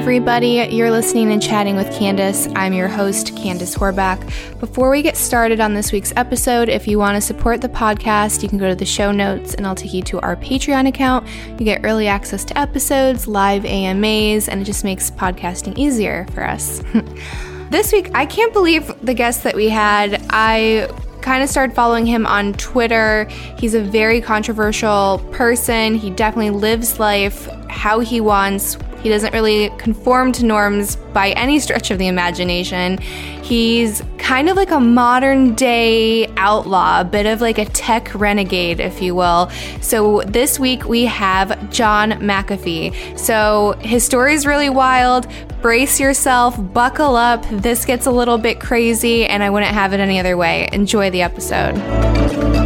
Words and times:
everybody. 0.00 0.66
You're 0.70 0.90
listening 0.90 1.30
and 1.30 1.42
chatting 1.42 1.76
with 1.76 1.88
Candice. 1.88 2.50
I'm 2.56 2.72
your 2.72 2.88
host, 2.88 3.34
Candice 3.34 3.76
Horbacz. 3.76 4.58
Before 4.58 4.88
we 4.88 5.02
get 5.02 5.14
started 5.14 5.60
on 5.60 5.74
this 5.74 5.92
week's 5.92 6.10
episode, 6.16 6.70
if 6.70 6.88
you 6.88 6.98
want 6.98 7.16
to 7.16 7.20
support 7.20 7.60
the 7.60 7.68
podcast, 7.68 8.42
you 8.42 8.48
can 8.48 8.56
go 8.56 8.66
to 8.66 8.74
the 8.74 8.86
show 8.86 9.12
notes 9.12 9.52
and 9.52 9.66
I'll 9.66 9.74
take 9.74 9.92
you 9.92 10.00
to 10.04 10.20
our 10.20 10.36
Patreon 10.36 10.88
account. 10.88 11.28
You 11.50 11.66
get 11.66 11.82
early 11.84 12.08
access 12.08 12.46
to 12.46 12.58
episodes, 12.58 13.28
live 13.28 13.66
AMAs, 13.66 14.48
and 14.48 14.62
it 14.62 14.64
just 14.64 14.84
makes 14.84 15.10
podcasting 15.10 15.76
easier 15.76 16.26
for 16.32 16.46
us. 16.46 16.82
this 17.70 17.92
week, 17.92 18.10
I 18.14 18.24
can't 18.24 18.54
believe 18.54 18.90
the 19.04 19.14
guest 19.14 19.44
that 19.44 19.54
we 19.54 19.68
had. 19.68 20.24
I 20.30 20.88
kind 21.20 21.42
of 21.42 21.50
started 21.50 21.76
following 21.76 22.06
him 22.06 22.24
on 22.24 22.54
Twitter. 22.54 23.26
He's 23.58 23.74
a 23.74 23.82
very 23.82 24.22
controversial 24.22 25.18
person. 25.30 25.94
He 25.94 26.08
definitely 26.08 26.58
lives 26.58 26.98
life 26.98 27.44
how 27.68 28.00
he 28.00 28.22
wants. 28.22 28.78
He 29.02 29.08
doesn't 29.08 29.32
really 29.32 29.70
conform 29.78 30.32
to 30.32 30.44
norms 30.44 30.96
by 30.96 31.30
any 31.30 31.58
stretch 31.58 31.90
of 31.90 31.98
the 31.98 32.06
imagination. 32.06 32.98
He's 33.42 34.02
kind 34.18 34.48
of 34.48 34.56
like 34.56 34.70
a 34.70 34.78
modern 34.78 35.54
day 35.54 36.26
outlaw, 36.36 37.00
a 37.00 37.04
bit 37.04 37.26
of 37.26 37.40
like 37.40 37.58
a 37.58 37.64
tech 37.64 38.14
renegade, 38.14 38.78
if 38.78 39.02
you 39.02 39.14
will. 39.14 39.50
So 39.80 40.22
this 40.26 40.58
week 40.60 40.84
we 40.84 41.06
have 41.06 41.70
John 41.70 42.12
McAfee. 42.12 43.18
So 43.18 43.72
his 43.80 44.04
story 44.04 44.34
is 44.34 44.46
really 44.46 44.70
wild. 44.70 45.26
Brace 45.62 45.98
yourself, 45.98 46.56
buckle 46.72 47.16
up. 47.16 47.44
This 47.50 47.84
gets 47.84 48.06
a 48.06 48.10
little 48.10 48.38
bit 48.38 48.60
crazy, 48.60 49.26
and 49.26 49.42
I 49.42 49.50
wouldn't 49.50 49.74
have 49.74 49.92
it 49.92 50.00
any 50.00 50.18
other 50.18 50.36
way. 50.36 50.68
Enjoy 50.72 51.10
the 51.10 51.22
episode. 51.22 52.59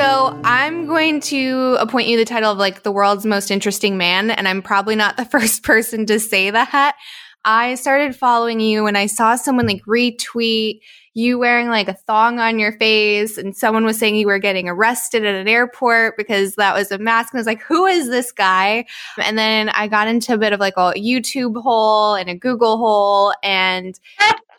So 0.00 0.40
I'm 0.44 0.86
going 0.86 1.20
to 1.20 1.76
appoint 1.78 2.08
you 2.08 2.16
the 2.16 2.24
title 2.24 2.50
of 2.50 2.56
like 2.56 2.84
the 2.84 2.90
world's 2.90 3.26
most 3.26 3.50
interesting 3.50 3.98
man, 3.98 4.30
and 4.30 4.48
I'm 4.48 4.62
probably 4.62 4.96
not 4.96 5.18
the 5.18 5.24
first 5.30 5.62
person 5.62 6.06
to 6.06 6.18
say 6.18 6.48
that. 6.48 6.96
I 7.44 7.74
started 7.74 8.16
following 8.16 8.60
you 8.60 8.82
when 8.84 8.96
I 8.96 9.04
saw 9.04 9.36
someone 9.36 9.66
like 9.66 9.84
retweet 9.84 10.80
you 11.12 11.38
wearing 11.38 11.68
like 11.68 11.88
a 11.88 11.92
thong 11.92 12.38
on 12.38 12.58
your 12.58 12.72
face 12.78 13.36
and 13.36 13.54
someone 13.54 13.84
was 13.84 13.98
saying 13.98 14.16
you 14.16 14.26
were 14.26 14.38
getting 14.38 14.70
arrested 14.70 15.26
at 15.26 15.34
an 15.34 15.48
airport 15.48 16.16
because 16.16 16.54
that 16.54 16.74
was 16.74 16.90
a 16.90 16.98
mask. 16.98 17.34
And 17.34 17.38
I 17.38 17.40
was 17.40 17.46
like, 17.46 17.62
who 17.62 17.84
is 17.84 18.08
this 18.08 18.32
guy? 18.32 18.86
And 19.18 19.36
then 19.36 19.68
I 19.68 19.86
got 19.86 20.08
into 20.08 20.32
a 20.32 20.38
bit 20.38 20.54
of 20.54 20.60
like 20.60 20.78
a 20.78 20.94
YouTube 20.94 21.60
hole 21.60 22.14
and 22.14 22.30
a 22.30 22.34
Google 22.34 22.78
hole 22.78 23.34
and 23.42 24.00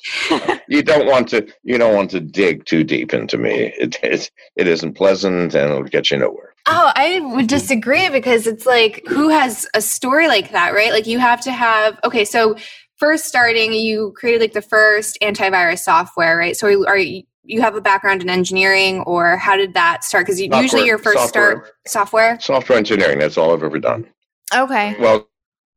you 0.67 0.81
don't 0.81 1.07
want 1.07 1.27
to 1.29 1.47
you 1.63 1.77
don't 1.77 1.95
want 1.95 2.09
to 2.11 2.19
dig 2.19 2.65
too 2.65 2.83
deep 2.83 3.13
into 3.13 3.37
me. 3.37 3.73
It 3.77 3.97
it, 4.03 4.31
it 4.55 4.67
isn't 4.67 4.93
pleasant 4.93 5.53
and 5.53 5.71
it'll 5.71 5.83
get 5.83 6.11
you 6.11 6.17
nowhere. 6.17 6.53
Oh, 6.67 6.91
I 6.95 7.19
would 7.19 7.31
mm-hmm. 7.31 7.47
disagree 7.47 8.09
because 8.09 8.47
it's 8.47 8.65
like 8.65 9.03
who 9.07 9.29
has 9.29 9.67
a 9.73 9.81
story 9.81 10.27
like 10.27 10.51
that, 10.51 10.73
right? 10.73 10.91
Like 10.91 11.07
you 11.07 11.19
have 11.19 11.41
to 11.41 11.51
have 11.51 11.99
okay, 12.03 12.25
so 12.25 12.55
first 12.97 13.25
starting 13.25 13.73
you 13.73 14.13
created 14.15 14.41
like 14.41 14.53
the 14.53 14.61
first 14.61 15.17
antivirus 15.21 15.79
software, 15.79 16.37
right? 16.37 16.55
So 16.55 16.85
are 16.87 16.97
you 16.97 17.23
you 17.43 17.61
have 17.61 17.75
a 17.75 17.81
background 17.81 18.21
in 18.21 18.29
engineering 18.29 19.01
or 19.01 19.37
how 19.37 19.57
did 19.57 19.73
that 19.73 20.03
start 20.03 20.25
because 20.25 20.39
usually 20.39 20.85
your 20.85 20.97
first 20.97 21.17
software. 21.17 21.51
start 21.51 21.73
software 21.87 22.39
software 22.39 22.77
engineering 22.77 23.19
that's 23.19 23.37
all 23.37 23.53
i've 23.53 23.63
ever 23.63 23.79
done 23.79 24.07
okay 24.55 24.95
well 24.99 25.27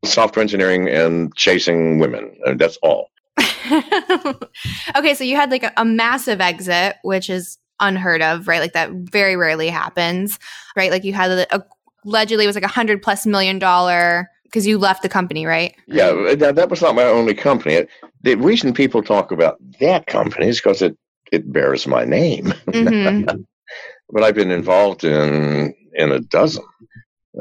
software 0.04 0.42
engineering 0.42 0.88
and 0.88 1.34
chasing 1.34 1.98
women 1.98 2.36
uh, 2.46 2.54
that's 2.54 2.76
all 2.82 3.08
okay, 4.96 5.14
so 5.14 5.24
you 5.24 5.36
had 5.36 5.50
like 5.50 5.62
a, 5.62 5.72
a 5.76 5.84
massive 5.84 6.40
exit, 6.40 6.96
which 7.02 7.28
is 7.28 7.58
unheard 7.80 8.22
of, 8.22 8.46
right? 8.48 8.60
Like 8.60 8.72
that 8.72 8.90
very 8.90 9.36
rarely 9.36 9.68
happens, 9.68 10.38
right? 10.76 10.90
Like 10.90 11.04
you 11.04 11.12
had 11.12 11.30
a, 11.30 11.56
a 11.56 11.64
allegedly 12.04 12.44
it 12.44 12.48
was 12.48 12.56
like 12.56 12.64
a 12.64 12.68
hundred 12.68 13.02
plus 13.02 13.26
million 13.26 13.58
dollar 13.58 14.30
because 14.44 14.66
you 14.66 14.78
left 14.78 15.02
the 15.02 15.08
company, 15.08 15.46
right? 15.46 15.74
Yeah, 15.86 16.34
that, 16.36 16.54
that 16.54 16.70
was 16.70 16.82
not 16.82 16.94
my 16.94 17.04
only 17.04 17.34
company. 17.34 17.86
The 18.22 18.36
reason 18.36 18.72
people 18.72 19.02
talk 19.02 19.32
about 19.32 19.58
that 19.80 20.06
company 20.06 20.48
is 20.48 20.58
because 20.58 20.82
it 20.82 20.96
it 21.32 21.52
bears 21.52 21.86
my 21.86 22.04
name. 22.04 22.46
Mm-hmm. 22.68 23.40
but 24.10 24.22
I've 24.22 24.34
been 24.34 24.50
involved 24.50 25.04
in 25.04 25.74
in 25.94 26.12
a 26.12 26.20
dozen 26.20 26.64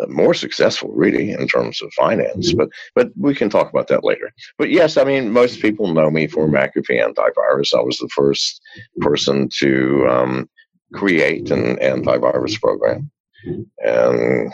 uh, 0.02 0.06
more 0.08 0.34
successful 0.34 0.92
really 0.94 1.32
in 1.32 1.48
terms 1.48 1.82
of 1.82 1.94
finance 1.94 2.54
but 2.54 2.70
but 2.96 3.12
we 3.18 3.36
can 3.36 3.50
talk 3.50 3.70
about 3.70 3.88
that 3.88 4.04
later. 4.04 4.32
But 4.58 4.70
yes 4.70 4.98
i 4.98 5.04
mean 5.04 5.32
most 5.32 5.62
people 5.62 5.94
know 5.94 6.10
me 6.10 6.28
for 6.28 6.48
mcafee 6.48 7.04
antivirus. 7.04 7.74
I 7.74 7.82
was 7.82 7.98
the 7.98 8.10
first 8.10 8.62
person 9.00 9.50
to 9.60 10.08
um, 10.10 10.50
create 10.94 11.52
an 11.52 11.78
antivirus 11.78 12.60
program 12.62 13.12
and 13.80 14.54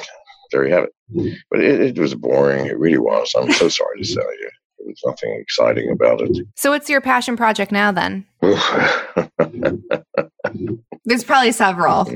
there 0.52 0.68
you 0.68 0.74
have 0.74 0.86
it. 0.86 1.40
But 1.52 1.60
it, 1.62 1.82
it 1.82 2.00
was 2.00 2.16
boring. 2.16 2.66
It 2.66 2.80
really 2.80 2.98
was. 2.98 3.34
I'm 3.38 3.52
so 3.52 3.70
sorry 3.70 4.02
to 4.02 4.16
tell 4.16 4.40
you 4.40 4.50
there 4.80 4.88
was 4.88 5.02
nothing 5.06 5.38
exciting 5.40 5.92
about 5.92 6.22
it 6.22 6.38
so 6.56 6.72
what's 6.72 6.90
your 6.90 7.02
passion 7.02 7.36
project 7.36 7.72
now 7.72 7.92
then 7.92 8.26
There's 11.10 11.24
probably 11.24 11.52
several. 11.52 12.06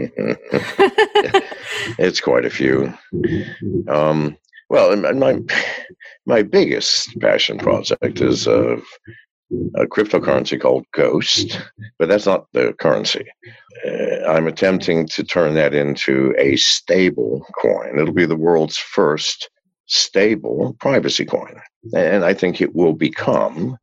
it's 1.97 2.21
quite 2.21 2.45
a 2.45 2.49
few. 2.51 2.93
Um, 3.87 4.37
well, 4.69 4.95
my 4.95 5.39
my 6.27 6.43
biggest 6.43 7.19
passion 7.19 7.57
project 7.57 8.21
is 8.21 8.45
a, 8.45 8.77
a 9.75 9.87
cryptocurrency 9.87 10.61
called 10.61 10.85
Ghost, 10.93 11.59
but 11.97 12.07
that's 12.07 12.27
not 12.27 12.45
the 12.53 12.73
currency. 12.79 13.25
Uh, 13.83 14.27
I'm 14.27 14.47
attempting 14.47 15.07
to 15.07 15.23
turn 15.23 15.55
that 15.55 15.73
into 15.73 16.35
a 16.37 16.55
stable 16.57 17.45
coin. 17.59 17.97
It'll 17.97 18.13
be 18.13 18.27
the 18.27 18.35
world's 18.35 18.77
first 18.77 19.49
stable 19.87 20.75
privacy 20.79 21.25
coin, 21.25 21.59
and 21.95 22.23
I 22.23 22.33
think 22.33 22.61
it 22.61 22.75
will 22.75 22.93
become 22.93 23.77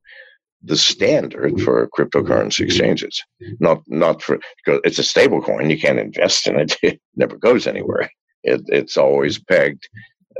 the 0.62 0.76
standard 0.76 1.60
for 1.60 1.88
cryptocurrency 1.88 2.60
exchanges. 2.60 3.22
Not 3.60 3.82
not 3.86 4.22
for 4.22 4.38
because 4.64 4.80
it's 4.84 4.98
a 4.98 5.04
stable 5.04 5.40
coin. 5.40 5.70
You 5.70 5.78
can't 5.78 5.98
invest 5.98 6.46
in 6.46 6.58
it. 6.58 6.76
It 6.82 7.00
never 7.16 7.36
goes 7.36 7.66
anywhere. 7.66 8.10
It, 8.42 8.62
it's 8.68 8.96
always 8.96 9.38
pegged 9.38 9.88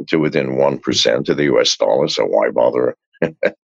to 0.09 0.17
within 0.17 0.57
one 0.57 0.79
percent 0.79 1.29
of 1.29 1.37
the 1.37 1.45
U.S. 1.45 1.77
dollar. 1.77 2.09
So 2.09 2.25
why 2.25 2.51
bother? 2.51 2.97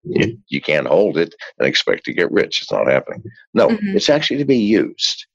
you, 0.02 0.38
you, 0.48 0.60
can't 0.60 0.88
hold 0.88 1.16
it 1.16 1.32
and 1.58 1.68
expect 1.68 2.04
to 2.04 2.12
get 2.12 2.32
rich. 2.32 2.62
It's 2.62 2.72
not 2.72 2.88
happening. 2.88 3.22
No, 3.52 3.68
mm-hmm. 3.68 3.96
it's 3.96 4.08
actually 4.08 4.38
to 4.38 4.44
be 4.44 4.58
used. 4.58 5.26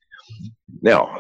Now, 0.82 1.18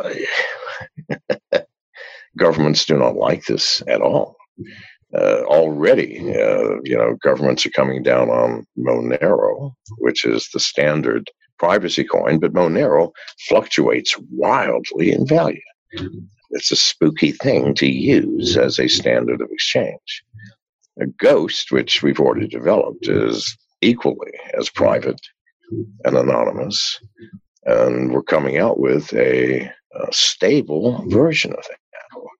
governments 2.37 2.85
do 2.85 2.97
not 2.97 3.15
like 3.15 3.45
this 3.45 3.81
at 3.87 4.01
all 4.01 4.35
uh, 5.13 5.43
already, 5.45 6.19
uh, 6.19 6.75
you 6.83 6.97
know, 6.97 7.15
governments 7.23 7.65
are 7.65 7.71
coming 7.71 8.03
down 8.03 8.29
on 8.29 8.65
Monero, 8.77 9.73
which 9.97 10.25
is 10.25 10.49
the 10.53 10.59
standard 10.59 11.29
privacy 11.57 12.03
coin, 12.03 12.39
but 12.39 12.53
Monero 12.53 13.11
fluctuates 13.47 14.15
wildly 14.31 15.11
in 15.11 15.25
value. 15.27 15.59
It's 16.51 16.71
a 16.71 16.75
spooky 16.75 17.31
thing 17.31 17.73
to 17.75 17.87
use 17.87 18.57
as 18.57 18.79
a 18.79 18.87
standard 18.87 19.41
of 19.41 19.49
exchange. 19.51 20.23
A 21.01 21.07
ghost, 21.07 21.71
which 21.71 22.03
we've 22.03 22.19
already 22.19 22.47
developed, 22.47 23.07
is 23.07 23.57
equally 23.81 24.31
as 24.57 24.69
private 24.69 25.19
and 26.05 26.17
anonymous. 26.17 26.99
And 27.65 28.11
we're 28.11 28.23
coming 28.23 28.57
out 28.57 28.79
with 28.79 29.13
a, 29.13 29.71
a 29.93 30.11
stable 30.11 31.03
version 31.07 31.53
of 31.53 31.65
it 31.69 31.77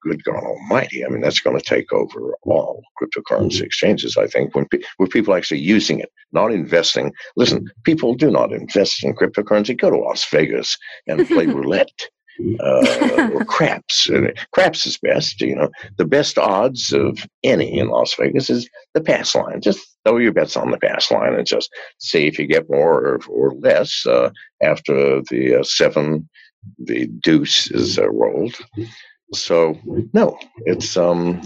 good 0.02 0.24
God 0.24 0.44
Almighty! 0.44 1.06
I 1.06 1.10
mean, 1.10 1.22
that's 1.22 1.40
going 1.40 1.58
to 1.58 1.64
take 1.64 1.92
over 1.92 2.36
all 2.44 2.84
cryptocurrency 3.02 3.58
mm-hmm. 3.58 3.66
exchanges. 3.66 4.18
I 4.18 4.28
think 4.28 4.56
when 4.56 4.68
pe- 4.68 4.82
when 4.98 5.10
people 5.10 5.34
actually 5.34 5.60
using 5.60 6.00
it, 6.00 6.12
not 6.32 6.52
investing. 6.52 7.12
Listen, 7.36 7.66
people 7.84 8.14
do 8.16 8.32
not 8.32 8.52
invest 8.52 9.04
in 9.04 9.16
cryptocurrency. 9.16 9.80
Go 9.80 9.90
to 9.90 9.98
Las 9.98 10.26
Vegas 10.30 10.78
and 11.08 11.28
play 11.28 11.46
roulette. 11.48 12.10
Uh, 12.62 13.32
or 13.34 13.44
craps. 13.50 14.10
Craps 14.54 14.86
is 14.86 14.98
best. 14.98 15.42
You 15.42 15.56
know, 15.56 15.70
the 15.98 16.06
best 16.06 16.38
odds 16.38 16.94
of 16.94 17.28
any 17.44 17.78
in 17.78 17.90
Las 17.90 18.14
Vegas 18.18 18.50
is 18.50 18.70
the 18.94 19.02
pass 19.02 19.36
line. 19.36 19.60
Just 19.60 19.86
throw 20.06 20.18
your 20.18 20.32
bets 20.32 20.56
on 20.56 20.72
the 20.72 20.78
pass 20.78 21.12
line 21.12 21.34
and 21.34 21.46
just 21.46 21.70
see 21.98 22.28
if 22.28 22.40
you 22.40 22.48
get 22.48 22.70
more 22.70 23.06
or, 23.06 23.20
or 23.30 23.54
less 23.56 24.06
uh, 24.06 24.30
after 24.64 25.22
the 25.30 25.60
uh, 25.60 25.64
seven, 25.64 26.30
the 26.78 27.08
deuce 27.08 27.70
is 27.72 28.00
uh, 28.00 28.10
rolled 28.10 28.56
so 29.34 29.78
no 30.14 30.38
it's 30.66 30.98
um 30.98 31.40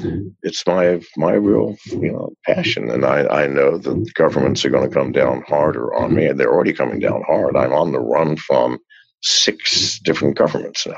it's 0.43 0.65
my 0.65 1.01
my 1.17 1.33
real 1.33 1.75
you 1.87 2.11
know 2.11 2.33
passion 2.45 2.89
and 2.89 3.05
i 3.05 3.25
i 3.27 3.47
know 3.47 3.77
that 3.77 4.13
governments 4.13 4.63
are 4.63 4.69
going 4.69 4.87
to 4.87 4.93
come 4.93 5.11
down 5.11 5.43
harder 5.47 5.93
on 5.95 6.15
me 6.15 6.25
and 6.25 6.39
they're 6.39 6.53
already 6.53 6.73
coming 6.73 6.99
down 6.99 7.21
hard. 7.23 7.55
I'm 7.55 7.73
on 7.73 7.91
the 7.91 7.99
run 7.99 8.37
from 8.37 8.79
six 9.21 9.99
different 9.99 10.37
governments 10.37 10.85
now. 10.87 10.95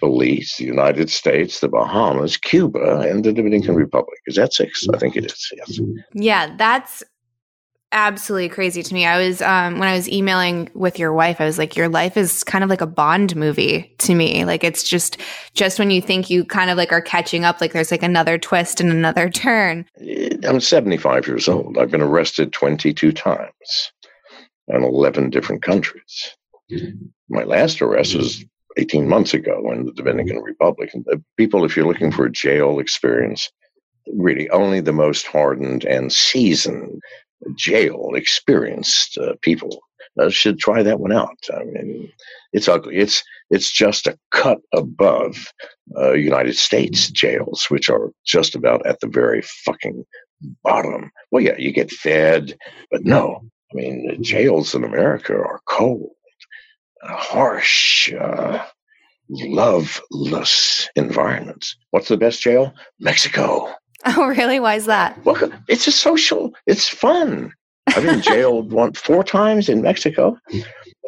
Belize 0.00 0.54
the 0.58 0.64
united 0.64 1.10
states 1.10 1.60
the 1.60 1.68
bahamas 1.68 2.36
cuba 2.36 3.00
and 3.00 3.24
the 3.24 3.32
dominican 3.32 3.74
republic. 3.74 4.18
Is 4.26 4.36
that 4.36 4.52
six? 4.52 4.86
I 4.92 4.98
think 4.98 5.16
it 5.16 5.24
is 5.24 5.52
yes. 5.56 5.80
Yeah 6.12 6.54
that's 6.56 7.02
absolutely 7.92 8.48
crazy 8.48 8.82
to 8.82 8.94
me. 8.94 9.06
I 9.06 9.18
was 9.18 9.40
um, 9.42 9.78
when 9.78 9.88
I 9.88 9.94
was 9.94 10.08
emailing 10.08 10.70
with 10.74 10.98
your 10.98 11.12
wife, 11.12 11.40
I 11.40 11.44
was 11.44 11.58
like, 11.58 11.76
your 11.76 11.88
life 11.88 12.16
is 12.16 12.44
kind 12.44 12.62
of 12.62 12.70
like 12.70 12.80
a 12.80 12.86
Bond 12.86 13.34
movie 13.36 13.94
to 13.98 14.14
me. 14.14 14.44
Like 14.44 14.64
it's 14.64 14.82
just 14.82 15.18
just 15.54 15.78
when 15.78 15.90
you 15.90 16.00
think 16.00 16.30
you 16.30 16.44
kind 16.44 16.70
of 16.70 16.76
like 16.76 16.92
are 16.92 17.00
catching 17.00 17.44
up, 17.44 17.60
like 17.60 17.72
there's 17.72 17.90
like 17.90 18.02
another 18.02 18.38
twist 18.38 18.80
and 18.80 18.90
another 18.90 19.30
turn. 19.30 19.86
I'm 20.44 20.60
75 20.60 21.26
years 21.26 21.48
old. 21.48 21.78
I've 21.78 21.90
been 21.90 22.02
arrested 22.02 22.52
22 22.52 23.12
times 23.12 23.92
in 24.68 24.82
11 24.82 25.30
different 25.30 25.62
countries. 25.62 26.36
My 27.28 27.44
last 27.44 27.80
arrest 27.80 28.14
was 28.14 28.44
18 28.76 29.08
months 29.08 29.34
ago 29.34 29.70
in 29.72 29.86
the 29.86 29.92
Dominican 29.92 30.38
Republic. 30.38 30.90
And 30.92 31.04
people, 31.36 31.64
if 31.64 31.76
you're 31.76 31.86
looking 31.86 32.12
for 32.12 32.26
a 32.26 32.32
jail 32.32 32.78
experience, 32.78 33.50
really 34.14 34.48
only 34.50 34.80
the 34.80 34.92
most 34.92 35.26
hardened 35.26 35.84
and 35.84 36.12
seasoned 36.12 37.00
jail 37.54 38.10
experienced 38.14 39.18
uh, 39.18 39.34
people 39.42 39.80
uh, 40.20 40.30
should 40.30 40.58
try 40.58 40.82
that 40.82 41.00
one 41.00 41.12
out. 41.12 41.38
I 41.54 41.64
mean, 41.64 42.10
it's 42.52 42.68
ugly. 42.68 42.96
It's 42.96 43.22
it's 43.50 43.70
just 43.70 44.06
a 44.06 44.18
cut 44.30 44.58
above 44.74 45.52
uh, 45.96 46.12
United 46.12 46.56
States 46.56 47.10
jails, 47.10 47.66
which 47.68 47.88
are 47.88 48.12
just 48.26 48.54
about 48.54 48.86
at 48.86 49.00
the 49.00 49.08
very 49.08 49.42
fucking 49.64 50.04
bottom. 50.62 51.10
Well, 51.30 51.42
yeah, 51.42 51.56
you 51.58 51.72
get 51.72 51.90
fed, 51.90 52.56
but 52.90 53.04
no. 53.04 53.42
I 53.72 53.74
mean, 53.74 54.22
jails 54.22 54.74
in 54.74 54.82
America 54.82 55.34
are 55.34 55.60
cold, 55.68 56.10
harsh, 57.02 58.12
uh, 58.14 58.64
loveless 59.28 60.88
environments. 60.96 61.76
What's 61.90 62.08
the 62.08 62.16
best 62.16 62.40
jail? 62.40 62.72
Mexico. 62.98 63.74
Oh, 64.16 64.26
really? 64.26 64.60
Why 64.60 64.76
is 64.76 64.86
that? 64.86 65.22
Well, 65.24 65.50
it's 65.68 65.86
a 65.86 65.92
social. 65.92 66.54
It's 66.66 66.88
fun. 66.88 67.52
I've 67.88 68.04
been 68.04 68.22
jailed 68.22 68.72
one 68.72 68.92
four 68.92 69.24
times 69.24 69.68
in 69.68 69.82
Mexico, 69.82 70.38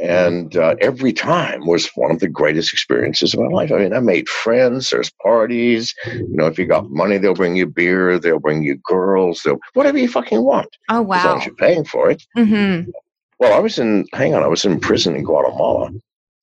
and 0.02 0.56
uh, 0.56 0.74
every 0.80 1.12
time 1.12 1.66
was 1.66 1.88
one 1.94 2.10
of 2.10 2.20
the 2.20 2.28
greatest 2.28 2.72
experiences 2.72 3.32
of 3.32 3.40
my 3.40 3.46
life. 3.46 3.70
I 3.70 3.78
mean, 3.78 3.92
I 3.92 4.00
made 4.00 4.28
friends. 4.28 4.90
There's 4.90 5.12
parties. 5.22 5.94
You 6.06 6.26
know, 6.30 6.46
if 6.46 6.58
you 6.58 6.66
got 6.66 6.90
money, 6.90 7.18
they'll 7.18 7.34
bring 7.34 7.56
you 7.56 7.66
beer. 7.66 8.18
They'll 8.18 8.40
bring 8.40 8.62
you 8.62 8.76
girls. 8.84 9.42
They'll 9.44 9.58
whatever 9.74 9.98
you 9.98 10.08
fucking 10.08 10.42
want. 10.42 10.76
Oh 10.88 11.02
wow! 11.02 11.18
As 11.18 11.24
long 11.24 11.38
as 11.38 11.46
you're 11.46 11.54
paying 11.54 11.84
for 11.84 12.10
it. 12.10 12.24
Mm-hmm. 12.36 12.90
Well, 13.38 13.52
I 13.52 13.60
was 13.60 13.78
in. 13.78 14.06
Hang 14.12 14.34
on, 14.34 14.42
I 14.42 14.48
was 14.48 14.64
in 14.64 14.80
prison 14.80 15.14
in 15.14 15.22
Guatemala. 15.22 15.90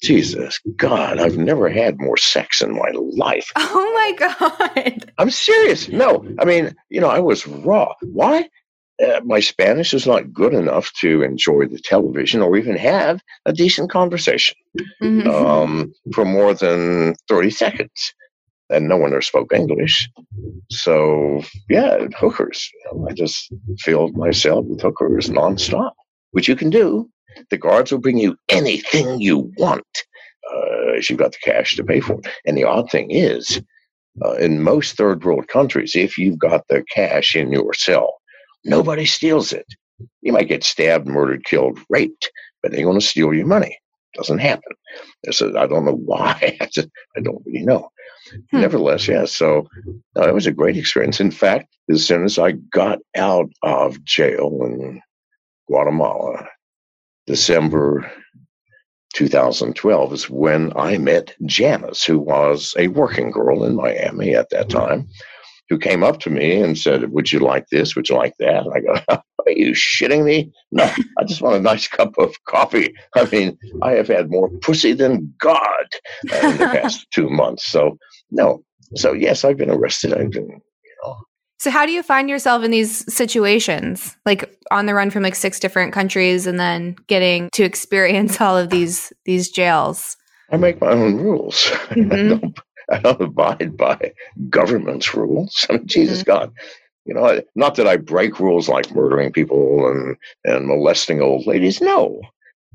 Jesus 0.01 0.59
God, 0.75 1.19
I've 1.19 1.37
never 1.37 1.69
had 1.69 1.99
more 1.99 2.17
sex 2.17 2.61
in 2.61 2.73
my 2.73 2.91
life. 2.93 3.51
Oh 3.57 3.93
my 3.93 4.11
God. 4.13 5.11
I'm 5.17 5.29
serious. 5.29 5.89
No, 5.89 6.25
I 6.39 6.45
mean, 6.45 6.75
you 6.89 7.01
know, 7.01 7.09
I 7.09 7.19
was 7.19 7.45
raw. 7.47 7.93
Why? 8.01 8.47
Uh, 9.03 9.19
my 9.25 9.39
Spanish 9.39 9.93
is 9.93 10.07
not 10.07 10.33
good 10.33 10.53
enough 10.53 10.91
to 11.01 11.21
enjoy 11.21 11.67
the 11.67 11.79
television 11.79 12.41
or 12.41 12.57
even 12.57 12.75
have 12.75 13.21
a 13.45 13.53
decent 13.53 13.91
conversation 13.91 14.57
mm-hmm. 15.01 15.29
um, 15.29 15.93
for 16.13 16.25
more 16.25 16.53
than 16.53 17.13
30 17.27 17.49
seconds. 17.51 18.13
And 18.69 18.87
no 18.87 18.97
one 18.97 19.11
there 19.11 19.21
spoke 19.21 19.53
English. 19.53 20.09
So, 20.71 21.43
yeah, 21.69 22.07
hookers. 22.17 22.69
You 22.73 22.99
know, 22.99 23.07
I 23.09 23.13
just 23.13 23.53
filled 23.79 24.15
myself 24.15 24.65
with 24.65 24.81
hookers 24.81 25.29
nonstop, 25.29 25.91
which 26.31 26.47
you 26.47 26.55
can 26.55 26.69
do 26.69 27.09
the 27.49 27.57
guards 27.57 27.91
will 27.91 27.99
bring 27.99 28.17
you 28.17 28.37
anything 28.49 29.19
you 29.21 29.51
want 29.57 29.85
uh, 30.49 30.93
if 30.93 31.09
you've 31.09 31.19
got 31.19 31.31
the 31.31 31.37
cash 31.43 31.75
to 31.75 31.83
pay 31.83 31.99
for 31.99 32.13
it. 32.13 32.27
And 32.45 32.57
the 32.57 32.63
odd 32.63 32.89
thing 32.89 33.11
is, 33.11 33.61
uh, 34.23 34.33
in 34.33 34.63
most 34.63 34.97
third 34.97 35.23
world 35.23 35.47
countries, 35.47 35.95
if 35.95 36.17
you've 36.17 36.39
got 36.39 36.67
the 36.67 36.83
cash 36.93 37.35
in 37.35 37.51
your 37.51 37.73
cell, 37.73 38.15
nobody 38.63 39.05
steals 39.05 39.53
it. 39.53 39.67
You 40.21 40.33
might 40.33 40.47
get 40.47 40.63
stabbed, 40.63 41.07
murdered, 41.07 41.45
killed, 41.45 41.79
raped, 41.89 42.31
but 42.61 42.71
they're 42.71 42.83
going 42.83 42.99
to 42.99 43.05
steal 43.05 43.33
your 43.33 43.47
money. 43.47 43.77
Doesn't 44.15 44.39
happen. 44.39 44.73
I 45.27 45.31
said, 45.31 45.55
I 45.55 45.67
don't 45.67 45.85
know 45.85 45.99
why. 46.05 46.57
I 46.61 46.69
just 46.71 46.89
I 47.15 47.21
don't 47.21 47.43
really 47.45 47.65
know. 47.65 47.89
Hmm. 48.51 48.61
Nevertheless, 48.61 49.07
yeah. 49.07 49.25
So 49.25 49.67
uh, 50.17 50.27
it 50.27 50.33
was 50.33 50.47
a 50.47 50.51
great 50.51 50.77
experience. 50.77 51.19
In 51.19 51.31
fact, 51.31 51.67
as 51.89 52.05
soon 52.05 52.23
as 52.23 52.39
I 52.39 52.53
got 52.53 52.99
out 53.15 53.49
of 53.63 54.03
jail 54.03 54.59
in 54.63 55.01
Guatemala, 55.67 56.47
December 57.27 58.09
2012 59.13 60.13
is 60.13 60.29
when 60.29 60.71
I 60.77 60.97
met 60.97 61.35
Janice, 61.45 62.03
who 62.03 62.19
was 62.19 62.73
a 62.77 62.87
working 62.87 63.31
girl 63.31 63.63
in 63.63 63.75
Miami 63.75 64.33
at 64.33 64.49
that 64.51 64.69
time, 64.69 65.07
who 65.69 65.77
came 65.77 66.03
up 66.03 66.19
to 66.21 66.29
me 66.29 66.61
and 66.61 66.77
said, 66.77 67.11
Would 67.11 67.31
you 67.31 67.39
like 67.39 67.67
this? 67.67 67.95
Would 67.95 68.07
you 68.09 68.15
like 68.15 68.33
that? 68.39 68.65
And 68.65 68.73
I 68.73 68.79
go, 68.79 69.01
Are 69.45 69.51
you 69.51 69.71
shitting 69.71 70.23
me? 70.23 70.51
No, 70.71 70.89
I 71.17 71.23
just 71.25 71.41
want 71.41 71.55
a 71.55 71.61
nice 71.61 71.87
cup 71.87 72.17
of 72.17 72.35
coffee. 72.45 72.93
I 73.15 73.25
mean, 73.25 73.57
I 73.81 73.91
have 73.91 74.07
had 74.07 74.29
more 74.29 74.49
pussy 74.61 74.93
than 74.93 75.33
God 75.39 75.85
uh, 76.31 76.47
in 76.47 76.57
the 76.57 76.65
past 76.81 77.07
two 77.11 77.29
months. 77.29 77.65
So, 77.69 77.97
no. 78.31 78.63
So, 78.95 79.13
yes, 79.13 79.43
I've 79.43 79.57
been 79.57 79.69
arrested. 79.69 80.13
I've 80.13 80.31
been, 80.31 80.47
you 80.47 80.95
know, 81.03 81.17
so 81.59 81.71
how 81.71 81.85
do 81.85 81.91
you 81.91 82.03
find 82.03 82.29
yourself 82.29 82.63
in 82.63 82.71
these 82.71 83.11
situations? 83.13 84.15
Like 84.25 84.57
on 84.69 84.85
the 84.85 84.93
run 84.93 85.09
from 85.09 85.23
like 85.23 85.35
six 85.35 85.59
different 85.59 85.91
countries 85.91 86.45
and 86.45 86.59
then 86.59 86.95
getting 87.07 87.49
to 87.53 87.63
experience 87.63 88.39
all 88.41 88.57
of 88.57 88.69
these 88.69 89.11
these 89.25 89.49
jails? 89.49 90.17
I 90.51 90.57
make 90.57 90.79
my 90.79 90.91
own 90.91 91.15
rules. 91.15 91.71
Mm-hmm. 91.87 92.11
I, 92.11 92.27
don't, 92.27 92.59
I 92.91 92.99
don't 92.99 93.21
abide 93.21 93.77
by 93.77 94.13
government's 94.49 95.13
rules. 95.15 95.65
I 95.69 95.73
mean, 95.73 95.87
Jesus 95.87 96.19
mm-hmm. 96.19 96.31
God. 96.31 96.53
You 97.05 97.13
know, 97.13 97.41
not 97.55 97.75
that 97.75 97.87
I 97.87 97.95
break 97.95 98.39
rules 98.39 98.67
like 98.67 98.93
murdering 98.93 99.31
people 99.31 99.87
and, 99.87 100.17
and 100.43 100.67
molesting 100.67 101.21
old 101.21 101.47
ladies. 101.47 101.79
No. 101.79 102.19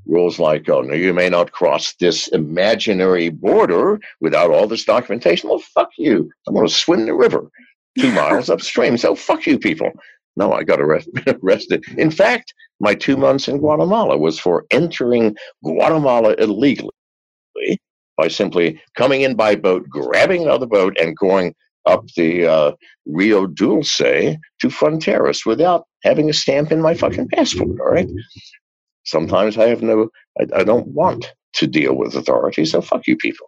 Rules 0.06 0.38
like, 0.38 0.68
oh, 0.70 0.80
no, 0.80 0.94
you 0.94 1.12
may 1.12 1.28
not 1.28 1.52
cross 1.52 1.92
this 2.00 2.28
imaginary 2.28 3.28
border 3.28 4.00
without 4.20 4.50
all 4.50 4.66
this 4.66 4.84
documentation. 4.84 5.50
Well, 5.50 5.58
fuck 5.58 5.90
you. 5.98 6.30
I'm 6.48 6.54
going 6.54 6.66
to 6.66 6.72
swim 6.72 7.04
the 7.04 7.14
river 7.14 7.50
two 7.98 8.12
miles 8.12 8.50
upstream. 8.50 8.96
So 8.96 9.14
fuck 9.14 9.46
you 9.46 9.58
people. 9.58 9.90
No, 10.36 10.52
I 10.52 10.64
got 10.64 10.80
arrest- 10.80 11.10
arrested. 11.42 11.84
In 11.98 12.10
fact, 12.10 12.54
my 12.80 12.94
two 12.94 13.16
months 13.16 13.48
in 13.48 13.58
Guatemala 13.58 14.16
was 14.18 14.38
for 14.38 14.66
entering 14.70 15.36
Guatemala 15.64 16.34
illegally 16.38 16.90
by 18.16 18.28
simply 18.28 18.80
coming 18.96 19.22
in 19.22 19.34
by 19.36 19.56
boat, 19.56 19.88
grabbing 19.88 20.42
another 20.42 20.66
boat, 20.66 20.96
and 21.00 21.16
going 21.16 21.54
up 21.86 22.06
the 22.16 22.46
uh, 22.46 22.72
Rio 23.06 23.46
Dulce 23.46 23.98
to 23.98 24.68
Fronteras 24.68 25.46
without 25.46 25.84
having 26.04 26.30
a 26.30 26.34
stamp 26.34 26.72
in 26.72 26.80
my 26.82 26.94
fucking 26.94 27.28
passport. 27.28 27.80
All 27.80 27.90
right. 27.92 28.08
Sometimes 29.04 29.58
I 29.58 29.68
have 29.68 29.82
no, 29.82 30.08
I, 30.40 30.60
I 30.60 30.64
don't 30.64 30.88
want 30.88 31.32
to 31.54 31.66
deal 31.66 31.94
with 31.96 32.14
authorities, 32.14 32.72
so 32.72 32.80
fuck 32.80 33.06
you 33.06 33.16
people. 33.16 33.46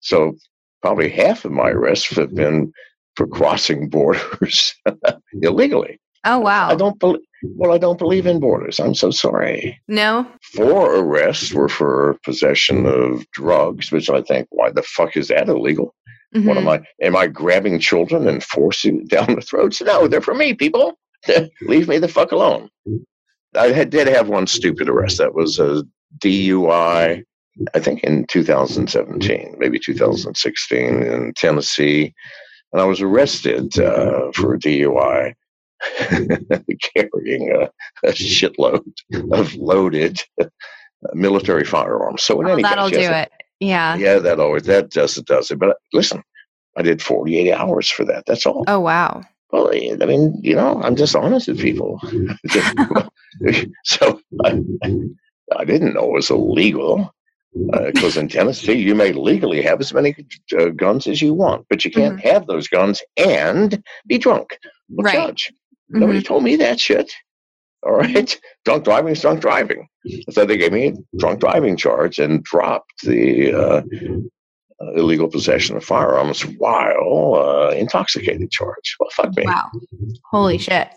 So 0.00 0.34
probably 0.82 1.10
half 1.10 1.44
of 1.44 1.52
my 1.52 1.70
arrests 1.70 2.16
have 2.16 2.34
been 2.34 2.72
for 3.16 3.26
crossing 3.26 3.88
borders 3.88 4.74
illegally. 5.42 5.98
Oh 6.24 6.38
wow! 6.38 6.68
I 6.68 6.74
don't 6.74 6.98
believe. 6.98 7.22
Well, 7.42 7.72
I 7.72 7.78
don't 7.78 7.98
believe 7.98 8.26
in 8.26 8.40
borders. 8.40 8.80
I'm 8.80 8.94
so 8.94 9.10
sorry. 9.10 9.80
No. 9.88 10.26
Four 10.54 10.96
arrests 10.96 11.52
were 11.52 11.68
for 11.68 12.18
possession 12.24 12.86
of 12.86 13.30
drugs, 13.30 13.92
which 13.92 14.10
I 14.10 14.22
think, 14.22 14.48
why 14.50 14.70
the 14.70 14.82
fuck 14.82 15.16
is 15.16 15.28
that 15.28 15.48
illegal? 15.48 15.94
Mm-hmm. 16.34 16.48
What 16.48 16.56
am 16.56 16.68
I? 16.68 16.82
Am 17.02 17.16
I 17.16 17.26
grabbing 17.26 17.78
children 17.78 18.26
and 18.26 18.42
forcing 18.42 19.06
down 19.06 19.34
the 19.34 19.40
throats? 19.40 19.80
No, 19.80 20.08
they're 20.08 20.20
for 20.20 20.34
me, 20.34 20.54
people. 20.54 20.98
Leave 21.62 21.88
me 21.88 21.98
the 21.98 22.08
fuck 22.08 22.32
alone. 22.32 22.68
I 23.54 23.68
had, 23.68 23.90
did 23.90 24.08
have 24.08 24.28
one 24.28 24.46
stupid 24.46 24.88
arrest. 24.88 25.18
That 25.18 25.34
was 25.34 25.58
a 25.58 25.84
DUI. 26.18 27.22
I 27.74 27.80
think 27.80 28.04
in 28.04 28.26
2017, 28.26 29.56
maybe 29.58 29.78
2016 29.78 31.02
in 31.02 31.32
Tennessee 31.34 32.12
and 32.76 32.82
I 32.82 32.84
was 32.84 33.00
arrested 33.00 33.78
uh, 33.78 34.28
mm-hmm. 34.28 34.30
for 34.32 34.52
a 34.52 34.58
DUI, 34.58 35.32
carrying 36.94 37.50
a, 37.50 37.60
a, 37.60 37.68
mm-hmm. 37.68 38.10
shitload 38.10 38.84
mm-hmm. 39.10 39.32
of 39.32 39.54
loaded 39.54 40.20
uh, 40.38 40.44
military 41.14 41.64
firearms. 41.64 42.22
So 42.22 42.38
in 42.42 42.48
oh, 42.48 42.52
any 42.52 42.62
that'll 42.62 42.90
case, 42.90 43.08
do 43.08 43.14
it. 43.14 43.32
Yeah, 43.60 43.96
yeah, 43.96 44.18
that 44.18 44.40
always 44.40 44.64
that 44.64 44.90
does 44.90 45.16
it 45.16 45.24
does 45.24 45.50
it. 45.50 45.58
But 45.58 45.70
uh, 45.70 45.74
listen, 45.94 46.22
I 46.76 46.82
did 46.82 47.00
48 47.00 47.50
hours 47.50 47.88
for 47.88 48.04
that. 48.04 48.24
That's 48.26 48.44
all. 48.44 48.64
Oh 48.68 48.80
wow. 48.80 49.22
Well, 49.52 49.70
I 49.72 50.04
mean, 50.04 50.38
you 50.42 50.54
know, 50.54 50.82
I'm 50.82 50.96
just 50.96 51.16
honest 51.16 51.48
with 51.48 51.60
people. 51.60 51.98
so 53.84 54.20
I, 54.44 54.60
I 55.56 55.64
didn't 55.64 55.94
know 55.94 56.08
it 56.08 56.12
was 56.12 56.30
illegal 56.30 57.14
because 57.70 58.16
uh, 58.16 58.20
in 58.20 58.28
Tennessee 58.28 58.74
you 58.74 58.94
may 58.94 59.12
legally 59.12 59.62
have 59.62 59.80
as 59.80 59.92
many 59.92 60.14
uh, 60.58 60.66
guns 60.70 61.06
as 61.06 61.22
you 61.22 61.32
want, 61.34 61.66
but 61.68 61.84
you 61.84 61.90
can't 61.90 62.18
mm-hmm. 62.18 62.28
have 62.28 62.46
those 62.46 62.68
guns 62.68 63.02
and 63.16 63.82
be 64.06 64.18
drunk. 64.18 64.58
Well, 64.88 65.04
right. 65.04 65.14
Judge, 65.14 65.52
mm-hmm. 65.90 66.00
nobody 66.00 66.22
told 66.22 66.44
me 66.44 66.56
that 66.56 66.78
shit. 66.78 67.12
All 67.82 67.92
right, 67.92 68.38
drunk 68.64 68.84
driving 68.84 69.12
is 69.12 69.20
drunk 69.20 69.40
driving. 69.40 69.88
So 70.30 70.44
they 70.44 70.56
gave 70.56 70.72
me 70.72 70.88
a 70.88 71.16
drunk 71.18 71.40
driving 71.40 71.76
charge 71.76 72.18
and 72.18 72.42
dropped 72.44 73.02
the 73.02 73.52
uh, 73.52 73.82
uh 74.80 74.92
illegal 74.94 75.28
possession 75.28 75.76
of 75.76 75.84
firearms 75.84 76.42
while 76.42 77.34
uh, 77.36 77.70
intoxicated 77.70 78.50
charge. 78.50 78.96
Well, 79.00 79.10
fuck 79.10 79.36
me. 79.36 79.44
Wow, 79.46 79.70
holy 80.30 80.58
shit. 80.58 80.88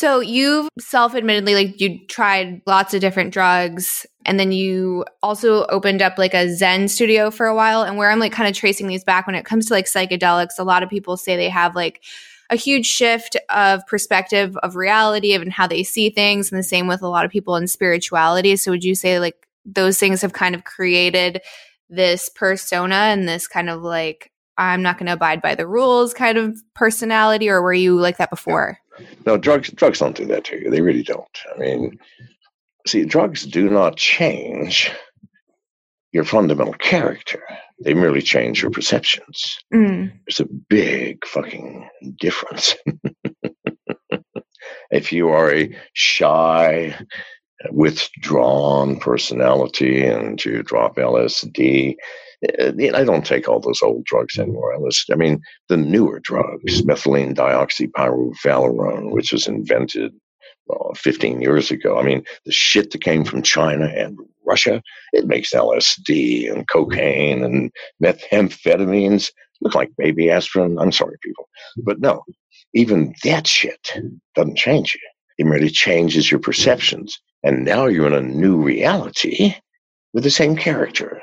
So 0.00 0.20
you've 0.20 0.70
self-admittedly 0.78 1.54
like 1.54 1.78
you 1.78 1.98
tried 2.06 2.62
lots 2.64 2.94
of 2.94 3.02
different 3.02 3.34
drugs 3.34 4.06
and 4.24 4.40
then 4.40 4.50
you 4.50 5.04
also 5.22 5.66
opened 5.66 6.00
up 6.00 6.16
like 6.16 6.32
a 6.32 6.48
Zen 6.48 6.88
studio 6.88 7.30
for 7.30 7.44
a 7.44 7.54
while. 7.54 7.82
And 7.82 7.98
where 7.98 8.10
I'm 8.10 8.18
like 8.18 8.32
kind 8.32 8.48
of 8.48 8.56
tracing 8.56 8.86
these 8.86 9.04
back 9.04 9.26
when 9.26 9.36
it 9.36 9.44
comes 9.44 9.66
to 9.66 9.74
like 9.74 9.84
psychedelics 9.84 10.58
a 10.58 10.64
lot 10.64 10.82
of 10.82 10.88
people 10.88 11.18
say 11.18 11.36
they 11.36 11.50
have 11.50 11.76
like 11.76 12.02
a 12.48 12.56
huge 12.56 12.86
shift 12.86 13.36
of 13.50 13.86
perspective 13.86 14.56
of 14.62 14.74
reality 14.74 15.34
of 15.34 15.42
and 15.42 15.52
how 15.52 15.66
they 15.66 15.82
see 15.82 16.08
things 16.08 16.50
and 16.50 16.58
the 16.58 16.62
same 16.62 16.86
with 16.86 17.02
a 17.02 17.08
lot 17.08 17.26
of 17.26 17.30
people 17.30 17.56
in 17.56 17.66
spirituality. 17.66 18.56
So 18.56 18.70
would 18.70 18.84
you 18.84 18.94
say 18.94 19.20
like 19.20 19.46
those 19.66 19.98
things 19.98 20.22
have 20.22 20.32
kind 20.32 20.54
of 20.54 20.64
created 20.64 21.42
this 21.90 22.30
persona 22.30 22.94
and 22.94 23.28
this 23.28 23.46
kind 23.46 23.68
of 23.68 23.82
like 23.82 24.32
I'm 24.56 24.80
not 24.80 24.96
going 24.96 25.08
to 25.08 25.12
abide 25.12 25.42
by 25.42 25.56
the 25.56 25.66
rules 25.66 26.14
kind 26.14 26.38
of 26.38 26.58
personality 26.74 27.50
or 27.50 27.60
were 27.60 27.74
you 27.74 27.96
like 28.00 28.16
that 28.16 28.30
before? 28.30 28.78
No, 29.26 29.36
drugs 29.36 29.70
drugs 29.70 29.98
don't 29.98 30.16
do 30.16 30.26
that 30.26 30.44
to 30.44 30.60
you. 30.60 30.70
They 30.70 30.80
really 30.80 31.02
don't. 31.02 31.38
I 31.54 31.58
mean, 31.58 31.98
see, 32.86 33.04
drugs 33.04 33.46
do 33.46 33.68
not 33.68 33.96
change 33.96 34.90
your 36.12 36.24
fundamental 36.24 36.74
character. 36.74 37.42
They 37.82 37.94
merely 37.94 38.22
change 38.22 38.62
your 38.62 38.70
perceptions. 38.70 39.58
Mm. 39.72 40.12
There's 40.26 40.40
a 40.40 40.52
big 40.68 41.24
fucking 41.24 41.88
difference. 42.18 42.74
if 44.90 45.12
you 45.12 45.28
are 45.28 45.54
a 45.54 45.74
shy, 45.94 46.98
withdrawn 47.70 48.98
personality 48.98 50.04
and 50.04 50.42
you 50.44 50.62
drop 50.62 50.96
LSD, 50.96 51.96
Uh, 52.58 52.72
I 52.94 53.04
don't 53.04 53.26
take 53.26 53.48
all 53.48 53.60
those 53.60 53.82
old 53.82 54.04
drugs 54.04 54.38
anymore. 54.38 54.74
I 54.74 54.78
listen. 54.78 55.12
I 55.12 55.16
mean, 55.16 55.40
the 55.68 55.76
newer 55.76 56.20
drugs, 56.20 56.82
methylene 56.82 57.34
dioxypyrovalerone, 57.34 59.10
which 59.10 59.32
was 59.32 59.46
invented 59.46 60.12
well, 60.66 60.92
15 60.94 61.40
years 61.40 61.70
ago. 61.70 61.98
I 61.98 62.02
mean, 62.02 62.24
the 62.44 62.52
shit 62.52 62.92
that 62.92 63.02
came 63.02 63.24
from 63.24 63.42
China 63.42 63.86
and 63.86 64.18
Russia, 64.46 64.82
it 65.12 65.26
makes 65.26 65.52
LSD 65.52 66.52
and 66.52 66.68
cocaine 66.68 67.42
and 67.42 67.70
methamphetamines 68.02 69.30
look 69.60 69.74
like 69.74 69.90
baby 69.98 70.30
aspirin. 70.30 70.78
I'm 70.78 70.92
sorry, 70.92 71.16
people. 71.22 71.48
But 71.76 72.00
no, 72.00 72.22
even 72.74 73.14
that 73.24 73.46
shit 73.46 73.92
doesn't 74.34 74.56
change 74.56 74.94
you. 74.94 75.00
It 75.38 75.46
merely 75.46 75.70
changes 75.70 76.30
your 76.30 76.40
perceptions. 76.40 77.18
And 77.42 77.64
now 77.64 77.86
you're 77.86 78.06
in 78.06 78.12
a 78.12 78.20
new 78.20 78.56
reality 78.56 79.54
with 80.12 80.24
the 80.24 80.30
same 80.30 80.56
character. 80.56 81.20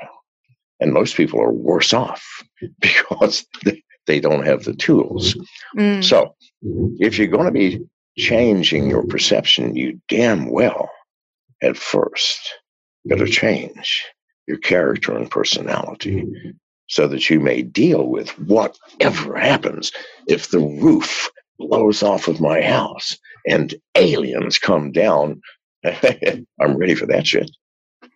And 0.80 0.92
most 0.92 1.16
people 1.16 1.40
are 1.40 1.52
worse 1.52 1.92
off 1.92 2.44
because 2.80 3.46
they 4.06 4.20
don't 4.20 4.44
have 4.44 4.64
the 4.64 4.74
tools. 4.74 5.34
Mm-hmm. 5.34 5.80
Mm. 5.80 6.04
So 6.04 6.34
mm-hmm. 6.64 6.96
if 6.98 7.18
you're 7.18 7.28
going 7.28 7.46
to 7.46 7.52
be 7.52 7.80
changing 8.16 8.88
your 8.88 9.04
perception, 9.04 9.76
you 9.76 10.00
damn 10.08 10.50
well 10.50 10.90
at 11.62 11.76
first 11.76 12.54
better 13.04 13.24
mm-hmm. 13.24 13.32
change 13.32 14.04
your 14.46 14.58
character 14.58 15.16
and 15.16 15.30
personality 15.30 16.26
so 16.88 17.06
that 17.06 17.28
you 17.28 17.38
may 17.38 17.62
deal 17.62 18.06
with 18.06 18.30
whatever 18.38 19.36
happens 19.36 19.92
if 20.26 20.50
the 20.50 20.58
roof 20.58 21.30
blows 21.58 22.02
off 22.02 22.28
of 22.28 22.40
my 22.40 22.62
house 22.62 23.16
and 23.46 23.74
aliens 23.94 24.58
come 24.58 24.90
down. 24.90 25.40
I'm 25.84 26.76
ready 26.76 26.94
for 26.94 27.06
that 27.06 27.26
shit. 27.26 27.50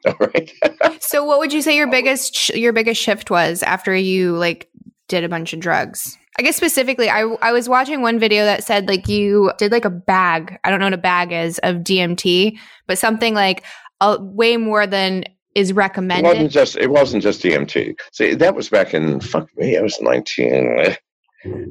All 0.07 0.17
right. 0.21 0.53
so 1.01 1.25
what 1.25 1.39
would 1.39 1.53
you 1.53 1.63
say 1.63 1.77
your 1.77 1.87
biggest 1.91 2.49
your 2.51 2.73
biggest 2.73 3.01
shift 3.01 3.31
was 3.31 3.63
after 3.63 3.95
you 3.95 4.37
like 4.37 4.69
did 5.09 5.25
a 5.25 5.29
bunch 5.29 5.53
of 5.53 5.61
drugs? 5.61 6.17
I 6.39 6.43
guess 6.43 6.57
specifically 6.57 7.09
I 7.09 7.23
I 7.43 7.53
was 7.53 7.69
watching 7.69 8.03
one 8.03 8.19
video 8.19 8.45
that 8.45 8.65
said 8.65 8.89
like 8.89 9.09
you 9.09 9.53
did 9.59 9.73
like 9.73 9.85
a 9.85 9.91
bag, 9.91 10.59
I 10.65 10.71
don't 10.71 10.81
know 10.81 10.87
what 10.87 10.95
a 10.95 10.99
bag 10.99 11.33
is 11.33 11.59
of 11.63 11.77
DMT, 11.77 12.59
but 12.87 12.99
something 12.99 13.35
like 13.35 13.65
a, 14.01 14.21
way 14.21 14.57
more 14.57 14.87
than 14.87 15.25
is 15.55 15.73
recommended. 15.73 16.25
It 16.25 16.33
wasn't 16.33 16.51
just 16.51 16.77
it 16.77 16.91
wasn't 16.91 17.23
just 17.23 17.43
DMT. 17.43 17.95
See, 18.13 18.35
that 18.35 18.55
was 18.55 18.69
back 18.71 18.95
in 18.95 19.21
fuck 19.21 19.49
me, 19.57 19.77
I 19.77 19.83
was 19.83 20.01
19 20.01 20.97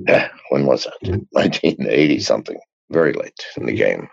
uh, 0.07 0.27
when 0.49 0.65
was 0.65 0.85
that? 0.85 1.25
1980 1.31 2.19
something. 2.19 2.59
Very 2.91 3.13
late 3.13 3.33
in 3.55 3.65
the 3.65 3.73
game. 3.73 4.07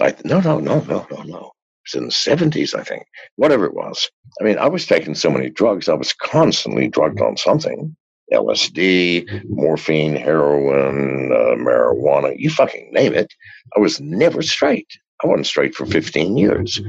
I, 0.00 0.14
no, 0.24 0.40
no, 0.40 0.58
no, 0.58 0.80
no, 0.80 1.06
no, 1.10 1.22
no 1.22 1.52
was 1.84 1.94
in 1.94 2.04
the 2.04 2.12
70s, 2.12 2.74
I 2.74 2.82
think, 2.82 3.04
whatever 3.36 3.66
it 3.66 3.74
was. 3.74 4.10
I 4.40 4.44
mean, 4.44 4.58
I 4.58 4.68
was 4.68 4.86
taking 4.86 5.14
so 5.14 5.30
many 5.30 5.50
drugs, 5.50 5.88
I 5.88 5.94
was 5.94 6.12
constantly 6.12 6.88
drugged 6.88 7.20
on 7.20 7.36
something 7.36 7.96
LSD, 8.32 9.44
morphine, 9.48 10.14
heroin, 10.14 11.32
uh, 11.32 11.56
marijuana, 11.56 12.34
you 12.36 12.50
fucking 12.50 12.90
name 12.92 13.14
it. 13.14 13.32
I 13.76 13.80
was 13.80 14.00
never 14.00 14.42
straight. 14.42 14.88
I 15.22 15.26
wasn't 15.26 15.46
straight 15.46 15.74
for 15.74 15.84
15 15.84 16.36
years. 16.36 16.80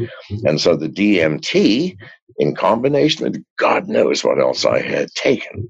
And 0.46 0.62
so 0.62 0.76
the 0.76 0.88
DMT, 0.88 1.98
in 2.38 2.56
combination 2.56 3.26
with 3.26 3.44
God 3.58 3.88
knows 3.88 4.24
what 4.24 4.40
else 4.40 4.66
I 4.66 4.82
had 4.82 5.10
taken, 5.16 5.68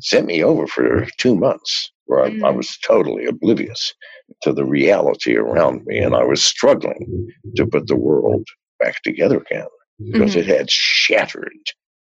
sent 0.00 0.26
me 0.26 0.42
over 0.42 0.66
for 0.66 1.06
two 1.18 1.34
months 1.34 1.92
where 2.06 2.22
I, 2.22 2.28
I 2.28 2.30
mm. 2.30 2.56
was 2.56 2.78
totally 2.78 3.26
oblivious 3.26 3.94
to 4.42 4.52
the 4.52 4.64
reality 4.64 5.36
around 5.36 5.84
me. 5.86 5.98
And 5.98 6.14
I 6.14 6.24
was 6.24 6.42
struggling 6.42 7.28
to 7.56 7.66
put 7.66 7.86
the 7.86 7.96
world 7.96 8.46
back 8.80 9.02
together 9.02 9.38
again 9.38 9.66
because 9.98 10.32
mm-hmm. 10.32 10.40
it 10.50 10.58
had 10.58 10.70
shattered, 10.70 11.52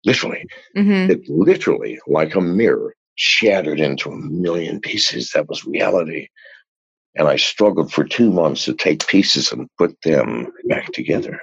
literally. 0.05 0.45
Mm-hmm. 0.77 1.11
It 1.11 1.29
literally, 1.29 1.99
like 2.07 2.35
a 2.35 2.41
mirror, 2.41 2.95
shattered 3.15 3.79
into 3.79 4.09
a 4.09 4.17
million 4.17 4.79
pieces. 4.79 5.31
That 5.31 5.47
was 5.47 5.65
reality. 5.65 6.27
And 7.15 7.27
I 7.27 7.35
struggled 7.35 7.93
for 7.93 8.03
two 8.03 8.31
months 8.31 8.65
to 8.65 8.73
take 8.73 9.07
pieces 9.07 9.51
and 9.51 9.69
put 9.77 9.95
them 10.01 10.51
back 10.67 10.91
together. 10.93 11.39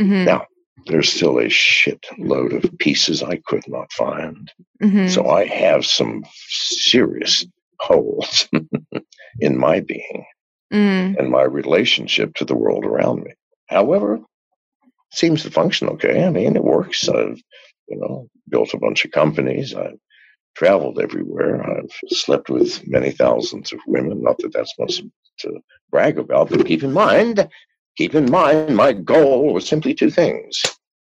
Mm-hmm. 0.00 0.24
Now, 0.24 0.46
there's 0.86 1.12
still 1.12 1.38
a 1.38 1.48
shit 1.48 2.04
load 2.18 2.52
of 2.52 2.78
pieces 2.78 3.22
I 3.22 3.40
could 3.46 3.62
not 3.68 3.92
find. 3.92 4.50
Mm-hmm. 4.82 5.08
So 5.08 5.28
I 5.28 5.44
have 5.46 5.86
some 5.86 6.24
serious 6.48 7.46
holes 7.80 8.48
in 9.38 9.58
my 9.58 9.80
being 9.80 10.24
mm. 10.72 11.16
and 11.16 11.30
my 11.30 11.42
relationship 11.42 12.34
to 12.34 12.44
the 12.44 12.54
world 12.54 12.84
around 12.84 13.22
me. 13.22 13.32
However, 13.66 14.20
seems 15.12 15.42
to 15.42 15.50
function 15.50 15.88
okay. 15.88 16.24
I 16.24 16.30
mean, 16.30 16.56
it 16.56 16.64
works. 16.64 17.08
I've, 17.08 17.40
you 17.88 17.98
know, 17.98 18.28
built 18.48 18.74
a 18.74 18.78
bunch 18.78 19.04
of 19.04 19.10
companies. 19.10 19.74
I've 19.74 19.98
traveled 20.54 20.98
everywhere. 20.98 21.62
I've 21.62 21.90
slept 22.08 22.48
with 22.50 22.86
many 22.86 23.10
thousands 23.10 23.72
of 23.72 23.80
women. 23.86 24.22
Not 24.22 24.38
that 24.38 24.52
that's 24.52 24.74
much 24.78 25.02
to 25.40 25.60
brag 25.90 26.18
about, 26.18 26.50
but 26.50 26.66
keep 26.66 26.82
in 26.82 26.92
mind, 26.92 27.48
keep 27.96 28.14
in 28.14 28.30
mind, 28.30 28.76
my 28.76 28.92
goal 28.92 29.52
was 29.52 29.66
simply 29.66 29.94
two 29.94 30.10
things 30.10 30.62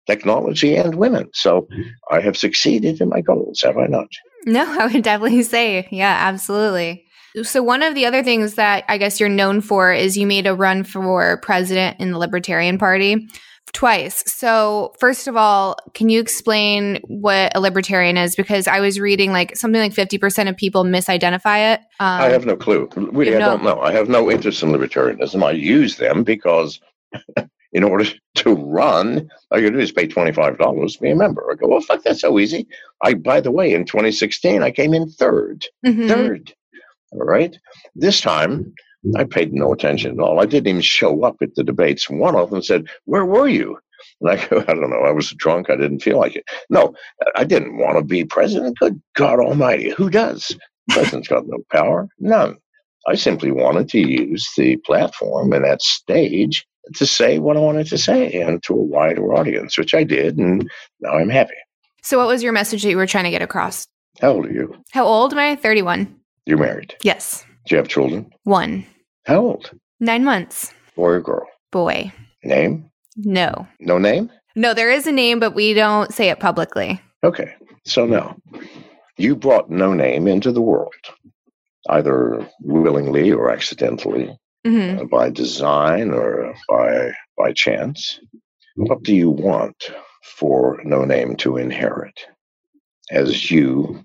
technology 0.09 0.75
and 0.75 0.95
women. 0.95 1.29
So 1.35 1.69
I 2.11 2.21
have 2.21 2.37
succeeded 2.37 3.01
in 3.01 3.11
my 3.11 3.21
goals, 3.21 3.61
have 3.63 3.77
I 3.77 3.87
not? 3.87 4.09
No, 4.47 4.65
I 4.81 4.87
would 4.87 5.05
definitely 5.05 5.43
say, 5.43 5.87
yeah, 5.91 6.17
absolutely. 6.21 7.05
So, 7.43 7.63
one 7.63 7.83
of 7.83 7.95
the 7.95 8.07
other 8.07 8.23
things 8.23 8.55
that 8.55 8.85
I 8.89 8.99
guess 8.99 9.21
you're 9.21 9.29
known 9.29 9.61
for 9.61 9.93
is 9.93 10.17
you 10.17 10.27
made 10.27 10.47
a 10.47 10.55
run 10.55 10.85
for 10.85 11.39
president 11.43 12.01
in 12.01 12.11
the 12.13 12.19
Libertarian 12.19 12.79
Party 12.79 13.29
twice. 13.73 14.25
So, 14.27 14.95
first 14.99 15.27
of 15.29 15.37
all, 15.37 15.77
can 15.95 16.09
you 16.09 16.21
explain 16.21 17.01
what 17.07 17.53
a 17.55 17.61
libertarian 17.61 18.17
is? 18.17 18.35
Because 18.35 18.67
I 18.67 18.81
was 18.81 18.99
reading 18.99 19.33
like 19.33 19.57
something 19.57 19.81
like 19.81 19.93
50% 19.93 20.49
of 20.49 20.57
people 20.57 20.85
misidentify 20.85 21.75
it. 21.75 21.81
Um, 22.01 22.21
I 22.21 22.29
have 22.31 22.47
no 22.47 22.57
clue. 22.57 22.89
Really, 22.97 23.37
I 23.37 23.39
no- 23.39 23.51
don't 23.51 23.65
know. 23.65 23.81
I 23.81 23.93
have 23.93 24.09
no 24.09 24.31
interest 24.31 24.63
in 24.63 24.71
libertarianism. 24.71 25.43
I 25.43 25.53
use 25.53 25.97
them 25.97 26.25
because 26.25 26.81
in 27.73 27.85
order 27.85 28.05
to 28.37 28.55
run, 28.55 29.29
all 29.51 29.61
you 29.61 29.71
do 29.71 29.79
is 29.79 29.93
pay 29.93 30.07
$25 30.07 30.93
to 30.93 31.01
be 31.01 31.11
a 31.11 31.17
member. 31.17 31.47
I 31.51 31.55
go, 31.55 31.69
well, 31.69 31.81
fuck, 31.81 32.03
that's 32.03 32.21
so 32.21 32.39
easy. 32.39 32.67
I, 33.03 33.15
by 33.15 33.41
the 33.41 33.51
way, 33.51 33.73
in 33.73 33.85
2016, 33.85 34.63
I 34.63 34.71
came 34.71 34.95
in 34.95 35.07
3rd 35.07 35.65
mm-hmm. 35.85 36.09
Third. 36.09 36.55
All 37.13 37.21
right. 37.21 37.57
This 37.95 38.21
time, 38.21 38.73
I 39.17 39.25
paid 39.25 39.53
no 39.53 39.73
attention 39.73 40.13
at 40.13 40.21
all. 40.21 40.41
I 40.41 40.47
didn't 40.47 40.69
even 40.69 40.83
show 40.83 41.23
up 41.25 41.37
at 41.41 41.55
the 41.55 41.65
debates. 41.65 42.11
One 42.11 42.37
of 42.37 42.51
them 42.51 42.63
said, 42.63 42.87
Where 43.05 43.25
were 43.25 43.49
you? 43.49 43.79
And 44.21 44.31
I 44.31 44.47
go, 44.47 44.59
I 44.69 44.75
don't 44.75 44.91
know. 44.91 45.05
I 45.07 45.13
was 45.13 45.31
drunk. 45.33 45.71
I 45.71 45.77
didn't 45.77 46.01
feel 46.01 46.19
like 46.19 46.37
it. 46.37 46.45
No, 46.71 46.95
I 47.37 47.45
didn't 47.45 47.79
want 47.79 47.99
to 47.99 48.05
be 48.05 48.25
president. 48.25 48.79
Good 48.79 49.01
God 49.17 49.41
Almighty. 49.41 49.91
Who 49.91 50.11
does? 50.11 50.49
The 50.89 50.95
president's 50.95 51.29
got 51.29 51.47
no 51.47 51.59
power. 51.71 52.09
None. 52.19 52.57
I 53.07 53.15
simply 53.15 53.51
wanted 53.51 53.89
to 53.91 53.99
use 53.99 54.49
the 54.57 54.77
platform 54.79 55.53
and 55.53 55.65
that 55.65 55.83
stage 55.83 56.67
to 56.95 57.07
say 57.07 57.39
what 57.39 57.57
I 57.57 57.61
wanted 57.61 57.87
to 57.89 57.99
say 57.99 58.33
and 58.33 58.63
to 58.65 58.73
a 58.75 58.83
wider 58.83 59.35
audience, 59.35 59.79
which 59.79 59.95
I 59.95 60.05
did. 60.05 60.39
And 60.39 60.69
now 61.01 61.13
I'm 61.13 61.29
happy. 61.29 61.55
So, 62.03 62.19
what 62.19 62.29
was 62.29 62.43
your 62.43 62.53
message 62.53 62.83
that 62.83 62.91
you 62.91 62.97
were 62.97 63.07
trying 63.07 63.25
to 63.25 63.31
get 63.31 63.43
across? 63.43 63.87
How 64.21 64.33
old 64.33 64.47
are 64.47 64.53
you? 64.53 64.75
How 64.93 65.05
old 65.05 65.33
am 65.33 65.39
I? 65.39 65.57
31. 65.57 66.18
You're 66.49 66.57
married? 66.57 66.95
Yes. 67.03 67.45
Do 67.67 67.75
you 67.75 67.77
have 67.77 67.89
children? 67.89 68.33
One. 68.45 68.87
How 69.27 69.37
old? 69.37 69.71
Nine 70.01 70.25
months. 70.25 70.73
Boy 70.97 71.11
or 71.11 71.21
girl? 71.21 71.47
Boy. 71.71 72.11
Name? 72.43 72.91
No. 73.17 73.69
No 73.81 73.99
name? 73.99 74.33
No, 74.57 74.73
there 74.73 74.91
is 74.91 75.07
a 75.07 75.13
name, 75.13 75.41
but 75.41 75.55
we 75.55 75.75
don't 75.75 76.11
say 76.11 76.31
it 76.31 76.41
publicly. 76.41 77.03
Okay. 77.23 77.55
So 77.85 78.07
now, 78.07 78.35
you 79.19 79.37
brought 79.37 79.69
no 79.69 79.93
name 79.93 80.27
into 80.27 80.51
the 80.51 80.63
world, 80.63 80.95
either 81.91 82.49
willingly 82.63 83.31
or 83.31 83.51
accidentally. 83.51 84.35
Mm-hmm. 84.67 85.01
uh, 85.01 85.05
by 85.05 85.29
design 85.29 86.13
or 86.13 86.55
by 86.69 87.13
by 87.37 87.53
chance. 87.53 88.21
What 88.75 89.03
do 89.03 89.15
you 89.15 89.31
want 89.31 89.91
for 90.23 90.81
No 90.83 91.05
Name 91.05 91.37
to 91.37 91.59
inherit 91.59 92.19
as 93.11 93.51
you 93.51 94.03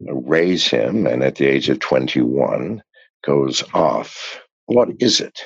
raise 0.00 0.66
him 0.66 1.06
and 1.06 1.22
at 1.22 1.36
the 1.36 1.46
age 1.46 1.68
of 1.68 1.80
21 1.80 2.82
goes 3.24 3.62
off? 3.74 4.40
What 4.66 4.88
is 5.00 5.20
it 5.20 5.40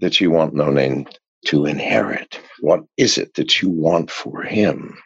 that 0.00 0.20
you 0.20 0.30
want 0.30 0.54
No 0.54 0.70
Name 0.70 1.06
to 1.46 1.66
inherit? 1.66 2.40
What 2.60 2.80
is 2.96 3.18
it 3.18 3.34
that 3.34 3.60
you 3.60 3.70
want 3.70 4.10
for 4.10 4.42
him? 4.42 4.96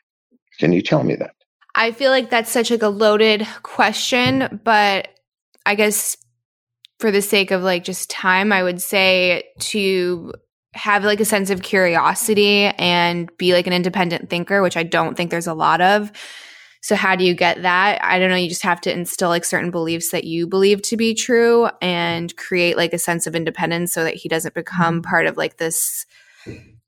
Can 0.59 0.73
you 0.73 0.83
tell 0.83 1.03
me 1.03 1.15
that? 1.17 1.35
I 1.75 1.93
feel 1.93 2.11
like 2.11 2.31
that's 2.31 2.51
such 2.51 2.71
like 2.71 2.83
a 2.83 2.89
loaded 2.89 3.47
question, 3.63 4.61
but 4.65 5.09
I 5.67 5.75
guess 5.75 6.17
for 6.99 7.11
the 7.11 7.23
sake 7.23 7.51
of 7.51 7.63
like 7.63 7.85
just 7.85 8.11
time, 8.11 8.53
I 8.53 8.63
would 8.63 8.83
say 8.83 9.45
to 9.61 10.33
have 10.75 11.05
like 11.05 11.21
a 11.21 11.25
sense 11.25 11.51
of 11.51 11.63
curiosity 11.63 12.67
and 12.79 13.31
be 13.37 13.53
like 13.53 13.67
an 13.67 13.73
independent 13.73 14.31
thinker, 14.31 14.63
which 14.63 14.77
I 14.77 14.83
don't 14.83 15.17
think 15.17 15.31
there's 15.31 15.47
a 15.47 15.55
lot 15.55 15.81
of. 15.81 16.11
So 16.81 16.95
how 16.95 17.17
do 17.17 17.25
you 17.25 17.35
get 17.35 17.63
that? 17.63 17.99
I 18.03 18.19
don't 18.19 18.31
know, 18.31 18.37
you 18.37 18.49
just 18.49 18.63
have 18.63 18.81
to 18.83 18.93
instill 18.93 19.29
like 19.29 19.45
certain 19.45 19.71
beliefs 19.71 20.11
that 20.11 20.25
you 20.25 20.47
believe 20.47 20.81
to 20.83 20.97
be 20.97 21.15
true 21.15 21.69
and 21.83 22.35
create 22.37 22.77
like 22.77 22.93
a 22.93 22.99
sense 22.99 23.27
of 23.27 23.35
independence 23.35 23.93
so 23.93 24.05
that 24.05 24.15
he 24.15 24.29
doesn't 24.29 24.55
become 24.55 25.03
mm-hmm. 25.03 25.11
part 25.11 25.27
of 25.27 25.37
like 25.37 25.57
this 25.57 26.07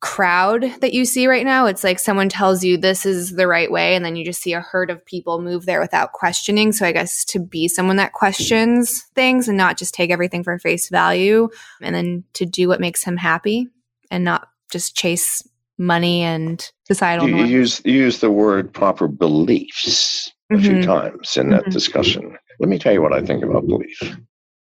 crowd 0.01 0.63
that 0.81 0.95
you 0.95 1.05
see 1.05 1.27
right 1.27 1.45
now. 1.45 1.67
It's 1.67 1.85
like 1.85 1.99
someone 1.99 2.31
tells 2.31 2.65
you 2.65 2.79
this 2.79 3.05
is 3.05 3.33
the 3.33 3.47
right 3.47 3.71
way, 3.71 3.95
and 3.95 4.05
then 4.05 4.17
you 4.17 4.25
just 4.25 4.41
see 4.41 4.55
a 4.55 4.61
herd 4.61 4.91
of 4.91 5.05
people 5.05 5.43
move 5.43 5.67
there 5.67 5.81
without 5.81 6.13
questioning. 6.13 6.73
So 6.73 6.87
I 6.87 6.93
guess 6.93 7.25
to 7.27 7.39
be 7.39 7.69
someone 7.69 7.97
that 7.97 8.15
questions 8.15 9.03
things 9.15 9.47
and 9.47 9.59
not 9.59 9.77
just 9.77 9.93
take 9.93 10.11
everything 10.11 10.43
for 10.43 10.59
face 10.59 10.89
value, 10.89 11.49
and 11.83 11.95
then 11.95 12.25
to 12.35 12.47
do 12.47 12.67
what 12.67 12.81
makes 12.81 13.05
him 13.05 13.19
happy 13.19 13.69
and 14.11 14.25
not 14.25 14.49
just 14.73 14.97
chase 14.97 15.47
money 15.81 16.23
and 16.23 16.71
societal 16.87 17.29
You, 17.29 17.37
you 17.39 17.45
use 17.47 17.81
you 17.85 17.95
use 17.95 18.21
the 18.21 18.31
word 18.31 18.73
proper 18.73 19.09
beliefs 19.09 20.31
a 20.53 20.59
few 20.59 20.73
Mhm. 20.77 20.85
times 20.85 21.37
in 21.37 21.51
that 21.51 21.65
Mhm. 21.65 21.73
discussion. 21.73 22.37
Let 22.61 22.69
me 22.69 22.79
tell 22.79 22.93
you 22.93 23.01
what 23.03 23.15
I 23.15 23.23
think 23.23 23.43
about 23.43 23.67
belief. 23.67 23.99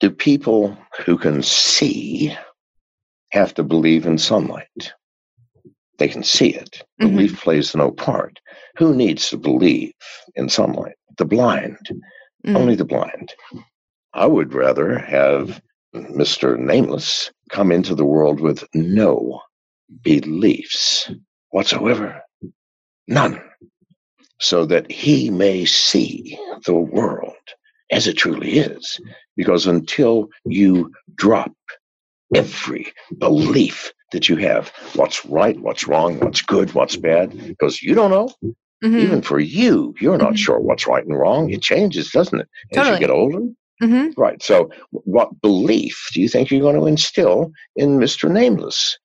Do 0.00 0.10
people 0.10 0.76
who 1.06 1.16
can 1.16 1.42
see 1.42 2.36
have 3.30 3.54
to 3.54 3.62
believe 3.62 4.04
in 4.06 4.18
sunlight? 4.18 4.92
They 5.98 6.08
can 6.08 6.24
see 6.24 6.48
it. 6.48 6.82
Mhm. 7.00 7.10
Belief 7.10 7.40
plays 7.40 7.74
no 7.76 7.92
part. 7.92 8.40
Who 8.78 8.92
needs 8.94 9.30
to 9.30 9.36
believe 9.36 9.92
in 10.34 10.48
sunlight? 10.48 10.96
The 11.16 11.24
blind. 11.24 11.78
Mhm. 12.44 12.56
Only 12.56 12.74
the 12.74 12.84
blind. 12.84 13.32
I 14.14 14.26
would 14.26 14.52
rather 14.52 14.98
have 14.98 15.62
Mr. 15.94 16.58
Nameless 16.58 17.30
come 17.50 17.70
into 17.70 17.94
the 17.94 18.04
world 18.04 18.40
with 18.40 18.64
no 18.74 19.40
beliefs 20.02 21.10
whatsoever. 21.50 22.22
None. 23.08 23.40
So 24.40 24.64
that 24.66 24.90
he 24.90 25.30
may 25.30 25.64
see 25.64 26.38
the 26.66 26.74
world 26.74 27.34
as 27.90 28.06
it 28.06 28.14
truly 28.16 28.58
is. 28.58 29.00
Because 29.36 29.66
until 29.66 30.28
you 30.44 30.90
drop 31.14 31.52
every 32.34 32.92
belief 33.18 33.92
that 34.12 34.28
you 34.28 34.36
have, 34.36 34.72
what's 34.94 35.24
right, 35.26 35.58
what's 35.60 35.86
wrong, 35.86 36.18
what's 36.20 36.42
good, 36.42 36.72
what's 36.74 36.96
bad, 36.96 37.30
because 37.46 37.82
you 37.82 37.94
don't 37.94 38.10
know, 38.10 38.28
Mhm. 38.82 38.98
even 39.00 39.22
for 39.22 39.40
you, 39.40 39.94
you're 40.00 40.18
not 40.18 40.34
Mhm. 40.34 40.38
sure 40.38 40.60
what's 40.60 40.86
right 40.86 41.04
and 41.04 41.18
wrong. 41.18 41.50
It 41.50 41.62
changes, 41.62 42.10
doesn't 42.10 42.40
it? 42.40 42.48
As 42.72 42.76
Totally. 42.76 42.94
you 42.94 43.00
get 43.00 43.10
older. 43.10 43.40
Mhm. 43.82 44.14
Right. 44.16 44.42
So, 44.42 44.70
what 44.90 45.40
belief 45.40 46.08
do 46.12 46.20
you 46.20 46.28
think 46.28 46.50
you're 46.50 46.60
going 46.60 46.76
to 46.78 46.86
instill 46.86 47.50
in 47.76 47.98
Mr. 47.98 48.30
Nameless? 48.30 48.98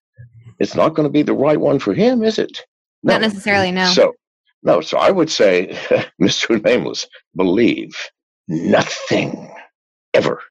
It's 0.59 0.75
not 0.75 0.93
going 0.93 1.07
to 1.07 1.11
be 1.11 1.23
the 1.23 1.33
right 1.33 1.59
one 1.59 1.79
for 1.79 1.93
him, 1.93 2.23
is 2.23 2.37
it? 2.37 2.63
Not 3.03 3.21
necessarily, 3.21 3.71
no. 3.71 3.85
So, 3.85 4.13
no. 4.63 4.81
So, 4.81 4.97
I 4.97 5.11
would 5.11 5.29
say, 5.31 5.67
Mr. 6.21 6.61
Nameless, 6.63 7.07
believe 7.35 7.91
nothing 8.47 9.53
ever, 10.13 10.41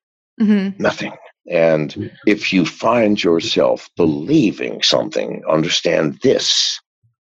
Mhm. 0.40 0.78
nothing. 0.80 1.12
And 1.50 2.10
if 2.26 2.52
you 2.52 2.64
find 2.66 3.22
yourself 3.22 3.88
believing 3.96 4.82
something, 4.82 5.42
understand 5.48 6.18
this 6.22 6.78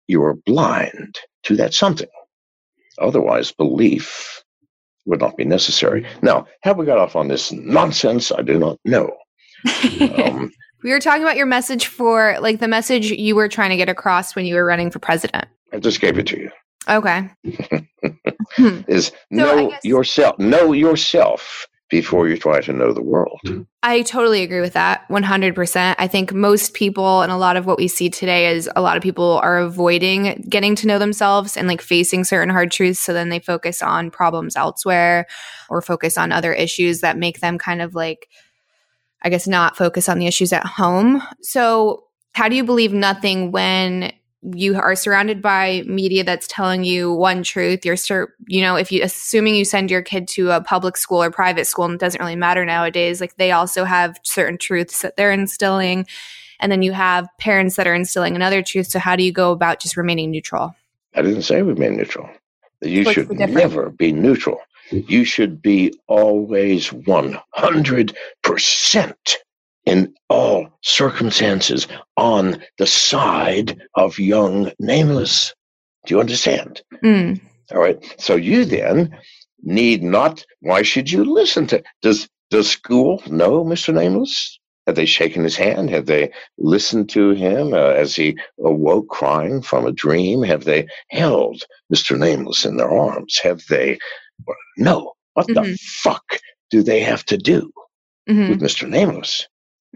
you 0.09 0.23
are 0.23 0.35
blind 0.47 1.19
to 1.45 1.57
that 1.57 1.73
something. 1.75 2.09
Otherwise, 2.99 3.53
belief 3.53 4.43
would 5.07 5.21
not 5.21 5.37
be 5.37 5.45
necessary. 5.45 6.07
Now, 6.23 6.47
have 6.63 6.77
we 6.77 6.87
got 6.87 6.99
off 6.99 7.17
on 7.17 7.29
this 7.29 7.51
nonsense? 7.53 8.31
I 8.33 8.43
do 8.43 8.59
not 8.59 8.79
know. 8.85 9.17
Um, 10.19 10.53
we 10.83 10.91
were 10.91 11.01
talking 11.01 11.23
about 11.23 11.37
your 11.37 11.47
message 11.47 11.87
for 11.87 12.37
like 12.41 12.61
the 12.61 12.69
message 12.69 13.11
you 13.11 13.35
were 13.37 13.49
trying 13.49 13.71
to 13.71 13.77
get 13.77 13.89
across 13.89 14.35
when 14.35 14.45
you 14.47 14.55
were 14.55 14.65
running 14.65 14.91
for 14.91 14.99
president. 14.99 15.47
I 15.73 15.79
just 15.79 16.01
gave 16.01 16.19
it 16.19 16.27
to 16.29 16.39
you. 16.39 16.51
Okay. 16.89 17.31
Hmm. 18.57 18.81
Is 18.87 19.13
I 19.15 19.35
know 19.37 19.71
guess- 19.71 19.85
yourself. 19.85 20.39
Know 20.39 20.73
yourself 20.73 21.67
before 21.89 22.29
you 22.29 22.37
try 22.37 22.61
to 22.61 22.73
know 22.73 22.93
the 22.93 23.03
world. 23.03 23.41
I 23.83 24.03
totally 24.03 24.43
agree 24.43 24.61
with 24.61 24.73
that 24.75 25.09
100%. 25.09 25.95
I 25.99 26.07
think 26.09 26.33
most 26.35 26.75
people 26.75 27.23
and 27.23 27.31
a 27.33 27.37
lot 27.37 27.57
of 27.57 27.65
what 27.65 27.79
we 27.79 27.89
see 27.89 28.11
today 28.11 28.49
is 28.55 28.69
a 28.77 28.83
lot 28.83 28.97
of 28.97 29.03
people 29.03 29.39
are 29.43 29.59
avoiding 29.59 30.45
getting 30.49 30.75
to 30.77 30.87
know 30.87 30.99
themselves 30.99 31.57
and 31.57 31.69
like 31.69 31.81
facing 31.81 32.25
certain 32.25 32.51
hard 32.51 32.71
truths. 32.71 33.01
So 33.01 33.13
then 33.13 33.29
they 33.29 33.39
focus 33.39 33.81
on 33.83 34.11
problems 34.11 34.57
elsewhere 34.57 35.27
or 35.71 35.81
focus 35.81 36.19
on 36.19 36.33
other 36.33 36.53
issues 36.53 37.01
that 37.01 37.17
make 37.17 37.41
them 37.41 37.57
kind 37.59 37.81
of 37.81 37.95
like, 37.95 38.29
I 39.23 39.31
guess, 39.31 39.47
not 39.47 39.77
focus 39.77 40.09
on 40.09 40.19
the 40.19 40.27
issues 40.27 40.53
at 40.53 40.67
home. 40.67 41.23
So, 41.41 42.05
how 42.35 42.49
do 42.49 42.57
you 42.57 42.65
believe 42.65 42.93
nothing 42.93 43.53
when 43.53 44.13
you 44.55 44.77
are 44.77 44.97
surrounded 44.97 45.41
by 45.41 45.85
media 45.87 46.25
that's 46.25 46.49
telling 46.49 46.83
you 46.83 47.13
one 47.13 47.45
truth 47.45 47.87
you're 47.87 47.97
sur- 47.97 48.35
you 48.49 48.61
know 48.61 48.75
if 48.75 48.91
you 48.91 49.01
assuming 49.01 49.55
you 49.55 49.65
send 49.65 49.89
your 49.89 50.03
kid 50.03 50.27
to 50.27 50.51
a 50.51 50.61
public 50.61 50.97
school 50.97 51.23
or 51.23 51.31
private 51.31 51.65
school 51.65 51.85
and 51.85 51.95
it 51.95 52.01
doesn't 52.01 52.21
really 52.21 52.35
matter 52.35 52.65
nowadays 52.65 53.21
like 53.21 53.37
they 53.37 53.53
also 53.53 53.85
have 53.85 54.19
certain 54.25 54.59
truths 54.59 55.03
that 55.03 55.17
they're 55.17 55.31
instilling 55.31 56.05
and 56.59 56.73
then 56.73 56.83
you 56.83 56.91
have 56.91 57.29
parents 57.39 57.77
that 57.77 57.87
are 57.87 57.95
instilling 57.95 58.35
another 58.35 58.63
truth 58.63 58.89
so 58.89 58.99
how 58.99 59.15
do 59.15 59.23
you 59.23 59.31
go 59.31 59.53
about 59.53 59.79
just 59.79 59.97
remaining 59.97 60.33
neutral 60.33 60.75
I 61.15 61.23
didn't 61.23 61.43
say 61.43 61.63
remain 61.63 61.97
neutral. 61.97 62.29
You 62.81 63.05
What's 63.05 63.15
should 63.15 63.31
never 63.31 63.91
be 63.91 64.13
neutral. 64.13 64.61
You 64.93 65.25
should 65.25 65.63
be 65.63 65.95
always 66.07 66.91
100% 66.91 69.15
in 69.85 70.15
all 70.29 70.69
circumstances 70.83 71.89
on 72.17 72.63
the 72.79 72.87
side 72.87 73.83
of 73.95 74.19
young 74.19 74.71
nameless. 74.79 75.55
Do 76.07 76.15
you 76.15 76.21
understand? 76.21 76.83
mm. 77.03 77.41
All 77.73 77.81
right. 77.81 77.99
So 78.19 78.37
you 78.37 78.65
then 78.65 79.17
need 79.63 80.03
not, 80.03 80.45
why 80.61 80.83
should 80.83 81.11
you 81.11 81.25
listen 81.25 81.67
to, 81.69 81.83
does, 82.03 82.29
does 82.51 82.71
school 82.71 83.23
know 83.27 83.65
Mr. 83.65 83.95
Nameless? 83.95 84.59
Have 84.87 84.97
they 84.97 85.07
shaken 85.07 85.45
his 85.45 85.57
hand? 85.57 85.91
Have 85.91 86.07
they 86.07 86.33
listened 86.59 87.09
to 87.11 87.31
him 87.31 87.73
uh, 87.73 87.77
as 87.77 88.17
he 88.17 88.37
awoke 88.59 89.09
crying 89.09 89.63
from 89.63 89.87
a 89.87 89.93
dream? 89.93 90.43
Have 90.43 90.65
they 90.65 90.89
held 91.11 91.63
Mr. 91.95 92.19
Nameless 92.19 92.65
in 92.65 92.77
their 92.77 92.91
arms? 92.91 93.39
Have 93.43 93.65
they? 93.69 93.99
No. 94.77 95.13
What 95.35 95.47
the 95.47 95.61
Mhm. 95.63 95.79
fuck 95.81 96.25
do 96.71 96.83
they 96.83 97.01
have 97.01 97.25
to 97.27 97.37
do 97.39 97.71
Mhm. 98.29 98.51
with 98.51 98.61
Mr. 98.61 98.89
Nameless? 98.89 99.47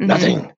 Mhm. 0.00 0.06
Nothing. 0.06 0.52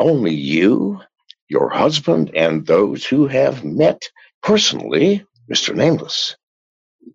Only 0.00 0.34
you, 0.34 1.00
your 1.48 1.70
husband, 1.70 2.30
and 2.34 2.66
those 2.66 3.04
who 3.04 3.26
have 3.26 3.64
met 3.64 4.02
personally 4.42 5.24
Mr. 5.52 5.74
Nameless. 5.74 6.36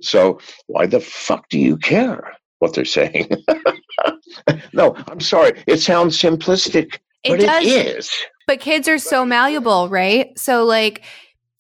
So 0.01 0.39
why 0.67 0.85
the 0.85 0.99
fuck 0.99 1.49
do 1.49 1.57
you 1.59 1.77
care 1.77 2.33
what 2.59 2.73
they're 2.73 2.85
saying? 2.85 3.29
no, 4.73 4.95
I'm 5.07 5.19
sorry. 5.19 5.61
It 5.67 5.77
sounds 5.77 6.17
simplistic, 6.17 6.99
It 7.23 7.31
but 7.31 7.39
does. 7.41 7.65
it 7.65 7.87
is. 7.97 8.11
But 8.47 8.59
kids 8.59 8.87
are 8.87 8.97
so 8.99 9.25
malleable, 9.25 9.89
right? 9.89 10.37
So 10.37 10.63
like 10.65 11.03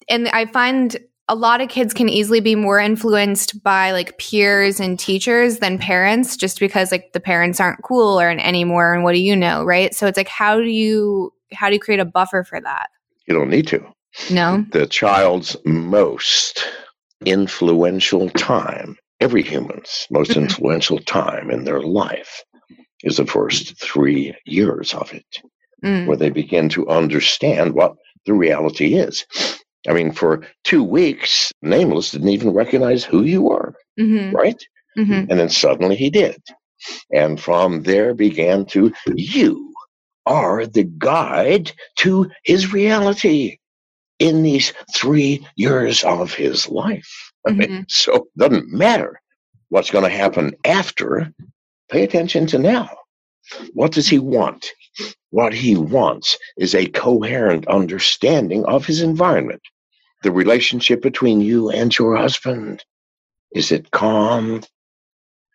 and 0.07 0.27
I 0.29 0.45
find 0.47 0.97
a 1.29 1.35
lot 1.35 1.61
of 1.61 1.69
kids 1.69 1.93
can 1.93 2.09
easily 2.09 2.39
be 2.39 2.55
more 2.55 2.79
influenced 2.79 3.61
by 3.63 3.91
like 3.91 4.17
peers 4.17 4.79
and 4.79 4.99
teachers 4.99 5.59
than 5.59 5.77
parents 5.77 6.35
just 6.35 6.59
because 6.59 6.91
like 6.91 7.13
the 7.13 7.19
parents 7.19 7.59
aren't 7.59 7.83
cool 7.83 8.19
or 8.19 8.29
anymore 8.29 8.93
and 8.93 9.03
what 9.03 9.13
do 9.13 9.19
you 9.19 9.35
know, 9.35 9.63
right? 9.63 9.93
So 9.93 10.07
it's 10.07 10.17
like 10.17 10.27
how 10.27 10.57
do 10.57 10.63
you 10.69 11.31
how 11.53 11.67
do 11.69 11.75
you 11.75 11.79
create 11.79 11.99
a 11.99 12.05
buffer 12.05 12.43
for 12.43 12.59
that? 12.59 12.89
You 13.27 13.33
don't 13.35 13.49
need 13.49 13.67
to. 13.67 13.85
No? 14.31 14.65
The 14.71 14.87
child's 14.87 15.55
most 15.65 16.67
influential 17.25 18.29
time, 18.31 18.97
every 19.19 19.43
human's 19.43 20.07
most 20.09 20.31
Mhm. 20.31 20.41
influential 20.41 20.99
time 20.99 21.51
in 21.51 21.63
their 21.63 21.81
life 21.81 22.43
is 23.03 23.17
the 23.17 23.25
first 23.25 23.77
three 23.79 24.35
years 24.45 24.93
of 24.93 25.13
it. 25.13 25.41
Mm. 25.81 26.07
where 26.07 26.17
they 26.17 26.29
begin 26.29 26.67
to 26.67 26.85
understand 26.89 27.73
what 27.73 27.95
the 28.25 28.33
reality 28.33 28.95
is. 28.95 29.25
I 29.87 29.93
mean, 29.93 30.11
for 30.11 30.45
two 30.63 30.83
weeks, 30.83 31.51
Nameless 31.61 32.11
didn't 32.11 32.29
even 32.29 32.51
recognize 32.51 33.03
who 33.03 33.23
you 33.23 33.43
were, 33.43 33.75
Mhm. 33.99 34.33
right? 34.33 34.61
Mhm. 34.97 35.29
And 35.29 35.39
then 35.39 35.49
suddenly 35.49 35.95
he 35.95 36.09
did. 36.09 36.41
And 37.13 37.39
from 37.39 37.83
there 37.83 38.13
began 38.13 38.65
to, 38.67 38.91
you 39.15 39.73
are 40.25 40.65
the 40.65 40.83
guide 40.97 41.71
to 41.99 42.29
his 42.43 42.71
reality 42.73 43.57
in 44.19 44.43
these 44.43 44.73
three 44.95 45.45
years 45.55 46.03
of 46.03 46.33
his 46.33 46.67
life. 46.69 47.31
I 47.47 47.51
mean, 47.53 47.85
so 47.87 48.15
it 48.15 48.23
doesn't 48.37 48.69
matter 48.71 49.21
what's 49.69 49.91
going 49.91 50.03
to 50.03 50.09
happen 50.09 50.53
after. 50.65 51.31
Pay 51.89 52.03
attention 52.03 52.45
to 52.47 52.59
now. 52.59 52.89
What 53.73 53.91
does 53.91 54.07
he 54.07 54.19
want? 54.19 54.67
What 55.31 55.53
he 55.53 55.75
wants 55.75 56.37
is 56.57 56.75
a 56.75 56.87
coherent 56.87 57.67
understanding 57.67 58.65
of 58.65 58.85
his 58.85 59.01
environment. 59.01 59.61
The 60.23 60.31
relationship 60.31 61.01
between 61.01 61.41
you 61.41 61.69
and 61.69 61.97
your 61.97 62.15
husband. 62.17 62.83
Is 63.53 63.71
it 63.71 63.91
calm? 63.91 64.61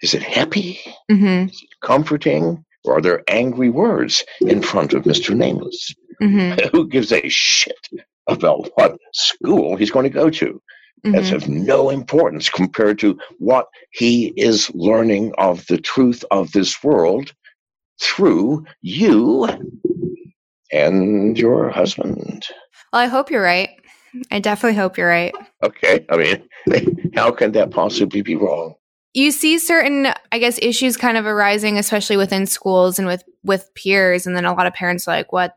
Is 0.03 0.15
it 0.15 0.23
happy? 0.23 0.81
Mhm. 1.11 1.53
Comforting? 1.83 2.65
Or 2.85 2.99
are 2.99 3.01
there 3.01 3.23
angry 3.29 3.71
words 3.71 4.25
in 4.41 4.61
front 4.63 4.93
of 4.93 5.05
Mr. 5.05 5.35
Nameless? 5.35 5.95
Mhm. 6.21 6.71
Who 6.73 6.89
gives 6.89 7.13
a 7.13 7.29
shit 7.29 7.89
about 8.29 8.71
what 8.75 8.97
school 9.13 9.77
he's 9.77 9.91
going 9.91 10.05
to 10.05 10.11
go 10.11 10.31
to? 10.31 10.61
That's 11.05 11.31
Mhm. 11.31 11.35
of 11.35 11.49
no 11.49 11.91
importance 11.91 12.49
compared 12.49 12.99
to 13.01 13.19
what 13.39 13.67
he 13.93 14.33
is 14.37 14.71
learning 14.75 15.33
of 15.37 15.67
the 15.67 15.79
truth 15.79 16.25
of 16.31 16.53
this 16.53 16.83
world 16.83 17.33
through 18.01 18.65
you 18.83 19.49
and 20.73 21.39
your 21.39 21.71
husband. 21.71 22.47
Well, 22.93 23.03
I 23.03 23.07
hope 23.07 23.31
you're 23.31 23.43
right. 23.43 23.71
I 24.31 24.39
definitely 24.39 24.77
hope 24.79 24.97
you're 24.97 25.09
right. 25.09 25.35
Okay, 25.63 26.05
I 26.09 26.17
mean, 26.17 27.11
how 27.15 27.31
can 27.33 27.53
that 27.53 27.71
possibly 27.71 28.23
be 28.23 28.37
wrong? 28.37 28.75
You 29.13 29.31
see 29.31 29.59
certain, 29.59 30.09
I 30.33 30.39
guess, 30.39 30.59
issues 30.61 30.97
kind 30.97 31.17
of 31.17 31.27
arising, 31.27 31.79
especially 31.79 32.17
within 32.17 32.47
schools 32.47 32.99
and 32.99 33.07
with 33.07 33.23
with 33.45 33.71
peers, 33.75 34.27
and 34.27 34.37
then 34.37 34.45
a 34.45 34.53
lot 34.53 34.67
of 34.67 34.75
parents 34.75 35.07
are 35.07 35.17
like, 35.17 35.33
"What 35.33 35.57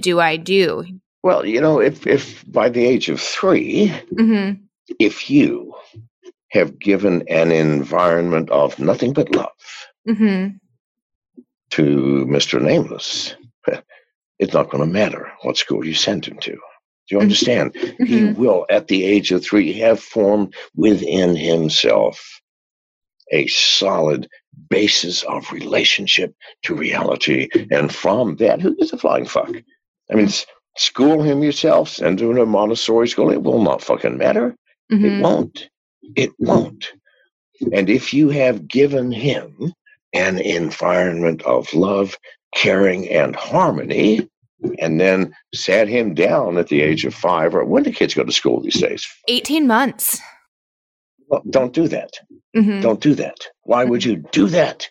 do 0.00 0.18
I 0.18 0.36
do?" 0.36 0.84
Well, 1.22 1.46
you 1.46 1.60
know, 1.60 1.80
if 1.80 2.06
if 2.06 2.44
by 2.50 2.68
the 2.68 2.84
age 2.84 3.08
of 3.08 3.20
three, 3.20 3.92
hmm 4.16 4.52
if 4.98 5.28
you 5.30 5.74
have 6.52 6.78
given 6.78 7.26
an 7.28 7.50
environment 7.50 8.50
of 8.50 8.78
nothing 8.78 9.12
but 9.12 9.34
love 9.34 9.48
hmm 10.06 10.48
to 11.76 12.26
Mr. 12.28 12.60
Nameless, 12.60 13.36
it's 14.38 14.54
not 14.54 14.70
going 14.70 14.86
to 14.86 14.92
matter 14.92 15.32
what 15.42 15.56
school 15.58 15.86
you 15.86 15.94
send 15.94 16.26
him 16.26 16.38
to. 16.40 16.52
Do 16.52 16.58
you 17.10 17.18
Mhm. 17.18 17.22
understand? 17.22 17.76
He 18.04 18.24
hmm 18.24 18.32
will, 18.32 18.66
at 18.70 18.88
the 18.88 19.04
age 19.04 19.32
of 19.32 19.44
three, 19.44 19.72
have 19.74 20.00
formed 20.00 20.54
within 20.74 21.36
himself 21.36 22.40
a 23.32 23.46
solid 23.48 24.28
basis 24.70 25.22
of 25.24 25.52
relationship 25.52 26.34
to 26.64 26.74
reality. 26.74 27.48
And 27.70 27.94
from 27.94 28.36
that, 28.36 28.60
who 28.62 28.76
gives 28.76 28.92
a 28.92 28.98
flying 28.98 29.26
fuck? 29.26 29.50
I 30.10 30.14
mean, 30.14 30.28
school 30.76 31.22
him 31.22 31.42
yourself, 31.42 31.88
send 31.90 32.20
him 32.20 32.34
to 32.36 32.42
a 32.42 32.46
Montessori 32.46 33.08
school. 33.08 33.30
It 33.32 33.42
will 33.42 33.62
not 33.62 33.82
fucking 33.82 34.18
matter. 34.18 34.56
It 34.90 34.98
hmm 34.98 35.22
won't. 35.22 35.68
It 36.16 36.32
won't. 36.38 36.92
And 37.72 37.90
if 37.90 38.14
you 38.14 38.30
have 38.30 38.68
given 38.68 39.12
him 39.12 39.72
an 40.12 40.38
environment 40.38 41.42
of 41.42 41.72
love, 41.74 42.16
caring, 42.54 43.08
and 43.08 43.36
harmony, 43.36 44.28
and 44.78 45.00
then 45.00 45.34
sat 45.54 45.88
him 45.88 46.14
down 46.14 46.58
at 46.58 46.68
the 46.68 46.80
age 46.80 47.04
of 47.04 47.14
five, 47.14 47.54
or 47.54 47.64
when 47.64 47.82
do 47.82 47.92
kids 47.92 48.14
go 48.14 48.24
to 48.24 48.32
school 48.32 48.60
these 48.60 48.80
days? 48.80 49.06
18 49.28 49.66
months. 49.66 50.20
Well, 51.28 51.42
don't 51.50 51.72
do 51.72 51.88
that. 51.88 52.10
hmm 52.54 52.80
Don't 52.80 53.00
do 53.00 53.14
that. 53.14 53.36
Why 53.62 53.84
would 53.84 54.04
you 54.04 54.16
do 54.32 54.48
that? 54.48 54.88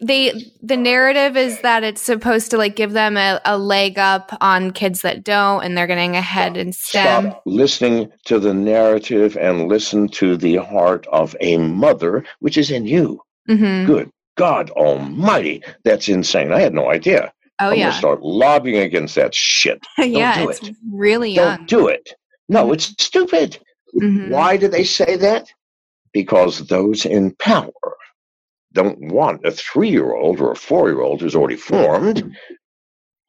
They 0.00 0.50
the 0.62 0.76
narrative 0.76 1.36
is 1.36 1.60
that 1.60 1.84
it's 1.84 2.00
supposed 2.00 2.50
to 2.50 2.56
like 2.56 2.74
give 2.74 2.92
them 2.92 3.16
a, 3.16 3.40
a 3.44 3.58
leg 3.58 3.98
up 3.98 4.36
on 4.40 4.70
kids 4.72 5.02
that 5.02 5.22
don't, 5.22 5.62
and 5.62 5.76
they're 5.76 5.86
getting 5.86 6.16
ahead 6.16 6.56
in 6.56 6.72
STEM. 6.72 7.26
Stop 7.30 7.42
listening 7.44 8.10
to 8.24 8.38
the 8.40 8.54
narrative 8.54 9.36
and 9.36 9.68
listen 9.68 10.08
to 10.08 10.36
the 10.36 10.56
heart 10.56 11.06
of 11.12 11.36
a 11.40 11.58
mother, 11.58 12.24
which 12.40 12.56
is 12.56 12.70
in 12.70 12.86
you. 12.86 13.20
hmm 13.46 13.84
Good 13.84 14.10
God 14.36 14.70
Almighty, 14.70 15.62
that's 15.84 16.08
insane. 16.08 16.52
I 16.52 16.60
had 16.60 16.74
no 16.74 16.90
idea. 16.90 17.32
Oh 17.60 17.68
I'm 17.70 17.78
Gonna 17.78 17.92
start 17.92 18.22
lobbying 18.22 18.78
against 18.78 19.14
that 19.16 19.34
shit. 19.34 19.84
yeah. 19.98 20.42
do 20.42 20.50
It's 20.50 20.62
it. 20.68 20.76
really 20.90 21.30
young. 21.32 21.58
Don't 21.58 21.68
do 21.68 21.88
it. 21.88 22.14
No, 22.48 22.66
Mhm. 22.68 22.74
it's 22.74 22.86
stupid. 23.04 23.58
Mhm. 23.94 24.30
Why 24.30 24.56
do 24.56 24.68
they 24.68 24.84
say 24.84 25.16
that? 25.16 25.48
Because 26.12 26.66
those 26.66 27.04
in 27.06 27.34
power 27.36 27.72
don't 28.72 28.98
want 29.12 29.44
a 29.44 29.50
three 29.50 29.90
year 29.90 30.12
old 30.14 30.40
or 30.40 30.52
a 30.52 30.56
four 30.56 30.88
year 30.88 31.02
old 31.02 31.20
who's 31.20 31.34
already 31.36 31.56
formed 31.56 32.34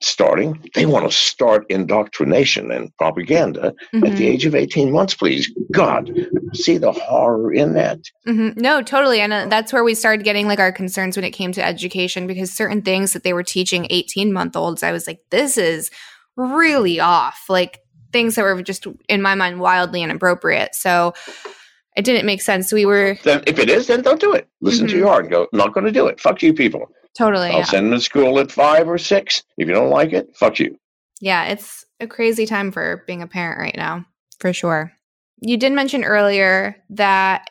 starting. 0.04 0.70
They 0.76 0.86
want 0.86 1.10
to 1.10 1.16
start 1.16 1.66
indoctrination 1.70 2.72
and 2.72 2.96
propaganda 2.98 3.68
at 3.94 4.02
the 4.02 4.10
Mhm. 4.10 4.22
age 4.22 4.46
of 4.46 4.54
18 4.56 4.92
months, 4.92 5.14
please. 5.14 5.52
God, 5.72 6.12
see 6.54 6.78
the 6.78 6.92
horror 6.92 7.54
in 7.54 7.74
that. 7.74 8.00
Mhm. 8.28 8.58
No, 8.58 8.82
totally. 8.82 9.22
And 9.22 9.32
uh, 9.34 9.46
that's 9.48 9.72
where 9.72 9.84
we 9.84 9.96
started 9.96 10.24
getting 10.24 10.48
like 10.48 10.60
our 10.60 10.72
concerns 10.72 11.16
when 11.16 11.24
it 11.24 11.32
came 11.32 11.52
to 11.54 11.66
education 11.66 12.28
because 12.28 12.52
certain 12.52 12.82
things 12.82 13.14
that 13.14 13.24
they 13.24 13.34
were 13.34 13.44
teaching 13.44 13.88
18 13.90 14.34
month 14.34 14.56
olds, 14.56 14.84
I 14.84 14.92
was 14.92 15.08
like, 15.08 15.20
this 15.32 15.58
is 15.58 15.90
really 16.36 17.00
off. 17.00 17.46
Like 17.50 17.80
things 18.12 18.36
that 18.36 18.44
were 18.44 18.62
just, 18.62 18.86
in 19.10 19.22
my 19.22 19.36
mind, 19.36 19.60
wildly 19.60 20.02
inappropriate. 20.04 20.76
So 20.76 21.14
it 21.96 22.06
didn't 22.06 22.26
make 22.26 22.42
sense. 22.42 22.72
We 22.74 22.86
were 22.86 23.18
Then, 23.24 23.44
if 23.48 23.60
it 23.60 23.70
is, 23.70 23.88
then 23.88 24.02
don't 24.02 24.20
do 24.20 24.34
it. 24.34 24.48
Listen 24.62 24.88
to 24.88 24.94
Mhm. 24.94 24.98
your 24.98 25.08
heart 25.08 25.26
and 25.26 25.32
go, 25.32 25.48
not 25.54 25.74
going 25.74 25.86
to 25.86 25.92
do 25.92 26.08
it. 26.08 26.20
Fuck 26.20 26.42
you, 26.44 26.54
people. 26.54 26.90
Totally, 27.16 27.50
I'll 27.50 27.60
yeah. 27.60 27.64
send 27.64 27.88
them 27.88 28.00
to 28.00 28.04
school 28.04 28.40
at 28.40 28.52
five 28.52 28.88
or 28.88 28.98
six. 28.98 29.44
If 29.58 29.68
you 29.68 29.74
don't 29.74 29.90
like 29.90 30.14
it, 30.14 30.36
fuck 30.36 30.60
you. 30.60 30.78
yeah, 31.22 31.46
it's 31.46 31.86
a 32.00 32.08
crazy 32.08 32.46
time 32.46 32.72
for 32.72 33.04
being 33.08 33.22
a 33.22 33.28
parent 33.28 33.60
right 33.60 33.76
now, 33.76 34.06
for 34.40 34.54
sure. 34.54 34.92
You 35.42 35.58
did 35.58 35.74
mention 35.74 36.04
earlier 36.04 36.76
that 36.92 37.50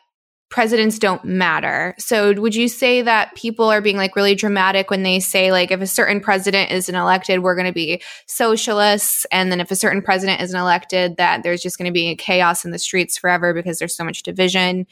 presidents 0.53 0.99
don't 0.99 1.25
matter. 1.25 1.95
So 1.97 2.39
would 2.39 2.53
you 2.53 2.67
say 2.67 3.01
that 3.01 3.33
people 3.33 3.71
are 3.71 3.81
being 3.81 3.97
like 3.97 4.15
really 4.15 4.35
dramatic 4.35 4.91
when 4.91 5.01
they 5.01 5.19
say 5.19 5.51
like 5.51 5.71
if 5.71 5.81
a 5.81 5.87
certain 5.87 6.19
president 6.21 6.69
isn't 6.69 6.93
elected, 6.93 7.41
we're 7.41 7.55
going 7.55 7.65
to 7.65 7.73
be 7.73 8.03
socialists 8.27 9.25
and 9.31 9.51
then 9.51 9.59
if 9.59 9.71
a 9.71 9.75
certain 9.75 10.03
president 10.03 10.41
isn't 10.41 10.59
elected 10.59 11.17
that 11.17 11.41
there's 11.41 11.63
just 11.63 11.79
going 11.79 11.87
to 11.87 11.91
be 11.91 12.09
a 12.09 12.15
chaos 12.15 12.65
in 12.65 12.69
the 12.69 12.77
streets 12.77 13.17
forever 13.17 13.51
because 13.51 13.79
there's 13.79 13.97
so 13.97 14.03
much 14.03 14.21
division. 14.21 14.85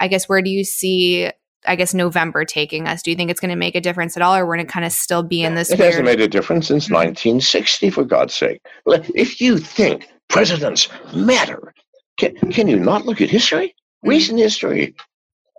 I 0.00 0.08
guess 0.08 0.30
where 0.30 0.40
do 0.40 0.48
you 0.48 0.64
see 0.64 1.30
I 1.66 1.76
guess 1.76 1.94
November 1.94 2.44
taking 2.44 2.88
us? 2.88 3.02
Do 3.02 3.10
you 3.10 3.16
think 3.16 3.30
it's 3.30 3.40
going 3.40 3.50
to 3.50 3.56
make 3.56 3.74
a 3.74 3.80
difference 3.80 4.16
at 4.16 4.22
all 4.22 4.34
or 4.34 4.44
we're 4.46 4.56
going 4.56 4.66
to 4.66 4.72
kind 4.72 4.84
of 4.86 4.92
still 4.92 5.22
be 5.22 5.42
in 5.44 5.54
this 5.54 5.70
It 5.70 5.78
weird 5.78 5.90
hasn't 5.92 6.06
made 6.06 6.20
a 6.20 6.28
difference 6.28 6.66
since 6.68 6.88
Mhm. 6.88 6.92
1960, 6.92 7.90
for 7.90 8.04
God's 8.04 8.34
sake. 8.34 8.60
If 8.86 9.40
you 9.40 9.58
think 9.58 10.08
presidents 10.28 10.88
matter, 11.14 11.72
can, 12.18 12.34
can 12.50 12.68
you 12.68 12.78
not 12.78 13.06
look 13.06 13.20
at 13.20 13.30
history? 13.30 13.74
Mhm. 14.04 14.08
Recent 14.10 14.38
history. 14.38 14.94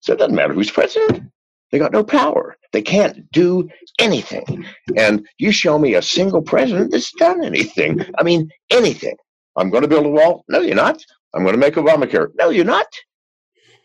So 0.02 0.12
it 0.12 0.18
doesn't 0.18 0.34
matter 0.34 0.52
who's 0.52 0.70
president. 0.70 1.30
They 1.70 1.78
got 1.78 1.92
no 1.92 2.04
power. 2.04 2.56
They 2.72 2.82
can't 2.82 3.30
do 3.32 3.68
anything. 3.98 4.66
And 4.96 5.26
you 5.38 5.52
show 5.52 5.78
me 5.78 5.94
a 5.94 6.02
single 6.02 6.42
president 6.42 6.90
that's 6.90 7.12
done 7.12 7.42
anything. 7.42 8.04
I 8.18 8.22
mean, 8.22 8.50
anything. 8.70 9.16
I'm 9.56 9.70
going 9.70 9.82
to 9.82 9.88
build 9.88 10.06
a 10.06 10.10
wall. 10.10 10.44
No, 10.48 10.60
you're 10.60 10.74
not. 10.74 11.02
I'm 11.34 11.42
going 11.42 11.54
to 11.54 11.58
make 11.58 11.74
Obamacare. 11.74 12.28
No, 12.34 12.50
you're 12.50 12.64
not. 12.64 12.86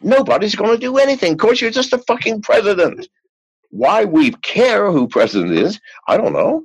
Nobody's 0.01 0.55
going 0.55 0.71
to 0.71 0.77
do 0.77 0.97
anything. 0.97 1.33
Of 1.33 1.39
course, 1.39 1.61
you're 1.61 1.71
just 1.71 1.93
a 1.93 1.97
fucking 1.99 2.41
president. 2.41 3.07
Why 3.69 4.05
we 4.05 4.31
care 4.31 4.91
who 4.91 5.07
president 5.07 5.53
is, 5.53 5.79
I 6.07 6.17
don't 6.17 6.33
know. 6.33 6.63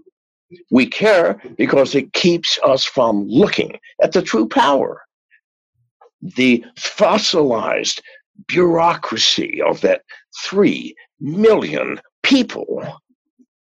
We 0.71 0.87
care 0.87 1.41
because 1.57 1.95
it 1.95 2.12
keeps 2.12 2.59
us 2.65 2.85
from 2.85 3.27
looking 3.29 3.79
at 4.03 4.12
the 4.12 4.23
true 4.23 4.49
power. 4.49 5.03
The 6.21 6.65
fossilized 6.77 8.03
bureaucracy 8.47 9.61
of 9.62 9.81
that 9.83 10.03
three 10.45 10.95
million 11.21 12.01
people 12.23 12.83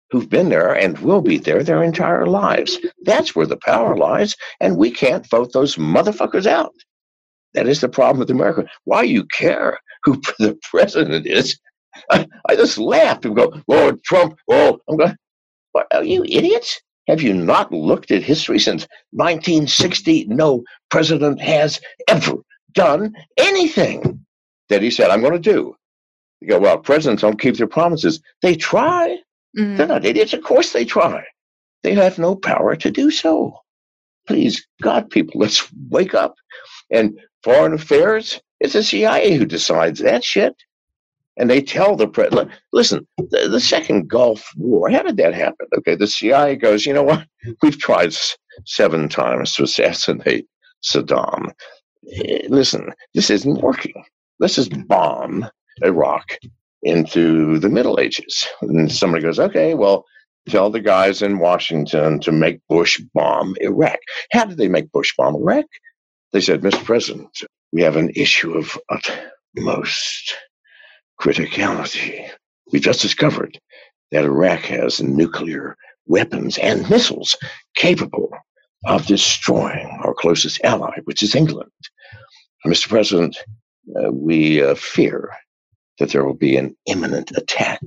who've 0.09 0.29
been 0.29 0.49
there 0.49 0.73
and 0.73 0.99
will 0.99 1.21
be 1.21 1.37
there 1.37 1.63
their 1.63 1.83
entire 1.83 2.27
lives. 2.27 2.77
That's 3.03 3.35
where 3.35 3.47
the 3.47 3.57
power 3.57 3.97
lies, 3.97 4.35
and 4.59 4.77
we 4.77 4.91
can't 4.91 5.29
vote 5.29 5.53
those 5.53 5.75
motherfuckers 5.75 6.45
out. 6.45 6.73
That 7.53 7.67
is 7.67 7.81
the 7.81 7.89
problem 7.89 8.19
with 8.19 8.29
America. 8.29 8.67
Why 8.83 9.03
you 9.03 9.25
care 9.25 9.79
who 10.03 10.21
the 10.39 10.57
president 10.69 11.25
is? 11.25 11.59
I, 12.09 12.27
just 12.51 12.77
laugh 12.77 13.23
and 13.25 13.35
go, 13.35 13.53
Lord 13.67 14.03
Trump. 14.03 14.35
Oh, 14.49 14.79
I'm 14.89 14.97
going. 14.97 15.15
What, 15.71 15.87
are 15.91 16.03
you 16.03 16.23
idiots? 16.25 16.79
Have 17.07 17.21
you 17.21 17.33
not 17.33 17.71
looked 17.71 18.11
at 18.11 18.23
history 18.23 18.59
since 18.59 18.87
1960? 19.11 20.25
No 20.25 20.63
president 20.89 21.41
has 21.41 21.81
ever 22.07 22.35
done 22.73 23.13
anything 23.37 24.23
that 24.73 24.81
he 24.81 24.89
said, 24.89 25.09
I'm 25.09 25.21
going 25.21 25.33
to 25.33 25.39
do. 25.39 25.75
You 26.41 26.49
go, 26.49 26.59
well, 26.59 26.77
presidents 26.79 27.21
don't 27.21 27.39
keep 27.39 27.57
their 27.57 27.67
promises. 27.67 28.21
They 28.41 28.55
try. 28.55 29.17
Mm-hmm. 29.57 29.77
They're 29.77 29.87
not 29.87 30.05
idiots. 30.05 30.33
Of 30.33 30.43
course 30.43 30.73
they 30.73 30.83
try. 30.83 31.23
They 31.83 31.93
have 31.93 32.17
no 32.17 32.35
power 32.35 32.75
to 32.75 32.91
do 32.91 33.11
so. 33.11 33.59
Please, 34.27 34.65
God, 34.81 35.09
people, 35.09 35.39
let's 35.39 35.71
wake 35.89 36.13
up. 36.13 36.35
And 36.91 37.19
foreign 37.43 37.73
affairs, 37.73 38.41
it's 38.59 38.73
the 38.73 38.83
CIA 38.83 39.37
who 39.37 39.45
decides 39.45 39.99
that 39.99 40.23
shit. 40.23 40.55
And 41.37 41.49
they 41.49 41.61
tell 41.61 41.95
the 41.95 42.07
president, 42.07 42.51
listen, 42.71 43.07
the, 43.17 43.47
the, 43.49 43.59
second 43.59 44.07
Gulf 44.07 44.51
War, 44.55 44.89
how 44.91 45.01
did 45.01 45.17
that 45.17 45.33
happen? 45.33 45.65
Okay, 45.77 45.95
the 45.95 46.05
CIA 46.05 46.55
goes, 46.55 46.85
you 46.85 46.93
know 46.93 47.01
what? 47.01 47.25
We've 47.63 47.79
tried 47.79 48.13
seven 48.65 49.09
times 49.09 49.53
to 49.53 49.63
assassinate 49.63 50.45
Saddam. 50.83 51.51
Eh, 52.11 52.45
listen, 52.49 52.91
this 53.15 53.31
isn't 53.31 53.61
working. 53.61 54.03
Let's 54.43 54.55
just 54.55 54.87
bomb 54.89 55.49
Iraq 55.85 56.37
into 56.81 57.59
the 57.59 57.69
Middle 57.69 57.97
Ages. 57.97 58.45
And 58.61 58.91
somebody 58.91 59.23
goes, 59.23 59.39
okay, 59.39 59.73
well, 59.73 60.03
tell 60.49 60.69
the 60.69 60.81
guys 60.81 61.21
in 61.21 61.39
Washington 61.39 62.19
to 62.19 62.33
make 62.33 62.59
Bush 62.67 62.99
bomb 63.13 63.55
Iraq. 63.61 63.99
How 64.33 64.43
did 64.43 64.57
they 64.57 64.67
make 64.67 64.91
Bush 64.91 65.13
bomb 65.15 65.37
Iraq? 65.37 65.63
They 66.33 66.41
said, 66.41 66.59
Mr. 66.59 66.83
President, 66.83 67.29
we 67.71 67.83
have 67.83 67.95
an 67.95 68.11
issue 68.17 68.51
of 68.57 68.77
utmost 68.89 70.35
criticality. 71.21 72.29
We 72.73 72.81
just 72.81 73.01
discovered 73.01 73.57
that 74.11 74.25
Iraq 74.25 74.63
has 74.63 75.01
nuclear 75.01 75.77
weapons 76.05 76.57
and 76.57 76.89
missiles 76.89 77.37
capable 77.77 78.29
of 78.87 79.05
destroying 79.05 79.87
our 80.03 80.13
closest 80.13 80.59
ally, 80.65 80.99
which 81.05 81.23
is 81.23 81.33
England. 81.33 81.71
Mr. 82.67 82.89
President, 82.89 83.37
uh, 83.95 84.11
we 84.11 84.61
uh, 84.61 84.75
fear 84.75 85.31
that 85.99 86.11
there 86.11 86.25
will 86.25 86.33
be 86.33 86.57
an 86.57 86.75
imminent 86.85 87.31
attack 87.35 87.79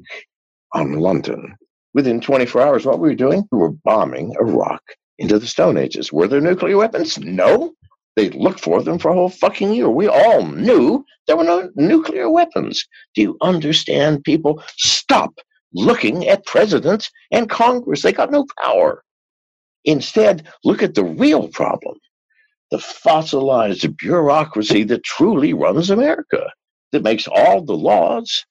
on 0.73 0.95
London. 0.95 1.57
Within 1.95 2.21
24 2.21 2.61
hours, 2.63 2.87
what 2.87 2.99
were 2.99 3.09
we 3.09 3.15
doing? 3.15 3.47
We 3.51 3.59
were 3.59 3.71
bombing 3.71 4.35
Iraq 4.39 4.83
into 5.19 5.39
the 5.39 5.47
Stone 5.47 5.79
Ages. 5.79 6.13
Were 6.13 6.29
there 6.29 6.41
nuclear 6.41 6.77
weapons? 6.77 7.19
No. 7.19 7.73
They 8.17 8.31
looked 8.31 8.61
for 8.61 8.83
them 8.83 8.99
for 8.99 9.11
a 9.11 9.15
whole 9.15 9.29
fucking 9.29 9.75
year. 9.75 9.91
We 9.91 10.09
all 10.09 10.47
knew 10.47 11.05
there 11.27 11.37
were 11.37 11.45
no 11.45 11.71
nuclear 11.75 12.31
weapons. 12.31 12.87
Do 13.15 13.23
you 13.23 13.37
understand, 13.43 14.25
people? 14.25 14.63
Stop 14.77 15.35
looking 15.75 16.27
at 16.27 16.47
presidents 16.47 17.11
and 17.31 17.51
Congress. 17.51 18.03
They 18.03 18.13
got 18.13 18.31
no 18.31 18.47
power. 18.63 19.03
Instead, 19.85 20.47
look 20.65 20.83
at 20.83 20.95
the 20.95 21.05
real 21.05 21.49
problem 21.49 21.97
the 22.71 22.79
fossilized 22.79 23.97
bureaucracy 23.97 24.85
that 24.85 25.05
truly 25.05 25.53
runs 25.53 25.91
America 25.91 26.51
that 26.93 27.03
makes 27.03 27.29
all 27.29 27.63
the 27.63 27.77
laws 27.77 28.45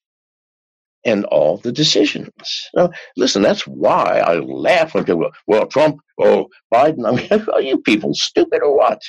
and 1.06 1.24
all 1.26 1.58
the 1.58 1.72
decisions. 1.72 2.70
Now, 2.74 2.90
listen, 3.16 3.42
that's 3.42 3.68
why 3.68 4.20
I 4.20 4.40
laugh 4.40 4.94
when 4.94 5.06
people 5.06 5.22
go, 5.22 5.32
well, 5.46 5.68
Trump, 5.68 6.00
oh, 6.20 6.48
Biden. 6.74 7.08
I 7.08 7.12
mean, 7.16 7.48
are 7.54 7.62
you 7.62 7.80
people 7.80 8.14
stupid 8.14 8.62
or 8.64 8.76
what? 8.76 9.02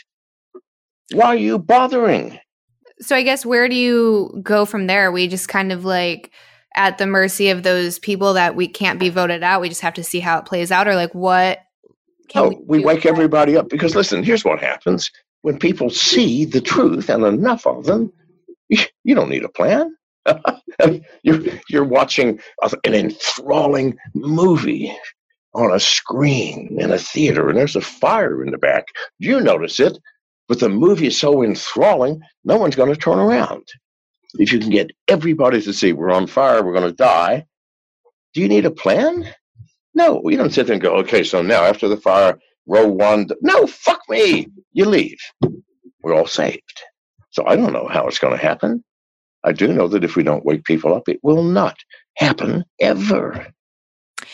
Why 1.12 1.27
are 1.27 1.37
you 1.37 1.59
bothering? 1.59 2.38
So 3.01 3.16
I 3.16 3.23
guess 3.23 3.47
where 3.47 3.69
do 3.69 3.75
you 3.75 4.40
go 4.42 4.64
from 4.64 4.87
there? 4.87 5.12
We 5.12 5.29
just 5.29 5.49
kind 5.49 5.73
of 5.73 5.85
like 5.85 6.31
at 6.75 6.99
the 6.99 7.07
mercy 7.07 7.49
of 7.49 7.62
those 7.62 7.99
people 7.99 8.35
that 8.35 8.55
we 8.55 8.69
can't 8.69 9.01
be 9.01 9.09
voted 9.09 9.42
out. 9.42 9.61
We 9.61 9.69
just 9.69 9.81
have 9.81 9.95
to 9.95 10.05
see 10.05 10.21
how 10.21 10.38
it 10.38 10.47
plays 10.47 10.71
out, 10.71 10.88
or 10.88 10.95
like 10.95 11.14
what? 11.14 11.61
Oh, 12.35 12.49
we, 12.67 12.79
we 12.79 12.85
wake 12.85 13.07
everybody 13.07 13.57
up 13.57 13.69
because 13.69 13.95
listen. 13.95 14.23
Here's 14.23 14.45
what 14.45 14.61
happens 14.61 15.11
when 15.43 15.59
people 15.59 15.91
see 15.91 16.45
the 16.45 16.61
truth 16.61 17.09
and 17.09 17.25
enough 17.25 17.67
of 17.67 17.85
them 17.85 18.12
you 18.69 19.15
don't 19.15 19.31
need 19.31 19.45
a 19.45 19.49
plan. 19.49 19.97
you're, 21.23 21.41
you're 21.69 21.85
watching 21.85 22.41
an 22.85 22.95
enthralling 22.95 23.97
movie 24.15 24.93
on 25.55 25.73
a 25.73 25.81
screen 25.81 26.77
in 26.81 26.91
a 26.93 26.99
theater 26.99 27.49
and 27.49 27.59
there's 27.59 27.77
a 27.77 27.81
fire 27.81 28.43
in 28.45 28.51
the 28.51 28.59
back. 28.59 28.87
You 29.19 29.41
notice 29.41 29.81
it, 29.81 29.99
but 30.49 30.61
the 30.61 30.69
movie 30.69 31.07
is 31.07 31.19
so 31.19 31.43
enthralling, 31.43 32.21
no 32.45 32.57
one's 32.57 32.77
going 32.77 32.93
to 32.93 33.01
turn 33.01 33.19
around. 33.19 33.67
If 34.39 34.53
you 34.53 34.59
can 34.59 34.71
get 34.71 34.91
everybody 35.09 35.62
to 35.62 35.73
see 35.73 35.93
we're 35.93 36.11
on 36.11 36.27
fire, 36.27 36.62
we're 36.65 36.75
going 36.75 36.91
to 36.91 36.97
die, 36.97 37.47
do 38.35 38.43
you 38.43 38.49
need 38.49 38.67
a 38.67 38.71
plan? 38.71 39.27
No, 39.96 40.20
you 40.28 40.37
don't 40.37 40.52
sit 40.52 40.66
there 40.66 40.74
and 40.74 40.82
go, 40.82 40.96
okay, 40.96 41.24
so 41.24 41.40
now 41.40 41.64
after 41.64 41.88
the 41.88 41.96
fire, 41.96 42.38
row 42.66 42.87
one. 42.87 43.28
No, 43.40 43.66
fuck 43.66 44.02
me. 44.11 44.46
You 44.74 44.85
leave. 44.85 45.18
We're 46.02 46.14
all 46.14 46.26
saved. 46.26 46.82
So 47.30 47.46
I 47.46 47.56
don't 47.56 47.72
know 47.72 47.88
how 47.88 48.06
it's 48.06 48.18
going 48.18 48.37
to 48.37 48.42
happen. 48.42 48.85
I 49.42 49.52
do 49.52 49.72
know 49.72 49.88
that 49.88 50.04
if 50.04 50.14
we 50.14 50.22
don't 50.22 50.44
wake 50.44 50.64
people 50.64 50.94
up, 50.94 51.09
it 51.09 51.18
will 51.22 51.42
not 51.42 51.78
happen 52.18 52.62
ever. 52.78 53.46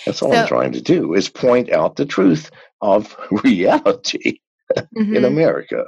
That's 0.05 0.20
all 0.20 0.33
so, 0.33 0.37
I'm 0.37 0.48
trying 0.48 0.72
to 0.72 0.81
do 0.81 1.14
is 1.14 1.29
point 1.29 1.70
out 1.70 1.94
the 1.94 2.07
truth 2.07 2.51
of 2.81 3.16
reality 3.44 4.40
mm-hmm. 4.77 5.14
in 5.14 5.25
America 5.25 5.85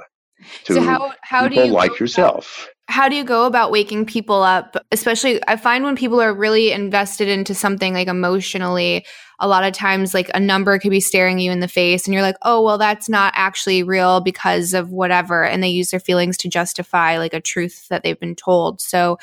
to 0.65 0.75
so 0.75 0.81
how, 0.81 1.13
how 1.21 1.47
people 1.47 1.63
do 1.63 1.69
you 1.69 1.73
like 1.73 1.99
yourself. 1.99 2.69
how 2.87 3.09
do 3.09 3.15
you 3.15 3.23
go 3.23 3.45
about 3.45 3.71
waking 3.71 4.05
people 4.05 4.43
up? 4.43 4.77
Especially, 4.91 5.41
I 5.47 5.55
find 5.55 5.83
when 5.83 5.95
people 5.95 6.21
are 6.21 6.33
really 6.33 6.71
invested 6.71 7.27
into 7.27 7.53
something 7.53 7.93
like 7.93 8.07
emotionally, 8.07 9.05
a 9.39 9.47
lot 9.47 9.63
of 9.63 9.73
times 9.73 10.13
like 10.13 10.29
a 10.33 10.39
number 10.39 10.77
could 10.79 10.91
be 10.91 10.99
staring 10.99 11.39
you 11.39 11.51
in 11.51 11.59
the 11.59 11.67
face 11.67 12.05
and 12.05 12.13
you're 12.13 12.23
like, 12.23 12.37
oh, 12.43 12.61
well, 12.61 12.77
that's 12.77 13.09
not 13.09 13.33
actually 13.35 13.83
real 13.83 14.21
because 14.21 14.73
of 14.73 14.91
whatever. 14.91 15.43
And 15.43 15.61
they 15.61 15.69
use 15.69 15.91
their 15.91 15.99
feelings 15.99 16.37
to 16.37 16.49
justify 16.49 17.17
like 17.17 17.33
a 17.33 17.41
truth 17.41 17.87
that 17.89 18.03
they've 18.03 18.19
been 18.19 18.35
told. 18.35 18.81
So, 18.81 19.17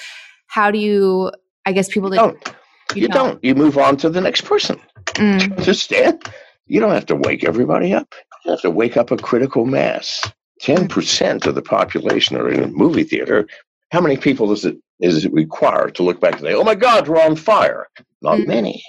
how 0.46 0.70
do 0.70 0.78
you, 0.78 1.30
I 1.64 1.72
guess 1.72 1.88
people 1.88 2.10
you 2.10 2.16
don't. 2.16 2.54
You, 2.94 3.02
you 3.02 3.08
don't. 3.08 3.28
don't. 3.30 3.44
You 3.44 3.54
move 3.54 3.78
on 3.78 3.96
to 3.98 4.10
the 4.10 4.20
next 4.20 4.42
person. 4.42 4.78
Mm. 5.14 5.56
Understand? 5.56 6.22
You 6.66 6.80
don't 6.80 6.92
have 6.92 7.06
to 7.06 7.16
wake 7.16 7.44
everybody 7.44 7.94
up. 7.94 8.14
You 8.44 8.50
have 8.50 8.60
to 8.62 8.70
wake 8.70 8.96
up 8.98 9.10
a 9.10 9.16
critical 9.16 9.64
mass. 9.64 10.22
10% 10.62 11.46
of 11.46 11.54
the 11.54 11.62
population 11.62 12.36
are 12.36 12.48
in 12.48 12.62
a 12.62 12.68
movie 12.68 13.04
theater. 13.04 13.46
How 13.90 14.00
many 14.00 14.16
people 14.16 14.52
is 14.52 14.64
it 14.64 14.76
is 15.00 15.24
it 15.24 15.32
required 15.32 15.96
to 15.96 16.04
look 16.04 16.20
back 16.20 16.34
and 16.34 16.42
say, 16.42 16.54
oh 16.54 16.62
my 16.62 16.76
God, 16.76 17.08
we're 17.08 17.20
on 17.20 17.36
fire? 17.36 17.88
Not 18.22 18.38
mm. 18.38 18.46
many. 18.46 18.82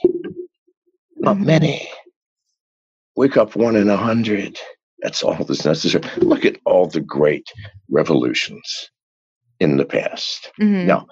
Not 1.17 1.37
mm-hmm. 1.37 1.45
many. 1.45 1.89
Wake 3.15 3.37
up 3.37 3.55
one 3.55 3.75
in 3.75 3.89
a 3.89 3.97
hundred. 3.97 4.59
That's 4.99 5.23
all 5.23 5.43
that's 5.43 5.65
necessary. 5.65 6.03
Look 6.17 6.45
at 6.45 6.57
all 6.65 6.87
the 6.87 7.01
great 7.01 7.51
revolutions 7.89 8.89
in 9.59 9.77
the 9.77 9.85
past. 9.85 10.51
Mm-hmm. 10.61 10.87
Now, 10.87 11.07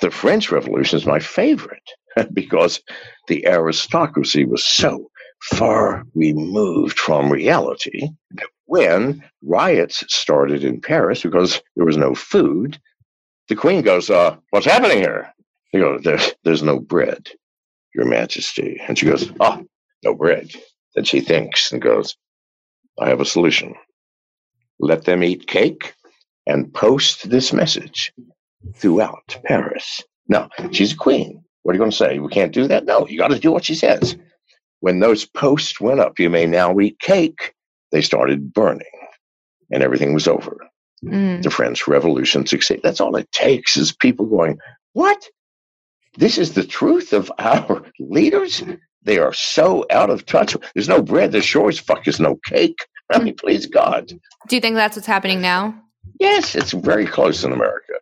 the 0.00 0.10
French 0.10 0.50
Revolution 0.50 0.98
is 0.98 1.06
my 1.06 1.20
favorite 1.20 1.88
because 2.32 2.80
the 3.28 3.46
aristocracy 3.46 4.44
was 4.44 4.64
so 4.64 5.10
far 5.42 6.04
removed 6.14 6.98
from 6.98 7.30
reality 7.30 8.08
when 8.70 9.20
riots 9.42 10.04
started 10.14 10.62
in 10.62 10.80
Paris 10.80 11.22
because 11.24 11.60
there 11.74 11.84
was 11.84 11.96
no 11.96 12.14
food. 12.14 12.78
The 13.48 13.56
queen 13.56 13.82
goes, 13.82 14.08
uh, 14.10 14.36
What's 14.50 14.66
happening 14.66 14.98
here? 14.98 15.34
They 15.72 15.80
go, 15.80 15.98
there's, 15.98 16.32
there's 16.44 16.62
no 16.62 16.78
bread. 16.78 17.28
Your 17.96 18.04
Majesty. 18.04 18.80
And 18.86 18.96
she 18.96 19.06
goes, 19.06 19.32
Ah, 19.40 19.60
no 20.04 20.14
bread. 20.14 20.52
Then 20.94 21.02
she 21.04 21.20
thinks 21.20 21.72
and 21.72 21.82
goes, 21.82 22.16
I 23.00 23.08
have 23.08 23.20
a 23.20 23.24
solution. 23.24 23.74
Let 24.78 25.04
them 25.04 25.24
eat 25.24 25.48
cake 25.48 25.94
and 26.46 26.72
post 26.72 27.28
this 27.28 27.52
message 27.52 28.12
throughout 28.76 29.36
Paris. 29.46 30.00
Now, 30.28 30.48
she's 30.70 30.92
a 30.92 30.96
queen. 30.96 31.42
What 31.64 31.72
are 31.72 31.74
you 31.74 31.80
going 31.80 31.90
to 31.90 31.96
say? 31.96 32.20
We 32.20 32.28
can't 32.28 32.54
do 32.54 32.68
that? 32.68 32.84
No, 32.84 33.04
you 33.08 33.18
got 33.18 33.28
to 33.28 33.38
do 33.40 33.50
what 33.50 33.64
she 33.64 33.74
says. 33.74 34.16
When 34.78 35.00
those 35.00 35.24
posts 35.24 35.80
went 35.80 35.98
up, 35.98 36.20
you 36.20 36.30
may 36.30 36.46
now 36.46 36.78
eat 36.78 37.00
cake, 37.00 37.52
they 37.92 38.02
started 38.02 38.52
burning 38.52 38.86
and 39.70 39.82
everything 39.82 40.14
was 40.14 40.28
over. 40.28 40.56
Mm. 41.04 41.42
The 41.42 41.50
French 41.50 41.88
Revolution 41.88 42.46
succeeded. 42.46 42.82
That's 42.82 43.00
all 43.00 43.16
it 43.16 43.30
takes 43.32 43.76
is 43.76 43.92
people 43.92 44.26
going, 44.26 44.58
What? 44.92 45.28
This 46.16 46.38
is 46.38 46.54
the 46.54 46.64
truth 46.64 47.12
of 47.12 47.30
our 47.38 47.82
leaders? 47.98 48.62
They 49.02 49.18
are 49.18 49.32
so 49.32 49.86
out 49.90 50.10
of 50.10 50.26
touch. 50.26 50.56
There's 50.74 50.88
no 50.88 51.02
bread. 51.02 51.32
There 51.32 51.40
sure 51.40 51.68
as 51.68 51.78
fuck 51.78 52.06
is 52.06 52.20
no 52.20 52.38
cake. 52.46 52.78
I 53.12 53.18
mean, 53.18 53.34
please 53.36 53.66
God. 53.66 54.12
Do 54.48 54.56
you 54.56 54.60
think 54.60 54.76
that's 54.76 54.96
what's 54.96 55.06
happening 55.06 55.40
now? 55.40 55.80
Yes, 56.18 56.54
it's 56.54 56.72
very 56.72 57.06
close 57.06 57.44
in 57.44 57.52
America. 57.52 57.94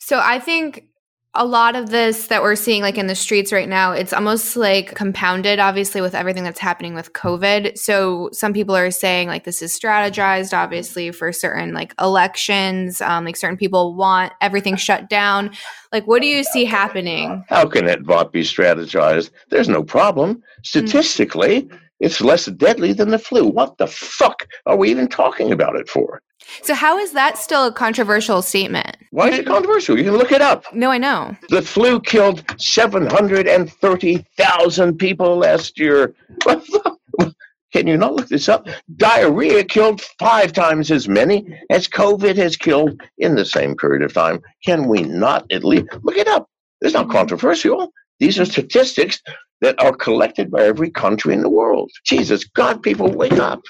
So 0.00 0.20
I 0.22 0.38
think 0.38 0.86
a 1.36 1.44
lot 1.44 1.74
of 1.74 1.90
this 1.90 2.28
that 2.28 2.42
we're 2.42 2.54
seeing 2.54 2.82
like 2.82 2.96
in 2.96 3.08
the 3.08 3.14
streets 3.14 3.52
right 3.52 3.68
now 3.68 3.90
it's 3.92 4.12
almost 4.12 4.56
like 4.56 4.94
compounded 4.94 5.58
obviously 5.58 6.00
with 6.00 6.14
everything 6.14 6.44
that's 6.44 6.60
happening 6.60 6.94
with 6.94 7.12
covid. 7.12 7.76
So 7.76 8.28
some 8.32 8.52
people 8.52 8.76
are 8.76 8.90
saying 8.90 9.28
like 9.28 9.44
this 9.44 9.60
is 9.60 9.76
strategized 9.76 10.56
obviously 10.56 11.10
for 11.10 11.32
certain 11.32 11.74
like 11.74 11.94
elections 12.00 13.00
um, 13.00 13.24
like 13.24 13.36
certain 13.36 13.56
people 13.56 13.94
want 13.94 14.32
everything 14.40 14.76
shut 14.76 15.08
down. 15.08 15.50
Like 15.92 16.06
what 16.06 16.22
do 16.22 16.28
you 16.28 16.44
see 16.44 16.64
happening? 16.64 17.44
How 17.48 17.66
can 17.66 17.88
it 17.88 18.06
not 18.06 18.32
be 18.32 18.42
strategized? 18.42 19.30
There's 19.50 19.68
no 19.68 19.82
problem. 19.82 20.42
Statistically 20.62 21.62
mm-hmm. 21.62 21.76
it's 22.00 22.20
less 22.20 22.46
deadly 22.46 22.92
than 22.92 23.10
the 23.10 23.18
flu. 23.18 23.46
What 23.46 23.78
the 23.78 23.86
fuck 23.86 24.46
are 24.66 24.76
we 24.76 24.90
even 24.90 25.08
talking 25.08 25.52
about 25.52 25.76
it 25.76 25.88
for? 25.88 26.22
So 26.62 26.74
how 26.74 26.98
is 26.98 27.12
that 27.12 27.38
still 27.38 27.66
a 27.66 27.72
controversial 27.72 28.42
statement? 28.42 28.96
Why 29.14 29.28
is 29.28 29.38
it 29.38 29.46
controversial? 29.46 29.96
You 29.96 30.02
can 30.02 30.16
look 30.16 30.32
it 30.32 30.42
up. 30.42 30.64
No, 30.74 30.90
I 30.90 30.98
know. 30.98 31.36
The 31.48 31.62
flu 31.62 32.00
killed 32.00 32.42
730,000 32.60 34.98
people 34.98 35.36
last 35.36 35.78
year. 35.78 36.16
Can 37.72 37.86
you 37.86 37.96
not 37.96 38.14
look 38.14 38.26
this 38.26 38.48
up? 38.48 38.66
Diarrhea 38.96 39.62
killed 39.62 40.00
five 40.18 40.52
times 40.52 40.90
as 40.90 41.06
many 41.06 41.46
as 41.70 41.86
COVID 41.86 42.34
has 42.38 42.56
killed 42.56 43.00
in 43.18 43.36
the 43.36 43.44
same 43.44 43.76
period 43.76 44.02
of 44.02 44.12
time. 44.12 44.42
Can 44.64 44.88
we 44.88 45.02
not 45.02 45.46
at 45.52 45.62
least 45.62 45.86
look 46.02 46.16
it 46.16 46.26
up? 46.26 46.50
It's 46.80 46.94
not 46.94 47.08
controversial. 47.08 47.92
These 48.18 48.40
are 48.40 48.44
statistics 48.44 49.22
that 49.60 49.80
are 49.80 49.94
collected 49.94 50.50
by 50.50 50.64
every 50.64 50.90
country 50.90 51.34
in 51.34 51.42
the 51.42 51.48
world. 51.48 51.92
Jesus, 52.04 52.46
God, 52.46 52.82
people, 52.82 53.12
wake 53.12 53.34
up. 53.34 53.62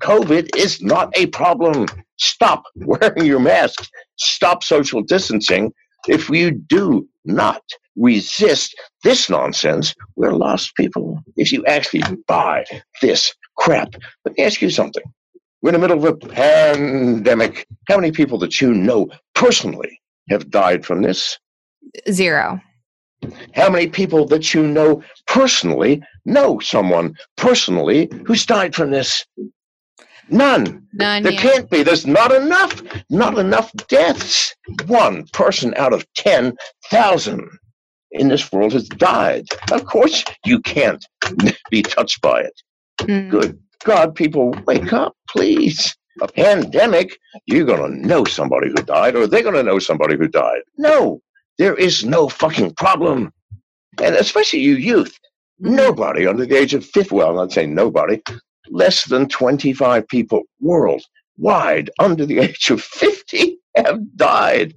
COVID 0.00 0.56
is 0.56 0.82
not 0.82 1.16
a 1.16 1.26
problem. 1.26 1.86
Stop 2.18 2.64
wearing 2.76 3.26
your 3.26 3.40
mask. 3.40 3.88
Stop 4.16 4.62
social 4.62 5.02
distancing. 5.02 5.72
If 6.08 6.28
you 6.28 6.50
do 6.50 7.08
not 7.24 7.62
resist 7.96 8.74
this 9.02 9.30
nonsense, 9.30 9.94
we're 10.16 10.32
lost 10.32 10.74
people. 10.76 11.20
If 11.36 11.52
you 11.52 11.64
actually 11.66 12.02
buy 12.26 12.64
this 13.00 13.34
crap, 13.56 13.94
let 14.24 14.36
me 14.36 14.44
ask 14.44 14.60
you 14.60 14.70
something. 14.70 15.02
We're 15.62 15.70
in 15.70 15.80
the 15.80 15.88
middle 15.88 16.04
of 16.04 16.04
a 16.04 16.26
pandemic. 16.26 17.66
How 17.88 17.96
many 17.96 18.12
people 18.12 18.36
that 18.38 18.60
you 18.60 18.74
know 18.74 19.08
personally 19.34 20.00
have 20.28 20.50
died 20.50 20.84
from 20.84 21.02
this? 21.02 21.38
Zero. 22.10 22.60
How 23.54 23.70
many 23.70 23.86
people 23.88 24.26
that 24.26 24.52
you 24.52 24.66
know 24.66 25.02
personally 25.26 26.02
know 26.26 26.58
someone 26.58 27.14
personally 27.36 28.10
who's 28.26 28.44
died 28.44 28.74
from 28.74 28.90
this? 28.90 29.24
None. 30.28 30.86
None. 30.92 31.22
There 31.22 31.32
can't 31.32 31.68
be. 31.70 31.82
There's 31.82 32.06
not 32.06 32.32
enough. 32.32 32.82
Not 33.10 33.38
enough 33.38 33.72
deaths. 33.88 34.54
One 34.86 35.26
person 35.32 35.74
out 35.76 35.92
of 35.92 36.06
10,000 36.14 37.50
in 38.12 38.28
this 38.28 38.50
world 38.52 38.72
has 38.72 38.88
died. 38.88 39.46
Of 39.72 39.84
course, 39.86 40.24
you 40.44 40.60
can't 40.60 41.04
be 41.70 41.82
touched 41.82 42.20
by 42.22 42.42
it. 42.42 42.62
Mm. 43.00 43.30
Good 43.30 43.58
God, 43.84 44.14
people, 44.14 44.54
wake 44.66 44.92
up, 44.92 45.14
please. 45.28 45.94
A 46.22 46.28
pandemic, 46.28 47.18
you're 47.46 47.66
going 47.66 47.92
to 47.92 48.06
know 48.06 48.24
somebody 48.24 48.68
who 48.68 48.76
died, 48.76 49.16
or 49.16 49.26
they're 49.26 49.42
going 49.42 49.54
to 49.56 49.62
know 49.62 49.78
somebody 49.78 50.16
who 50.16 50.28
died. 50.28 50.60
No, 50.78 51.20
there 51.58 51.74
is 51.74 52.04
no 52.04 52.28
fucking 52.28 52.74
problem. 52.74 53.32
And 54.00 54.14
especially 54.14 54.60
you 54.60 54.76
youth, 54.76 55.18
hmm. 55.60 55.74
nobody 55.74 56.26
under 56.26 56.46
the 56.46 56.56
age 56.56 56.72
of 56.72 56.84
50, 56.84 57.14
well, 57.14 57.30
I'm 57.30 57.36
not 57.36 57.52
saying 57.52 57.74
nobody, 57.74 58.22
less 58.70 59.04
than 59.04 59.28
25 59.28 60.06
people 60.08 60.42
worldwide 60.60 61.90
under 61.98 62.26
the 62.26 62.38
age 62.40 62.70
of 62.70 62.82
50 62.82 63.58
have 63.76 64.00
died. 64.16 64.74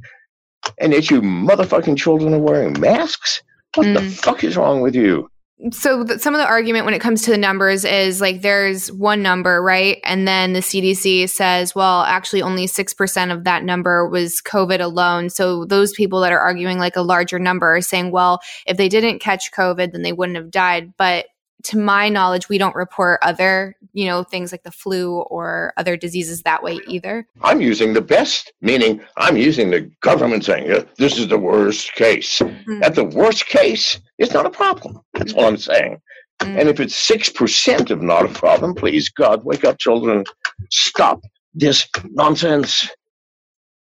And 0.80 0.94
yet 0.94 1.10
you 1.10 1.22
motherfucking 1.22 1.98
children 1.98 2.34
are 2.34 2.40
wearing 2.40 2.80
masks? 2.80 3.42
What 3.76 3.88
mm. 3.88 3.94
the 3.96 4.02
fuck 4.02 4.44
is 4.44 4.58
wrong 4.58 4.82
with 4.82 4.96
you? 4.96 5.30
So 5.72 6.04
the, 6.04 6.20
some 6.20 6.36
of 6.36 6.40
the 6.40 6.46
argument 6.46 6.86
when 6.86 6.94
it 6.94 7.02
comes 7.02 7.24
to 7.24 7.32
the 7.32 7.38
numbers 7.38 7.84
is 7.84 8.22
like 8.22 8.42
there's 8.42 8.92
one 8.92 9.24
number, 9.24 9.62
right? 9.62 10.00
And 10.04 10.28
then 10.28 10.54
the 10.54 10.60
CDC 10.60 11.30
says, 11.30 11.74
well, 11.74 12.04
actually 12.04 12.44
only 12.44 12.68
6% 12.68 13.34
of 13.34 13.44
that 13.46 13.64
number 13.64 14.08
was 14.08 14.40
COVID 14.42 14.80
alone. 14.80 15.32
So 15.32 15.66
those 15.66 15.94
people 15.94 16.22
that 16.22 16.32
are 16.32 16.40
arguing 16.40 16.78
like 16.78 16.96
a 16.96 17.02
larger 17.02 17.40
number 17.40 17.76
are 17.76 17.82
saying, 17.82 18.12
well, 18.12 18.40
if 18.68 18.78
they 18.78 18.88
didn't 18.88 19.18
catch 19.18 19.52
COVID, 19.52 19.94
then 19.94 20.04
they 20.04 20.14
wouldn't 20.14 20.38
have 20.38 20.52
died. 20.52 20.94
But 20.96 21.26
to 21.64 21.78
my 21.78 22.10
knowledge, 22.10 22.50
we 22.50 22.58
don't 22.58 22.76
report 22.76 23.20
other, 23.22 23.76
you 23.94 24.06
know, 24.06 24.24
things 24.24 24.52
like 24.52 24.64
the 24.64 24.72
flu 24.72 25.22
or 25.22 25.74
other 25.78 25.98
diseases 25.98 26.44
that 26.44 26.62
way 26.64 26.80
either. 26.88 27.28
I'm 27.42 27.62
using 27.62 27.94
the 27.94 28.02
best, 28.02 28.54
meaning 28.62 29.02
I'm 29.18 29.38
using 29.38 29.72
the 29.72 29.92
government 30.02 30.46
saying 30.46 30.86
this 30.98 31.18
is 31.18 31.28
the 31.28 31.38
worst 31.38 31.94
case. 31.94 32.40
Mm-hmm. 32.40 32.84
At 32.84 32.96
the 32.96 33.06
worst 33.06 33.48
case, 33.48 34.00
it's 34.18 34.34
not 34.34 34.46
a 34.46 34.52
problem. 34.52 35.00
That's 35.14 35.32
mm-hmm. 35.32 35.40
all 35.40 35.48
I'm 35.48 35.58
saying. 35.58 36.02
Mm-hmm. 36.40 36.60
And 36.60 36.70
if 36.70 36.80
it's 36.80 37.10
6% 37.10 37.90
of 37.90 38.02
not 38.02 38.26
a 38.26 38.30
problem, 38.30 38.76
please, 38.76 39.10
God, 39.10 39.44
wake 39.44 39.66
up, 39.66 39.80
children. 39.80 40.24
Stop 40.72 41.22
this 41.54 41.88
nonsense. 42.12 42.90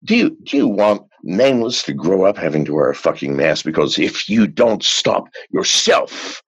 Do 0.03 0.15
you, 0.15 0.37
do 0.43 0.57
you 0.57 0.67
want 0.67 1.03
nameless 1.23 1.83
to 1.83 1.93
grow 1.93 2.25
up 2.25 2.37
having 2.37 2.65
to 2.65 2.73
wear 2.73 2.89
a 2.89 2.95
fucking 2.95 3.35
mask? 3.35 3.63
Because 3.63 3.97
if 3.97 4.27
you 4.27 4.47
don't 4.47 4.83
stop 4.83 5.29
yourself, 5.51 6.41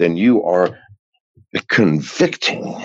then 0.00 0.16
you 0.16 0.42
are 0.42 0.78
convicting 1.68 2.82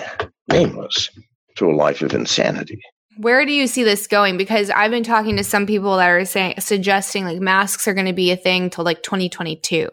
nameless 0.49 1.10
to 1.56 1.69
a 1.69 1.73
life 1.73 2.01
of 2.01 2.13
insanity. 2.13 2.80
Where 3.17 3.45
do 3.45 3.54
you 3.54 3.67
see 3.67 3.84
this 3.86 4.06
going? 4.08 4.36
Because 4.36 4.69
I've 4.69 4.91
been 4.91 5.04
talking 5.04 5.38
to 5.38 5.43
some 5.43 5.65
people 5.65 5.95
that 5.95 6.10
are 6.10 6.25
saying 6.25 6.56
suggesting 6.60 7.23
like 7.23 7.39
masks 7.39 7.88
are 7.88 7.93
going 7.93 8.08
to 8.08 8.13
be 8.13 8.32
a 8.32 8.36
thing 8.36 8.69
till 8.69 8.84
like 8.84 9.01
2022. 9.04 9.88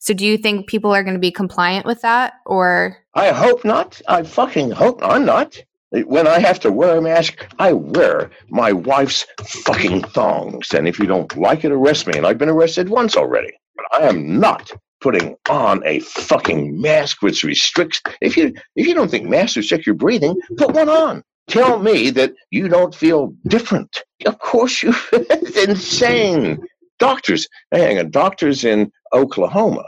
So 0.00 0.14
do 0.14 0.26
you 0.26 0.36
think 0.36 0.66
people 0.66 0.90
are 0.90 1.04
going 1.04 1.14
to 1.14 1.20
be 1.20 1.30
compliant 1.30 1.86
with 1.86 2.02
that 2.02 2.34
or 2.44 2.96
I 3.14 3.30
hope 3.30 3.64
not. 3.64 4.00
I 4.08 4.24
fucking 4.24 4.72
hope 4.72 5.00
I'm 5.02 5.24
not. 5.24 5.62
When 5.90 6.26
I 6.26 6.40
have 6.40 6.58
to 6.60 6.72
wear 6.72 6.98
a 6.98 7.00
mask, 7.00 7.46
I 7.60 7.72
wear 7.72 8.30
my 8.48 8.72
wife's 8.72 9.26
fucking 9.40 10.02
thongs. 10.02 10.74
And 10.74 10.88
if 10.88 10.98
you 10.98 11.06
don't 11.06 11.34
like 11.36 11.64
it, 11.64 11.72
arrest 11.72 12.08
me. 12.08 12.14
And 12.16 12.26
I've 12.26 12.36
been 12.36 12.48
arrested 12.48 12.88
once 12.88 13.16
already. 13.16 13.52
But 13.76 14.02
I 14.02 14.08
am 14.08 14.38
not 14.38 14.72
putting 15.00 15.36
on 15.48 15.82
a 15.84 16.00
fucking 16.00 16.80
mask 16.80 17.22
which 17.22 17.44
restricts 17.44 18.00
if 18.20 18.36
you 18.36 18.52
if 18.76 18.86
you 18.86 18.94
don't 18.94 19.10
think 19.10 19.28
masks 19.28 19.56
restrict 19.56 19.86
your 19.86 19.94
breathing 19.94 20.36
put 20.56 20.72
one 20.72 20.88
on. 20.88 21.22
Tell 21.48 21.78
me 21.78 22.10
that 22.10 22.34
you 22.50 22.68
don't 22.68 22.94
feel 22.94 23.32
different. 23.46 24.02
Of 24.26 24.38
course 24.38 24.82
you 24.82 24.92
it's 25.12 25.56
insane. 25.56 26.58
Doctors 26.98 27.46
hang 27.72 27.98
on 27.98 28.10
doctors 28.10 28.64
in 28.64 28.90
oklahoma 29.12 29.84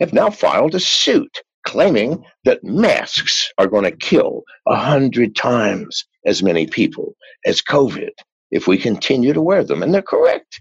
have 0.00 0.12
now 0.12 0.30
filed 0.30 0.74
a 0.74 0.80
suit 0.80 1.42
claiming 1.66 2.24
that 2.44 2.64
masks 2.64 3.52
are 3.58 3.66
going 3.66 3.84
to 3.84 3.90
kill 3.90 4.42
a 4.66 4.76
hundred 4.76 5.36
times 5.36 6.06
as 6.24 6.42
many 6.42 6.66
people 6.66 7.14
as 7.44 7.60
covid 7.60 8.10
if 8.50 8.66
we 8.66 8.76
continue 8.76 9.32
to 9.32 9.42
wear 9.42 9.62
them. 9.64 9.82
And 9.82 9.94
they're 9.94 10.02
correct 10.02 10.60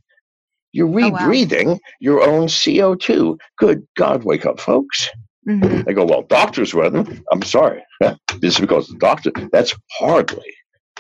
you're 0.72 0.88
rebreathing 0.88 1.66
oh, 1.66 1.72
wow. 1.74 1.80
your 2.00 2.22
own 2.22 2.48
CO2. 2.48 3.38
Good 3.58 3.88
God, 3.98 4.24
wake 4.24 4.46
up, 4.46 4.60
folks. 4.60 5.10
Mm-hmm. 5.48 5.82
They 5.82 5.94
go, 5.94 6.06
well, 6.06 6.24
doctors 6.24 6.74
wear 6.74 6.90
them. 6.90 7.24
I'm 7.32 7.42
sorry. 7.42 7.84
this 8.02 8.56
is 8.56 8.60
because 8.60 8.88
the 8.88 8.98
doctor, 8.98 9.32
that's 9.52 9.76
hardly 9.92 10.54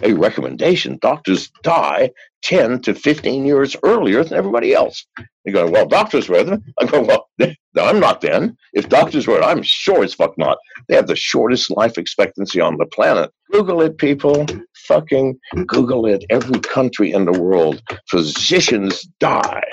a 0.04 0.14
recommendation. 0.14 0.98
Doctors 1.02 1.52
die 1.64 2.12
10 2.44 2.82
to 2.82 2.94
15 2.94 3.46
years 3.46 3.76
earlier 3.84 4.24
than 4.24 4.38
everybody 4.38 4.74
else. 4.74 5.06
You 5.46 5.54
go, 5.54 5.70
well, 5.70 5.88
doctors 5.88 6.30
wear 6.30 6.44
them. 6.44 6.64
I 6.80 6.86
go, 6.86 7.02
well, 7.02 7.30
I'm 7.78 8.00
not 8.00 8.22
then. 8.22 8.58
If 8.74 8.90
doctors 8.90 9.28
wear 9.28 9.42
it, 9.42 9.46
I'm 9.46 9.64
sure 9.64 10.04
as 10.04 10.14
fuck 10.14 10.38
not. 10.38 10.58
They 10.88 10.96
have 10.96 11.08
the 11.08 11.16
shortest 11.16 11.72
life 11.72 11.98
expectancy 11.98 12.62
on 12.62 12.78
the 12.78 12.86
planet. 12.86 13.32
Google 13.52 13.82
it, 13.82 13.98
people. 13.98 14.46
Fucking 14.88 15.38
Google 15.68 16.06
it. 16.06 16.24
Every 16.30 16.60
country 16.60 17.12
in 17.12 17.26
the 17.26 17.40
world, 17.40 17.82
physicians 18.10 19.08
die 19.20 19.64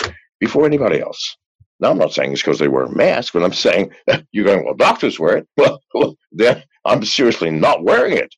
before 0.41 0.66
anybody 0.66 1.01
else. 1.01 1.37
Now, 1.79 1.91
I'm 1.91 1.99
not 1.99 2.12
saying 2.12 2.33
it's 2.33 2.43
because 2.43 2.59
they 2.59 2.68
wear 2.68 2.85
a 2.85 2.95
mask, 2.95 3.35
but 3.35 3.43
I'm 3.43 3.53
saying 3.53 3.91
you're 4.33 4.47
going, 4.47 4.64
well, 4.64 4.74
doctors 4.74 5.18
wear 5.18 5.39
it. 5.39 5.49
Well 5.95 6.16
then 6.37 6.62
I'm 6.85 7.05
seriously 7.05 7.51
not 7.51 7.83
wearing 7.85 8.16
it. 8.16 8.35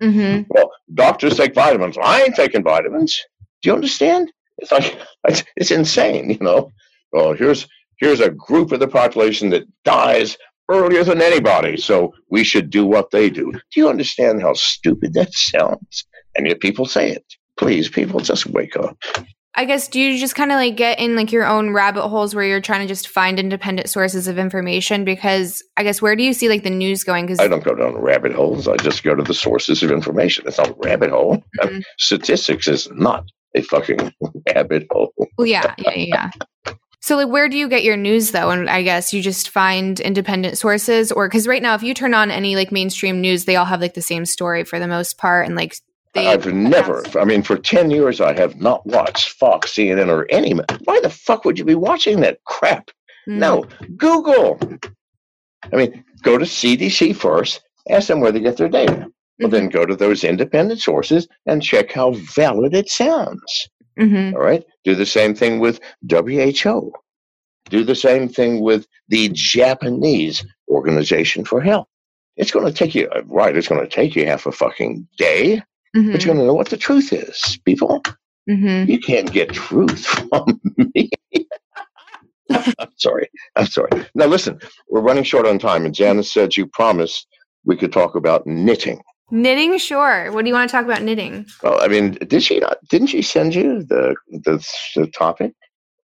Mm-hmm. 0.00 0.42
Well, 0.48 0.70
doctors 0.94 1.36
take 1.36 1.54
vitamins. 1.54 1.98
I 1.98 2.22
ain't 2.22 2.34
taking 2.34 2.62
vitamins. 2.62 3.20
Do 3.62 3.68
you 3.68 3.74
understand? 3.74 4.32
It's 4.58 4.72
like 4.72 4.98
it's, 5.28 5.44
it's 5.56 5.70
insane, 5.70 6.30
you 6.30 6.38
know. 6.40 6.70
Well, 7.12 7.32
here's 7.32 7.66
here's 7.98 8.20
a 8.20 8.30
group 8.30 8.72
of 8.72 8.80
the 8.80 8.88
population 8.88 9.50
that 9.50 9.66
dies 9.84 10.36
earlier 10.70 11.04
than 11.04 11.20
anybody, 11.20 11.76
so 11.76 12.14
we 12.30 12.44
should 12.44 12.70
do 12.70 12.86
what 12.86 13.10
they 13.10 13.28
do. 13.28 13.52
Do 13.52 13.80
you 13.80 13.88
understand 13.88 14.42
how 14.42 14.54
stupid 14.54 15.14
that 15.14 15.32
sounds? 15.34 16.04
And 16.36 16.46
yet 16.46 16.60
people 16.60 16.86
say 16.86 17.10
it. 17.10 17.24
Please, 17.58 17.88
people, 17.88 18.20
just 18.20 18.46
wake 18.46 18.76
up. 18.76 18.96
I 19.54 19.64
guess 19.64 19.88
do 19.88 20.00
you 20.00 20.18
just 20.18 20.36
kind 20.36 20.52
of 20.52 20.56
like 20.56 20.76
get 20.76 21.00
in 21.00 21.16
like 21.16 21.32
your 21.32 21.44
own 21.44 21.72
rabbit 21.72 22.08
holes 22.08 22.34
where 22.34 22.44
you're 22.44 22.60
trying 22.60 22.82
to 22.82 22.86
just 22.86 23.08
find 23.08 23.38
independent 23.38 23.90
sources 23.90 24.28
of 24.28 24.38
information? 24.38 25.04
Because 25.04 25.62
I 25.76 25.82
guess 25.82 26.00
where 26.00 26.14
do 26.14 26.22
you 26.22 26.32
see 26.32 26.48
like 26.48 26.62
the 26.62 26.70
news 26.70 27.02
going? 27.02 27.26
Because 27.26 27.40
I 27.40 27.48
don't 27.48 27.64
go 27.64 27.74
down 27.74 27.98
rabbit 27.98 28.32
holes. 28.32 28.68
I 28.68 28.76
just 28.76 29.02
go 29.02 29.14
to 29.14 29.22
the 29.22 29.34
sources 29.34 29.82
of 29.82 29.90
information. 29.90 30.44
It's 30.46 30.58
not 30.58 30.70
a 30.70 30.76
rabbit 30.84 31.10
hole. 31.10 31.42
Mhm. 31.60 31.82
Statistics 31.98 32.68
is 32.68 32.88
not 32.92 33.24
a 33.56 33.62
fucking 33.62 34.14
rabbit 34.54 34.86
hole. 34.90 35.12
well, 35.36 35.46
yeah, 35.46 35.74
yeah, 35.78 35.94
yeah. 35.94 36.30
yeah. 36.66 36.72
So 37.02 37.16
like, 37.16 37.28
where 37.28 37.48
do 37.48 37.56
you 37.56 37.68
get 37.68 37.82
your 37.82 37.96
news 37.96 38.30
though? 38.30 38.50
And 38.50 38.68
I 38.68 38.82
guess 38.82 39.12
you 39.12 39.22
just 39.22 39.48
find 39.48 39.98
independent 39.98 40.58
sources, 40.58 41.10
or 41.10 41.28
because 41.28 41.48
right 41.48 41.62
now, 41.62 41.74
if 41.74 41.82
you 41.82 41.94
turn 41.94 42.14
on 42.14 42.30
any 42.30 42.56
like 42.56 42.70
mainstream 42.70 43.20
news, 43.20 43.46
they 43.46 43.56
all 43.56 43.64
have 43.64 43.80
like 43.80 43.94
the 43.94 44.02
same 44.02 44.26
story 44.26 44.64
for 44.64 44.78
the 44.78 44.86
most 44.86 45.18
part, 45.18 45.46
and 45.46 45.56
like 45.56 45.74
they. 46.14 46.26
I've 46.26 46.46
never, 46.52 47.02
I 47.18 47.24
mean, 47.24 47.42
for 47.42 47.56
10 47.56 47.90
years, 47.90 48.20
I 48.20 48.32
have 48.34 48.60
not 48.60 48.84
watched 48.86 49.30
Fox, 49.30 49.72
CNN, 49.74 50.08
or 50.08 50.26
any. 50.30 50.52
Why 50.84 51.00
the 51.00 51.10
fuck 51.10 51.44
would 51.44 51.58
you 51.58 51.64
be 51.64 51.74
watching 51.74 52.20
that 52.20 52.42
crap? 52.44 52.90
Mm. 53.28 53.38
No, 53.38 53.64
Google. 53.96 54.58
I 55.72 55.76
mean, 55.76 56.04
go 56.22 56.38
to 56.38 56.44
CDC 56.44 57.14
first, 57.14 57.60
ask 57.88 58.08
them 58.08 58.20
where 58.20 58.32
they 58.32 58.40
get 58.40 58.56
their 58.56 58.68
data. 58.68 59.06
Well, 59.38 59.48
Mhm. 59.48 59.52
then 59.52 59.68
go 59.68 59.86
to 59.86 59.96
those 59.96 60.24
independent 60.24 60.80
sources 60.80 61.28
and 61.46 61.62
check 61.62 61.92
how 61.92 62.12
valid 62.12 62.74
it 62.74 62.88
sounds. 62.90 63.68
Mhm. 63.98 64.34
All 64.34 64.40
right. 64.40 64.64
Do 64.84 64.94
the 64.94 65.06
same 65.06 65.34
thing 65.34 65.60
with 65.60 65.80
WHO. 66.08 66.92
Do 67.68 67.84
the 67.84 67.94
same 67.94 68.28
thing 68.28 68.60
with 68.60 68.86
the 69.08 69.30
Japanese 69.32 70.44
Organization 70.68 71.44
for 71.44 71.60
Health. 71.60 71.86
It's 72.36 72.50
going 72.50 72.66
to 72.66 72.72
take 72.72 72.94
you, 72.94 73.08
uh, 73.14 73.22
right, 73.26 73.56
it's 73.56 73.68
going 73.68 73.82
to 73.82 73.88
take 73.88 74.16
you 74.16 74.26
half 74.26 74.46
a 74.46 74.52
fucking 74.52 75.06
day, 75.18 75.62
but 75.92 76.00
Mhm. 76.02 76.06
you're 76.12 76.18
going 76.34 76.38
to 76.38 76.44
know 76.46 76.54
what 76.54 76.68
the 76.68 76.76
truth 76.76 77.12
is, 77.12 77.58
people. 77.64 78.02
Mhm. 78.48 78.88
You 78.88 78.98
can't 79.00 79.30
get 79.32 79.52
truth 79.52 80.04
from 80.30 80.60
me. 80.76 81.10
I'm 82.78 82.92
sorry. 82.96 83.28
I'm 83.56 83.66
sorry. 83.66 83.90
Now, 84.14 84.26
listen, 84.26 84.58
we're 84.88 85.00
running 85.00 85.24
short 85.24 85.46
on 85.46 85.58
time, 85.58 85.84
and 85.84 85.94
Janice 85.94 86.32
said 86.32 86.56
you 86.56 86.66
promised 86.66 87.26
we 87.64 87.76
could 87.76 87.92
talk 87.92 88.14
about 88.14 88.46
knitting. 88.46 89.00
Knitting, 89.30 89.78
sure. 89.78 90.32
What 90.32 90.42
do 90.44 90.48
you 90.48 90.54
want 90.54 90.68
to 90.68 90.72
talk 90.76 90.84
about 90.84 91.02
knitting? 91.02 91.46
Well, 91.62 91.80
I 91.80 91.86
mean, 91.86 92.12
did 92.26 92.42
she 92.42 92.58
not? 92.58 92.78
Didn't 92.88 93.08
she 93.08 93.22
send 93.22 93.54
you 93.54 93.84
the 93.84 94.16
the, 94.28 94.66
the 94.96 95.06
topic, 95.08 95.52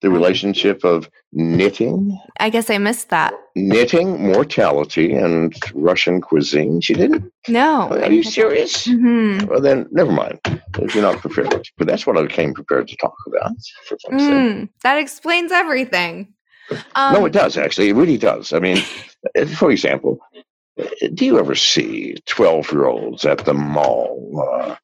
the 0.02 0.10
relationship 0.10 0.84
of 0.84 1.10
knitting, 1.32 2.20
I 2.40 2.50
guess 2.50 2.70
I 2.70 2.78
missed 2.78 3.10
that. 3.10 3.34
knitting, 3.56 4.22
mortality, 4.32 5.14
and 5.14 5.54
Russian 5.74 6.22
cuisine? 6.22 6.82
She 6.82 6.94
didn't. 6.94 7.32
No. 7.48 7.90
Are 7.90 8.12
you 8.12 8.24
serious? 8.24 8.86
hmm 8.86 9.40
Well, 9.48 9.62
then 9.62 9.88
never 9.92 10.12
mind. 10.12 10.40
If 10.80 10.94
you're 10.94 11.04
not 11.04 11.20
prepared, 11.20 11.68
but 11.78 11.88
that's 11.88 12.06
what 12.06 12.18
I 12.18 12.28
came 12.28 12.54
prepared 12.54 12.88
to 12.90 12.96
talk 12.98 13.16
about. 13.28 13.52
For. 13.88 13.98
Mm, 14.12 14.70
that 14.84 14.98
explains 14.98 15.52
everything. 15.52 16.34
Um, 16.96 17.14
no, 17.14 17.26
it 17.26 17.34
does 17.34 17.58
actually. 17.58 17.90
It 17.90 17.96
really 17.96 18.18
does. 18.18 18.52
I 18.54 18.60
mean, 18.60 18.78
uh, 19.40 19.46
for 19.46 19.72
example, 19.72 20.20
uh, 20.80 20.86
do 21.14 21.26
you 21.26 21.40
ever 21.40 21.56
see 21.56 22.16
twelve-year-olds 22.26 23.26
at 23.26 23.46
the 23.46 23.54
mall 23.54 24.48
uh, 24.62 24.76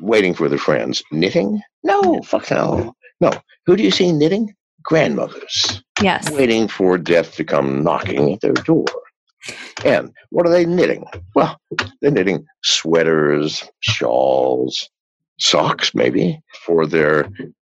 waiting 0.00 0.34
for 0.34 0.48
their 0.48 0.58
friends 0.58 1.02
knitting? 1.10 1.60
No, 1.84 2.20
fuck 2.22 2.50
no, 2.50 2.94
no. 3.20 3.30
Who 3.66 3.76
do 3.76 3.82
you 3.82 3.90
see 3.90 4.12
knitting? 4.12 4.54
Grandmothers 4.82 5.82
Yes. 6.00 6.30
waiting 6.30 6.68
for 6.68 6.96
death 6.96 7.34
to 7.36 7.44
come 7.44 7.82
knocking 7.82 8.32
at 8.34 8.40
their 8.40 8.52
door. 8.52 8.84
And 9.84 10.12
what 10.30 10.46
are 10.46 10.50
they 10.50 10.64
knitting? 10.64 11.04
Well, 11.34 11.58
they're 12.00 12.10
knitting 12.12 12.46
sweaters, 12.62 13.64
shawls, 13.80 14.88
socks, 15.38 15.94
maybe, 15.94 16.40
for 16.64 16.86
their 16.86 17.28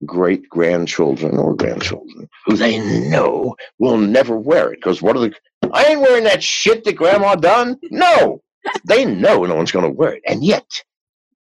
great 0.04 0.48
grandchildren 0.48 1.38
or 1.38 1.54
grandchildren 1.54 2.28
who 2.44 2.56
they 2.56 2.78
know 3.08 3.54
will 3.78 3.98
never 3.98 4.36
wear 4.36 4.72
it. 4.72 4.80
Because 4.80 5.00
what 5.00 5.16
are 5.16 5.20
the. 5.20 5.34
I 5.72 5.84
ain't 5.84 6.00
wearing 6.00 6.24
that 6.24 6.42
shit 6.42 6.84
that 6.84 6.94
grandma 6.96 7.34
done. 7.36 7.76
No! 7.90 8.42
They 8.84 9.04
know 9.04 9.44
no 9.44 9.54
one's 9.54 9.72
going 9.72 9.84
to 9.84 9.90
wear 9.90 10.14
it. 10.14 10.22
And 10.26 10.44
yet, 10.44 10.66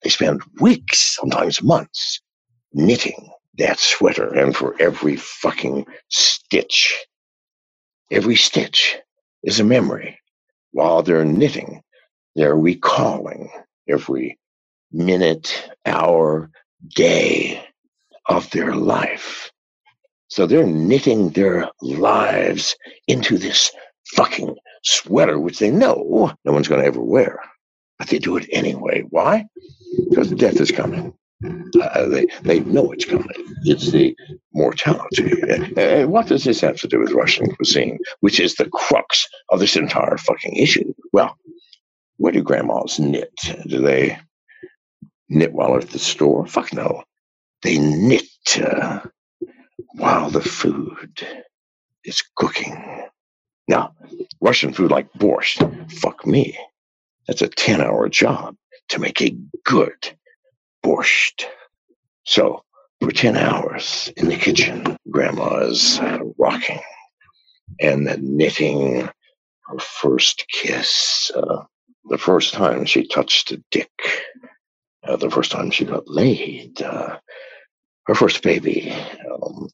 they 0.03 0.11
spend 0.11 0.43
weeks, 0.61 1.17
sometimes 1.17 1.63
months, 1.63 2.21
knitting 2.73 3.31
that 3.59 3.79
sweater. 3.79 4.33
And 4.35 4.57
for 4.57 4.75
every 4.81 5.17
fucking 5.17 5.87
stitch, 6.09 6.95
every 8.11 8.37
stitch 8.37 8.97
is 9.43 9.61
a 9.61 9.65
memory. 9.65 10.19
While 10.73 11.03
they're 11.03 11.25
knitting, 11.25 11.83
they're 12.35 12.57
recalling 12.57 13.51
every 13.89 14.39
minute, 14.93 15.71
hour, 15.87 16.51
day 16.89 17.65
of 18.27 18.51
their 18.51 18.75
life. 18.75 19.51
So 20.29 20.47
they're 20.47 20.67
knitting 20.67 21.31
their 21.31 21.69
lives 21.81 22.77
into 23.07 23.39
this 23.39 23.71
fucking 24.15 24.57
sweater, 24.83 25.39
which 25.39 25.61
they 25.61 25.71
know 25.71 26.35
no 26.45 26.53
one's 26.53 26.69
going 26.69 26.81
to 26.81 26.87
ever 26.87 27.01
wear. 27.01 27.39
But 27.99 28.09
they 28.09 28.19
do 28.19 28.37
it 28.37 28.49
anyway. 28.51 29.05
Why? 29.11 29.47
Because 30.11 30.31
death 30.31 30.61
is 30.61 30.73
coming. 30.73 31.15
Uh, 31.81 32.07
they, 32.09 32.27
they 32.43 32.61
know 32.61 32.93
it's 32.93 33.05
coming. 33.05 33.29
It's 33.65 33.91
the 33.91 34.17
mortality. 34.53 35.41
And, 35.43 35.79
and 35.79 36.11
what 36.11 36.29
does 36.29 36.45
this 36.45 36.61
have 36.61 36.77
to 36.81 36.89
do 36.89 37.01
with 37.01 37.13
Russian 37.13 37.55
cuisine, 37.55 37.99
which 38.21 38.41
is 38.41 38.55
the 38.55 38.69
crux 38.71 39.27
of 39.51 39.61
this 39.61 39.77
entire 39.77 40.17
fucking 40.17 40.57
issue? 40.57 40.93
Well, 41.13 41.37
where 42.17 42.33
do 42.33 42.43
grandmas 42.43 42.99
knit? 42.99 43.35
Do 43.67 43.81
they 43.81 44.19
knit 45.29 45.53
while 45.53 45.77
at 45.77 45.91
the 45.91 45.99
store? 45.99 46.47
Fuck 46.47 46.73
no. 46.73 47.05
They 47.63 47.79
knit 47.79 48.25
uh, 48.59 49.01
while 49.95 50.31
the 50.31 50.41
food 50.41 51.27
is 52.05 52.23
cooking. 52.37 53.03
Now, 53.69 53.95
Russian 54.41 54.73
food 54.73 54.91
like 54.91 55.13
borscht, 55.15 55.93
fuck 55.93 56.27
me. 56.27 56.57
That's 57.27 57.43
a 57.43 57.49
10 57.49 57.81
hour 57.81 58.09
job 58.09 58.57
to 58.91 58.99
make 58.99 59.23
a 59.23 59.37
good 59.65 60.17
borscht. 60.85 61.47
So, 62.25 62.63
for 63.01 63.11
10 63.11 63.37
hours 63.37 64.13
in 64.17 64.29
the 64.29 64.37
kitchen, 64.37 64.97
grandma 65.11 65.67
is 65.67 65.99
uh, 65.99 66.19
rocking 66.39 66.81
and 67.81 68.05
knitting 68.23 69.09
her 69.67 69.79
first 69.79 70.47
kiss, 70.49 71.31
uh, 71.35 71.65
the 72.11 72.19
first 72.19 72.55
time 72.55 72.85
she 72.85 73.07
touched 73.07 73.53
a 73.53 73.63
dick, 73.71 73.91
uh, 75.07 75.17
the 75.17 75.31
first 75.31 75.51
time 75.51 75.71
she 75.71 75.85
got 75.85 76.09
laid, 76.09 76.81
uh, 76.83 77.19
her 78.07 78.15
first 78.15 78.43
baby, 78.43 78.95
um, 79.33 79.69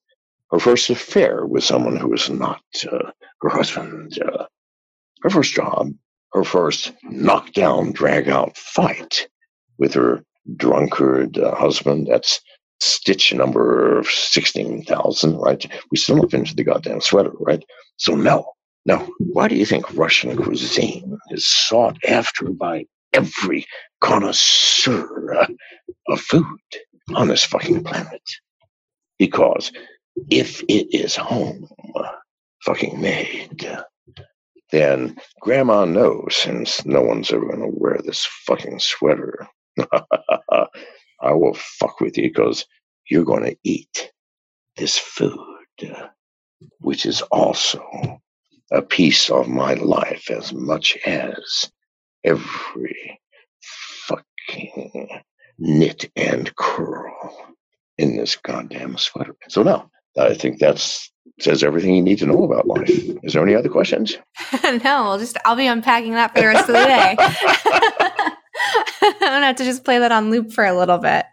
her 0.53 0.61
first 0.61 0.91
affair 0.91 1.45
with 1.45 1.65
someone 1.65 1.97
who 1.97 2.09
was 2.09 2.31
not 2.31 2.63
uh, 2.91 3.11
her 3.43 3.49
husband, 3.49 4.19
uh, 4.23 4.47
her 5.23 5.31
first 5.31 5.55
job, 5.55 5.93
her 6.33 6.45
first 6.45 6.93
knockdown, 7.03 7.93
drag 7.93 8.29
out 8.29 8.57
fight 8.57 9.29
with 9.79 9.95
her 9.95 10.23
drunkard 10.57 11.39
uh, 11.39 11.55
husband. 11.55 12.09
That's 12.11 12.41
stitch 12.81 13.33
number 13.33 14.03
16,000, 14.09 15.37
right? 15.37 15.67
We 15.91 15.99
still 15.99 16.17
don't 16.17 16.31
finished 16.31 16.57
the 16.57 16.65
goddamn 16.65 17.01
sweater, 17.01 17.33
right? 17.39 17.63
So, 17.97 18.15
no, 18.15 18.53
no. 18.87 19.09
Why 19.19 19.49
do 19.49 19.57
you 19.57 19.67
think 19.67 19.93
Russian 19.95 20.37
cuisine 20.37 21.19
is 21.31 21.47
sought 21.47 21.97
after 22.09 22.49
by 22.49 22.87
every 23.13 23.67
connoisseur 24.01 25.35
uh, 25.35 25.47
of 26.09 26.21
food 26.21 26.45
on 27.15 27.29
this 27.29 27.45
fucking 27.45 27.85
planet? 27.85 28.23
Because 29.19 29.73
if 30.31 30.63
it 30.63 30.95
is 30.95 31.15
home 31.17 31.69
fucking 32.65 33.01
made, 33.01 33.69
then 34.71 35.17
grandma 35.41 35.85
knows 35.85 36.37
since 36.37 36.85
no 36.87 37.03
one's 37.03 37.33
ever 37.33 37.47
going 37.47 37.61
to 37.61 37.79
wear 37.79 37.99
this 38.05 38.27
fucking 38.47 38.79
sweater. 38.79 39.47
I 41.23 41.33
will 41.33 41.55
fuck 41.55 42.01
with 42.01 42.17
you 42.17 42.29
because 42.29 42.67
you're 43.09 43.25
going 43.25 43.45
to 43.45 43.57
eat 43.65 44.13
this 44.77 44.99
food, 44.99 45.37
which 46.79 47.07
is 47.07 47.23
also 47.23 48.21
a 48.73 48.83
piece 48.83 49.31
of 49.31 49.49
my 49.49 49.75
life 49.75 50.31
as 50.31 50.53
much 50.53 50.97
as 51.07 51.71
every 52.25 53.21
fucking 54.07 55.09
knit 55.59 56.11
and 56.17 56.55
curl 56.57 57.55
in 57.99 58.17
this 58.17 58.37
goddamn 58.37 58.97
sweater. 58.97 59.37
So 59.49 59.63
now, 59.63 59.91
I 60.19 60.35
think 60.35 60.59
that's 60.59 61.11
says 61.39 61.63
everything 61.63 61.95
you 61.95 62.03
need 62.03 62.19
to 62.19 62.27
know 62.27 62.45
about 62.45 62.67
life. 62.67 62.89
Is 63.23 63.33
there 63.33 63.43
any 63.43 63.55
other 63.55 63.69
questions? 63.69 64.17
no, 64.65 64.81
I'll 64.85 65.19
just 65.19 65.37
I'll 65.45 65.57
be 65.57 65.67
unpacking 65.67 66.13
that 66.13 66.35
for 66.35 66.41
the 66.41 66.47
rest 66.47 66.69
of 66.69 66.75
the 66.75 66.85
day. 66.85 67.17
I'm 69.03 69.19
gonna 69.21 69.47
have 69.47 69.57
to 69.57 69.65
just 69.65 69.85
play 69.85 69.99
that 69.99 70.13
on 70.13 70.31
loop 70.31 70.53
for 70.53 70.65
a 70.65 70.77
little 70.77 70.99
bit. 70.99 71.25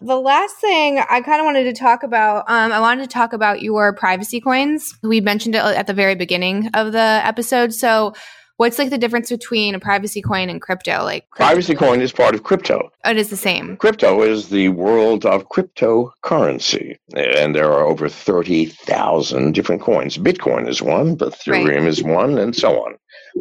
The 0.00 0.16
last 0.16 0.56
thing 0.58 0.98
I 0.98 1.20
kind 1.22 1.40
of 1.40 1.44
wanted 1.44 1.64
to 1.64 1.72
talk 1.72 2.04
about, 2.04 2.48
um, 2.48 2.70
I 2.70 2.78
wanted 2.78 3.02
to 3.02 3.08
talk 3.08 3.32
about 3.32 3.62
your 3.62 3.92
privacy 3.92 4.40
coins. 4.40 4.96
We 5.02 5.20
mentioned 5.20 5.56
it 5.56 5.64
at 5.64 5.88
the 5.88 5.94
very 5.94 6.14
beginning 6.14 6.70
of 6.74 6.92
the 6.92 7.20
episode. 7.24 7.74
So, 7.74 8.14
what's 8.58 8.78
like 8.78 8.90
the 8.90 8.98
difference 8.98 9.28
between 9.28 9.74
a 9.74 9.80
privacy 9.80 10.22
coin 10.22 10.50
and 10.50 10.62
crypto? 10.62 11.02
Like 11.02 11.28
crypto- 11.30 11.46
privacy 11.46 11.74
coin 11.74 12.00
is 12.00 12.12
part 12.12 12.36
of 12.36 12.44
crypto. 12.44 12.90
Oh, 13.04 13.10
it 13.10 13.16
is 13.16 13.30
the 13.30 13.36
same. 13.36 13.76
Crypto 13.76 14.22
is 14.22 14.50
the 14.50 14.68
world 14.68 15.26
of 15.26 15.48
cryptocurrency, 15.48 16.96
and 17.16 17.56
there 17.56 17.72
are 17.72 17.84
over 17.84 18.08
thirty 18.08 18.66
thousand 18.66 19.52
different 19.52 19.82
coins. 19.82 20.16
Bitcoin 20.16 20.68
is 20.68 20.80
one, 20.80 21.16
but 21.16 21.32
Ethereum 21.32 21.78
right. 21.78 21.88
is 21.88 22.04
one, 22.04 22.38
and 22.38 22.54
so 22.54 22.84
on. 22.84 22.98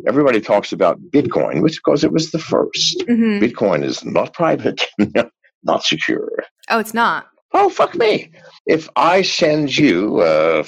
Everybody 0.07 0.41
talks 0.41 0.71
about 0.71 1.01
Bitcoin, 1.11 1.61
which 1.61 1.79
because 1.83 2.03
it 2.03 2.11
was 2.11 2.31
the 2.31 2.37
1st 2.37 3.07
mm-hmm. 3.07 3.43
Bitcoin 3.43 3.83
is 3.83 4.03
not 4.03 4.33
private. 4.33 4.85
not 5.63 5.83
secure. 5.83 6.29
Oh, 6.69 6.79
it's 6.79 6.93
not. 6.93 7.27
Oh, 7.53 7.69
fuck 7.69 7.95
me. 7.95 8.31
If 8.65 8.89
I 8.95 9.21
send 9.21 9.77
you 9.77 10.19
uh, 10.19 10.63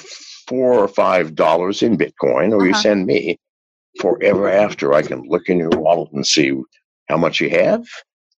four 0.46 0.74
or 0.74 0.88
five 0.88 1.34
dollars 1.34 1.82
in 1.82 1.96
Bitcoin, 1.96 2.52
or 2.52 2.56
uh-huh. 2.56 2.64
you 2.64 2.74
send 2.74 3.06
me, 3.06 3.38
forever 4.00 4.48
after, 4.48 4.92
I 4.92 5.02
can 5.02 5.22
look 5.28 5.48
in 5.48 5.58
your 5.58 5.70
wallet 5.70 6.12
and 6.12 6.26
see 6.26 6.52
how 7.08 7.16
much 7.16 7.40
you 7.40 7.50
have, 7.50 7.84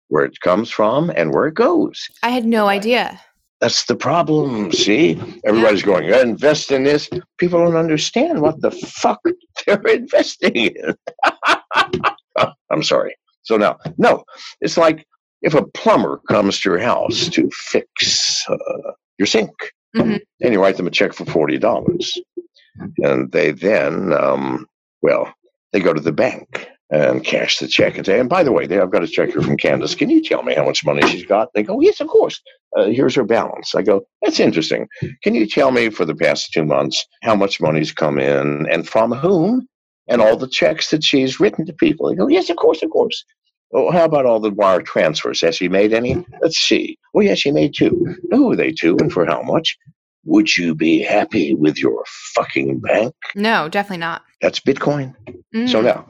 where 0.09 0.25
it 0.25 0.39
comes 0.41 0.69
from, 0.69 1.11
and 1.15 1.33
where 1.33 1.47
it 1.47 1.55
goes. 1.55 2.07
I 2.21 2.29
had 2.29 2.45
no 2.45 2.67
idea. 2.67 3.19
That's 3.63 3.85
the 3.85 3.95
problem. 3.95 4.73
See, 4.73 5.17
everybody's 5.45 5.83
going, 5.83 6.09
invest 6.09 6.69
in 6.69 6.83
this. 6.83 7.09
People 7.37 7.63
don't 7.63 7.77
understand 7.77 8.41
what 8.41 8.59
the 8.59 8.71
fuck 8.71 9.21
they're 9.65 9.81
investing 9.87 10.53
in. 10.53 10.95
I'm 12.69 12.83
sorry. 12.83 13.15
So 13.43 13.55
now, 13.55 13.77
no, 13.97 14.25
it's 14.59 14.75
like 14.75 15.07
if 15.43 15.53
a 15.53 15.65
plumber 15.67 16.19
comes 16.27 16.59
to 16.59 16.71
your 16.71 16.79
house 16.79 17.29
to 17.29 17.49
fix 17.53 18.43
uh, 18.49 18.91
your 19.17 19.27
sink, 19.27 19.53
mm-hmm. 19.95 20.17
and 20.41 20.53
you 20.53 20.61
write 20.61 20.75
them 20.75 20.87
a 20.87 20.91
check 20.91 21.13
for 21.13 21.23
forty 21.23 21.57
dollars, 21.57 22.17
and 22.97 23.31
they 23.31 23.51
then, 23.51 24.11
um, 24.11 24.67
well, 25.01 25.33
they 25.71 25.79
go 25.79 25.93
to 25.93 26.01
the 26.01 26.11
bank 26.11 26.67
and 26.89 27.23
cash 27.23 27.59
the 27.59 27.67
check 27.67 27.97
and 27.97 28.05
say, 28.05 28.19
and 28.19 28.29
by 28.29 28.43
the 28.43 28.51
way, 28.51 28.63
I've 28.63 28.91
got 28.91 29.03
a 29.03 29.07
check 29.07 29.31
here 29.31 29.41
from 29.41 29.57
Candice. 29.57 29.97
Can 29.97 30.09
you 30.09 30.21
tell 30.21 30.43
me 30.43 30.53
how 30.53 30.65
much 30.65 30.85
money 30.85 31.01
she's 31.07 31.25
got? 31.25 31.49
They 31.53 31.63
go, 31.63 31.79
yes, 31.81 31.99
of 31.99 32.07
course. 32.07 32.39
Uh, 32.77 32.85
here's 32.85 33.15
her 33.15 33.23
balance. 33.23 33.73
I 33.75 33.81
go, 33.81 34.05
that's 34.21 34.39
interesting. 34.39 34.87
Can 35.23 35.35
you 35.35 35.47
tell 35.47 35.71
me 35.71 35.89
for 35.89 36.05
the 36.05 36.15
past 36.15 36.51
two 36.53 36.65
months 36.65 37.05
how 37.23 37.35
much 37.35 37.61
money's 37.61 37.91
come 37.91 38.19
in 38.19 38.67
and 38.69 38.87
from 38.87 39.11
whom? 39.11 39.67
And 40.09 40.21
all 40.21 40.35
the 40.35 40.49
checks 40.49 40.89
that 40.89 41.03
she's 41.03 41.39
written 41.39 41.65
to 41.65 41.73
people. 41.73 42.09
They 42.09 42.15
go, 42.15 42.27
yes, 42.27 42.49
of 42.49 42.57
course, 42.57 42.83
of 42.83 42.89
course. 42.89 43.23
Oh, 43.73 43.89
how 43.89 44.03
about 44.03 44.25
all 44.25 44.39
the 44.39 44.51
wire 44.51 44.81
transfers? 44.81 45.41
Has 45.41 45.55
she 45.55 45.69
made 45.69 45.93
any? 45.93 46.23
Let's 46.41 46.57
see. 46.57 46.97
Oh, 47.15 47.21
yes, 47.21 47.39
she 47.39 47.51
made 47.51 47.73
two. 47.73 48.13
Who 48.29 48.51
are 48.51 48.55
they 48.55 48.71
to 48.79 48.97
and 48.99 49.11
for 49.11 49.25
how 49.25 49.41
much? 49.41 49.77
Would 50.25 50.55
you 50.55 50.75
be 50.75 51.01
happy 51.01 51.53
with 51.53 51.79
your 51.79 52.03
fucking 52.35 52.79
bank? 52.79 53.15
No, 53.33 53.69
definitely 53.69 53.97
not. 53.97 54.23
That's 54.41 54.59
Bitcoin. 54.59 55.15
Mm. 55.55 55.69
So 55.69 55.81
now, 55.81 56.07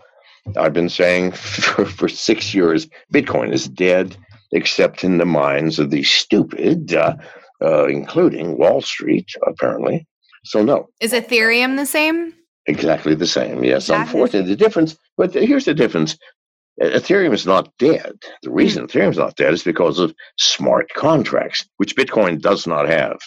I've 0.57 0.73
been 0.73 0.89
saying 0.89 1.31
for, 1.31 1.85
for 1.85 2.07
six 2.07 2.53
years 2.53 2.87
Bitcoin 3.13 3.53
is 3.53 3.67
dead, 3.67 4.17
except 4.51 5.03
in 5.03 5.17
the 5.17 5.25
minds 5.25 5.79
of 5.79 5.89
the 5.89 6.03
stupid, 6.03 6.93
uh, 6.93 7.15
uh, 7.61 7.85
including 7.85 8.57
Wall 8.57 8.81
Street, 8.81 9.27
apparently. 9.47 10.07
So, 10.45 10.63
no. 10.63 10.89
Is 10.99 11.13
Ethereum 11.13 11.77
the 11.77 11.85
same? 11.85 12.33
Exactly 12.65 13.15
the 13.15 13.27
same. 13.27 13.63
Yes, 13.63 13.89
unfortunately, 13.89 14.49
the 14.49 14.55
difference. 14.55 14.97
But 15.17 15.33
here's 15.33 15.65
the 15.65 15.73
difference: 15.73 16.17
Ethereum 16.81 17.33
is 17.33 17.45
not 17.45 17.69
dead. 17.77 18.13
The 18.41 18.51
reason 18.51 18.85
mm. 18.85 18.89
Ethereum 18.89 19.11
is 19.11 19.17
not 19.17 19.35
dead 19.35 19.53
is 19.53 19.63
because 19.63 19.99
of 19.99 20.13
smart 20.37 20.87
contracts, 20.93 21.65
which 21.77 21.95
Bitcoin 21.95 22.41
does 22.41 22.65
not 22.65 22.87
have. 22.87 23.19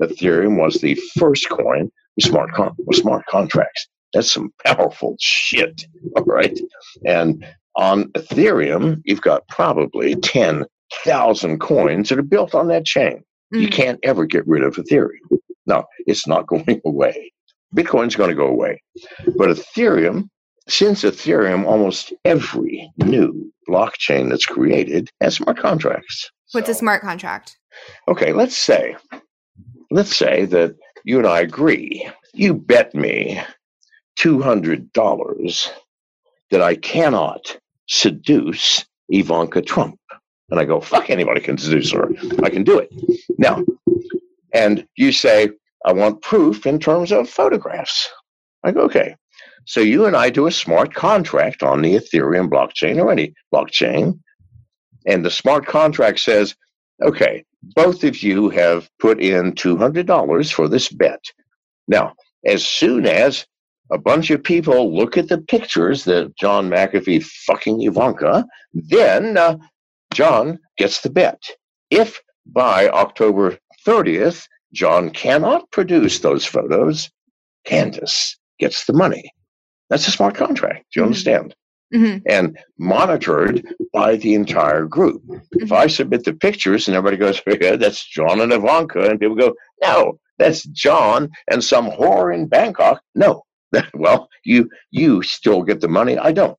Ethereum 0.00 0.58
was 0.58 0.76
the 0.76 0.94
first 1.18 1.48
coin 1.50 1.90
with 2.16 2.26
smart 2.26 2.52
con- 2.52 2.74
with 2.78 2.96
smart 2.96 3.26
contracts. 3.26 3.88
That's 4.12 4.32
some 4.32 4.52
powerful 4.64 5.16
shit, 5.20 5.86
all 6.16 6.24
right. 6.24 6.58
And 7.04 7.44
on 7.76 8.04
Ethereum, 8.12 9.02
you've 9.04 9.20
got 9.20 9.46
probably 9.48 10.14
ten 10.16 10.64
thousand 11.04 11.60
coins 11.60 12.08
that 12.08 12.18
are 12.18 12.22
built 12.22 12.54
on 12.54 12.68
that 12.68 12.84
chain. 12.84 13.22
Mm. 13.54 13.62
You 13.62 13.68
can't 13.68 14.00
ever 14.02 14.24
get 14.24 14.46
rid 14.46 14.62
of 14.62 14.76
Ethereum. 14.76 15.38
No, 15.66 15.84
it's 16.06 16.26
not 16.26 16.46
going 16.48 16.80
away. 16.84 17.32
Bitcoin's 17.76 18.16
going 18.16 18.30
to 18.30 18.36
go 18.36 18.46
away, 18.46 18.82
but 19.36 19.50
Ethereum 19.50 20.28
since 20.68 21.02
Ethereum, 21.02 21.64
almost 21.66 22.12
every 22.24 22.90
new 22.98 23.50
blockchain 23.68 24.28
that's 24.28 24.46
created 24.46 25.10
has 25.20 25.36
smart 25.36 25.58
contracts. 25.58 26.30
What's 26.52 26.66
so, 26.66 26.72
a 26.72 26.74
smart 26.74 27.02
contract? 27.02 27.56
Okay, 28.06 28.32
let's 28.32 28.56
say, 28.56 28.96
let's 29.90 30.14
say 30.14 30.44
that 30.46 30.76
you 31.04 31.18
and 31.18 31.26
I 31.26 31.40
agree. 31.40 32.08
You 32.34 32.54
bet 32.54 32.94
me 32.94 33.40
two 34.18 34.42
hundred 34.42 34.92
dollars 34.92 35.70
that 36.50 36.60
I 36.60 36.74
cannot 36.76 37.58
seduce 37.86 38.84
Ivanka 39.08 39.62
Trump, 39.62 39.98
and 40.50 40.60
I 40.60 40.64
go, 40.64 40.80
"Fuck, 40.80 41.08
anybody 41.10 41.40
can 41.40 41.56
seduce 41.56 41.92
her. 41.92 42.08
I 42.42 42.50
can 42.50 42.64
do 42.64 42.78
it." 42.78 42.90
Now, 43.38 43.64
and 44.52 44.86
you 44.96 45.12
say, 45.12 45.50
"I 45.84 45.92
want 45.92 46.22
proof 46.22 46.66
in 46.66 46.78
terms 46.78 47.12
of 47.12 47.30
photographs." 47.30 48.08
I 48.64 48.72
go, 48.72 48.82
"Okay." 48.82 49.14
So 49.64 49.80
you 49.80 50.06
and 50.06 50.16
I 50.16 50.30
do 50.30 50.46
a 50.46 50.50
smart 50.50 50.94
contract 50.94 51.62
on 51.62 51.82
the 51.82 51.94
Ethereum 51.94 52.48
blockchain 52.48 52.96
or 52.96 53.12
any 53.12 53.34
blockchain. 53.54 54.18
And 55.06 55.24
the 55.24 55.30
smart 55.30 55.66
contract 55.66 56.20
says, 56.20 56.56
okay, 57.02 57.44
both 57.74 58.02
of 58.04 58.22
you 58.22 58.48
have 58.50 58.88
put 58.98 59.20
in 59.20 59.52
$200 59.52 60.52
for 60.52 60.68
this 60.68 60.88
bet. 60.88 61.22
Now, 61.86 62.14
as 62.46 62.64
soon 62.64 63.06
as 63.06 63.46
a 63.90 63.98
bunch 63.98 64.30
of 64.30 64.42
people 64.42 64.94
look 64.94 65.16
at 65.16 65.28
the 65.28 65.38
pictures 65.38 66.04
that 66.04 66.36
John 66.36 66.68
McAfee 66.68 67.24
fucking 67.24 67.82
Ivanka, 67.82 68.44
then 68.72 69.36
uh, 69.36 69.56
John 70.12 70.58
gets 70.76 71.00
the 71.00 71.10
bet. 71.10 71.42
If 71.90 72.20
by 72.46 72.88
October 72.88 73.58
30th, 73.86 74.46
John 74.72 75.10
cannot 75.10 75.70
produce 75.70 76.18
those 76.18 76.44
photos, 76.44 77.10
Candice 77.66 78.36
gets 78.58 78.84
the 78.84 78.92
money. 78.92 79.32
That's 79.90 80.08
a 80.08 80.10
smart 80.10 80.34
contract. 80.34 80.86
Do 80.92 81.00
you 81.00 81.02
mm-hmm. 81.02 81.06
understand? 81.06 81.54
Mm-hmm. 81.94 82.18
And 82.28 82.58
monitored 82.78 83.66
by 83.94 84.16
the 84.16 84.34
entire 84.34 84.84
group. 84.84 85.22
Mm-hmm. 85.24 85.62
If 85.62 85.72
I 85.72 85.86
submit 85.86 86.24
the 86.24 86.34
pictures 86.34 86.86
and 86.86 86.96
everybody 86.96 87.16
goes, 87.16 87.40
yeah, 87.60 87.76
that's 87.76 88.06
John 88.06 88.40
and 88.40 88.52
Ivanka, 88.52 89.08
and 89.08 89.18
people 89.18 89.36
go, 89.36 89.54
no, 89.82 90.18
that's 90.38 90.64
John 90.64 91.30
and 91.50 91.64
some 91.64 91.90
whore 91.90 92.34
in 92.34 92.46
Bangkok. 92.46 93.02
No. 93.14 93.44
well, 93.94 94.28
you 94.44 94.70
you 94.90 95.22
still 95.22 95.62
get 95.62 95.80
the 95.80 95.88
money. 95.88 96.18
I 96.18 96.32
don't. 96.32 96.58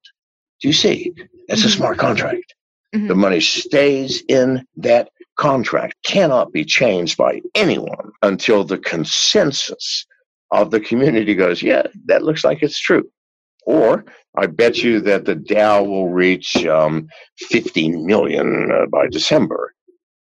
Do 0.62 0.68
you 0.68 0.74
see? 0.74 1.14
It's 1.48 1.64
a 1.64 1.68
mm-hmm. 1.68 1.78
smart 1.78 1.98
contract. 1.98 2.54
The 2.92 2.98
mm-hmm. 3.00 3.20
money 3.20 3.40
stays 3.40 4.24
in 4.28 4.66
that 4.78 5.10
contract, 5.40 5.96
cannot 6.06 6.52
be 6.52 6.66
changed 6.66 7.18
by 7.18 7.42
anyone 7.56 8.12
until 8.24 8.64
the 8.64 8.78
consensus 8.78 10.06
of 10.52 10.70
the 10.70 10.82
community 10.82 11.34
goes, 11.34 11.62
yeah, 11.64 11.84
that 12.06 12.24
looks 12.24 12.44
like 12.44 12.62
it's 12.62 12.80
true. 12.80 13.10
Or 13.66 14.04
I 14.38 14.48
bet 14.48 14.80
you 14.80 15.00
that 15.02 15.26
the 15.26 15.36
Dow 15.36 15.84
will 15.84 16.10
reach 16.10 16.66
um, 16.66 17.08
50 17.38 17.90
million 18.04 18.70
uh, 18.72 18.88
by 18.88 19.08
December. 19.08 19.74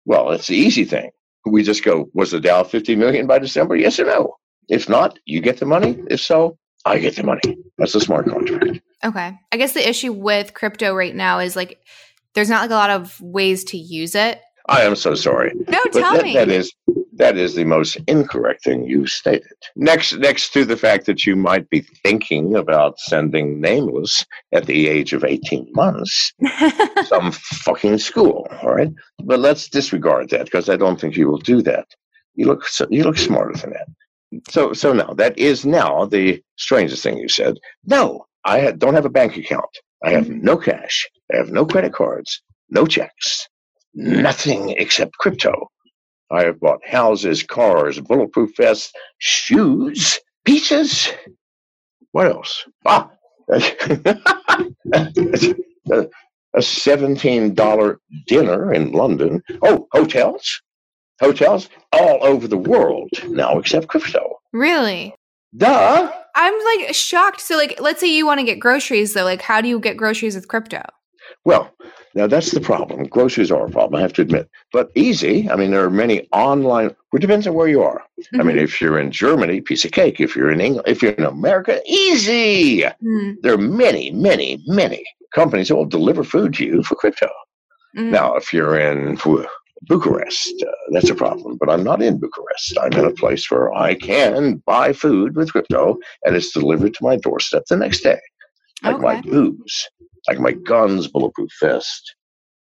Well, 0.05 0.33
it's 0.33 0.49
the 0.49 0.57
easy 0.57 0.85
thing. 0.85 1.11
We 1.47 1.63
just 1.63 1.83
go, 1.83 2.11
was 2.13 2.33
the 2.33 2.41
Dow 2.41 2.65
50 2.65 2.97
million 2.97 3.27
by 3.27 3.39
December? 3.39 3.77
Yes 3.77 3.99
or 3.99 4.05
no? 4.05 4.37
If 4.69 4.89
not, 4.89 5.19
you 5.25 5.41
get 5.41 5.59
the 5.59 5.67
money. 5.67 5.99
If 6.11 6.21
so, 6.21 6.59
I 6.85 6.99
get 6.99 7.17
the 7.17 7.25
money. 7.25 7.59
That's 7.79 7.95
a 7.95 8.01
smart 8.01 8.29
contract. 8.29 8.81
Okay. 9.05 9.39
I 9.53 9.57
guess 9.57 9.73
the 9.73 9.89
issue 9.89 10.13
with 10.13 10.55
crypto 10.55 10.95
right 10.95 11.15
now 11.15 11.41
is 11.41 11.57
like 11.57 11.79
there's 12.35 12.49
not 12.51 12.63
like 12.63 12.71
a 12.71 12.75
lot 12.75 12.91
of 12.91 13.21
ways 13.21 13.65
to 13.65 13.79
use 13.79 14.15
it. 14.15 14.41
I 14.69 14.83
am 14.83 14.97
so 14.97 15.15
sorry. 15.15 15.53
No, 15.69 15.81
but 15.85 15.93
tell 15.93 16.15
that, 16.15 16.25
me. 16.25 16.35
That 16.35 16.49
is 16.49 16.73
that 17.17 17.39
is 17.39 17.55
the 17.55 17.65
most 17.65 17.97
incorrect 18.07 18.65
thing 18.65 18.85
you 18.85 19.07
stated. 19.07 19.57
Next, 19.75 20.15
next 20.19 20.53
to 20.53 20.65
the 20.65 20.77
fact 20.77 21.07
that 21.07 21.25
you 21.25 21.35
might 21.35 21.69
be 21.71 21.81
thinking 21.81 22.55
about 22.55 23.01
sending 23.01 23.61
Nameless 23.61 24.25
at 24.53 24.67
the 24.67 24.89
age 24.89 25.15
of 25.15 25.25
18 25.25 25.69
months 25.73 26.33
some 27.07 27.33
fucking 27.33 27.99
school, 27.99 28.47
all 28.63 28.75
right? 28.75 28.93
But 29.25 29.41
let's 29.41 29.69
disregard 29.69 30.29
that 30.31 30.45
because 30.45 30.69
I 30.69 30.77
don't 30.77 31.01
think 31.01 31.17
you 31.17 31.27
will 31.29 31.39
do 31.39 31.63
that. 31.63 31.87
You 32.35 32.47
look, 32.47 32.67
you 32.91 33.03
look 33.03 33.17
smarter 33.17 33.59
than 33.59 33.71
that. 33.71 33.89
So, 34.51 34.73
so 34.73 34.93
now 34.93 35.15
that 35.15 35.39
is 35.39 35.65
now 35.65 36.05
the 36.07 36.43
strangest 36.57 37.03
thing 37.03 37.19
you 37.19 37.29
said. 37.29 37.59
No, 37.85 38.27
I 38.45 38.73
don't 38.73 38.95
have 38.95 39.05
a 39.05 39.11
bank 39.11 39.37
account. 39.37 39.71
I 40.05 40.11
have 40.11 40.27
mm-hmm. 40.27 40.45
no 40.45 40.57
cash. 40.57 41.09
I 41.33 41.37
have 41.37 41.51
no 41.51 41.65
credit 41.67 41.93
cards, 41.93 42.43
no 42.71 42.87
checks, 42.87 43.49
nothing 43.95 44.71
except 44.71 45.19
crypto. 45.19 45.69
I 46.31 46.45
have 46.45 46.61
bought 46.61 46.87
houses, 46.87 47.43
cars, 47.43 48.01
bulletproof 48.01 48.57
vests, 48.57 48.93
shoes, 49.19 50.19
pizzas. 50.47 51.13
What 52.13 52.27
else? 52.29 52.65
Ah, 52.85 53.11
a 56.57 56.61
$17 56.61 57.97
dinner 58.27 58.73
in 58.73 58.93
London. 58.93 59.43
Oh, 59.63 59.87
hotels. 59.93 60.63
Hotels 61.21 61.69
all 61.93 62.19
over 62.23 62.47
the 62.47 62.59
world 62.59 63.09
now 63.29 63.59
accept 63.59 63.89
crypto. 63.89 64.39
Really? 64.53 65.15
Duh. 65.57 66.13
I'm 66.35 66.55
like 66.65 66.95
shocked. 66.95 67.41
So, 67.41 67.57
like, 67.57 67.81
let's 67.81 68.01
say 68.01 68.15
you 68.15 68.27
want 68.27 68.41
to 68.41 68.47
get 68.47 68.61
groceries, 68.61 69.15
though. 69.15 69.25
Like, 69.25 69.41
how 69.41 69.61
do 69.61 69.69
you 69.69 69.81
get 69.81 69.97
groceries 69.97 70.35
with 70.35 70.49
crypto? 70.49 70.83
Well, 71.45 71.73
now 72.15 72.27
that's 72.27 72.51
the 72.51 72.61
problem. 72.61 73.05
Groceries 73.05 73.51
are 73.51 73.67
a 73.67 73.71
problem, 73.71 73.99
I 73.99 74.03
have 74.03 74.13
to 74.15 74.23
admit. 74.23 74.49
But 74.73 74.91
easy. 74.95 75.49
I 75.51 75.57
mean, 75.57 75.71
there 75.71 75.85
are 75.85 75.91
many 75.91 76.29
online. 76.33 76.95
It 77.13 77.21
depends 77.21 77.47
on 77.47 77.55
where 77.55 77.69
you 77.69 77.83
are. 77.83 78.03
Mm-hmm. 78.21 78.41
I 78.41 78.45
mean, 78.45 78.57
mm-hmm. 78.57 78.65
if 78.65 78.81
you're 78.81 78.99
in 78.99 79.11
Germany, 79.11 79.61
piece 79.61 79.85
of 79.85 79.93
cake. 79.93 80.21
If 80.21 80.37
you're 80.37 80.51
in 80.51 80.61
England, 80.61 80.89
if 80.89 81.03
you're 81.03 81.13
in 81.13 81.25
America, 81.25 81.81
easy. 81.87 82.83
Mm-hmm. 82.83 83.33
There 83.43 83.55
are 83.55 83.59
many, 83.59 84.11
many, 84.11 84.63
many 84.67 85.05
companies 85.35 85.69
that 85.69 85.77
will 85.77 85.87
deliver 85.87 86.25
food 86.25 86.55
to 86.55 86.65
you 86.65 86.83
for 86.83 86.95
crypto. 86.95 87.29
Mm-hmm. 87.97 88.11
Now, 88.11 88.35
if 88.35 88.53
you're 88.53 88.79
in 88.79 89.17
Bucharest, 89.83 90.65
uh, 90.67 90.73
that's 90.93 91.11
a 91.11 91.15
problem. 91.15 91.57
But 91.59 91.71
I'm 91.71 91.85
not 91.85 92.03
in 92.03 92.19
Bucharest. 92.19 92.79
I'm 92.81 92.93
in 92.95 93.05
a 93.05 93.11
place 93.11 93.51
where 93.51 93.73
I 93.75 93.95
can 93.95 94.63
buy 94.67 94.93
food 94.93 95.37
with 95.37 95.53
crypto, 95.53 95.99
and 96.25 96.35
it's 96.35 96.53
delivered 96.53 96.95
to 96.95 97.05
my 97.05 97.17
doorstep 97.17 97.65
the 97.69 97.77
next 97.77 98.01
day, 98.01 98.21
like 98.83 98.95
okay. 98.97 99.03
my 99.03 99.21
booze 99.21 99.89
like 100.29 100.39
my 100.39 100.53
guns, 100.53 101.09
bulletproof 101.09 101.51
vest, 101.61 102.15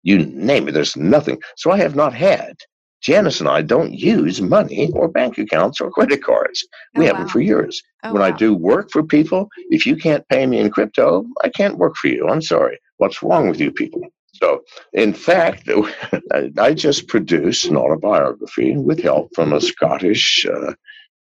you 0.02 0.18
name 0.18 0.68
it. 0.68 0.72
There's 0.72 0.96
nothing. 0.96 1.40
So 1.56 1.70
I 1.70 1.78
have 1.78 1.94
not 1.94 2.14
had. 2.14 2.56
Janice 3.02 3.40
and 3.40 3.48
I 3.48 3.62
don't 3.62 3.92
use 3.92 4.40
money 4.40 4.90
or 4.92 5.08
bank 5.08 5.36
accounts 5.36 5.80
or 5.80 5.90
credit 5.90 6.22
cards. 6.22 6.64
We 6.94 7.04
oh, 7.04 7.12
haven't 7.12 7.30
for 7.30 7.40
years. 7.40 7.82
Oh, 8.04 8.12
when 8.12 8.22
wow. 8.22 8.28
I 8.28 8.30
do 8.30 8.54
work 8.54 8.90
for 8.92 9.02
people, 9.02 9.48
if 9.70 9.86
you 9.86 9.96
can't 9.96 10.26
pay 10.28 10.46
me 10.46 10.58
in 10.58 10.70
crypto, 10.70 11.24
I 11.42 11.48
can't 11.48 11.78
work 11.78 11.96
for 11.96 12.06
you. 12.06 12.28
I'm 12.28 12.42
sorry. 12.42 12.78
What's 12.98 13.22
wrong 13.22 13.48
with 13.48 13.60
you 13.60 13.72
people? 13.72 14.02
So, 14.42 14.64
in 14.92 15.14
fact, 15.14 15.70
I 16.58 16.74
just 16.74 17.06
produced 17.06 17.64
an 17.66 17.76
autobiography 17.76 18.76
with 18.76 19.00
help 19.00 19.32
from 19.36 19.52
a 19.52 19.60
Scottish 19.60 20.44
uh, 20.46 20.72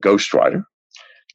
ghostwriter. 0.04 0.64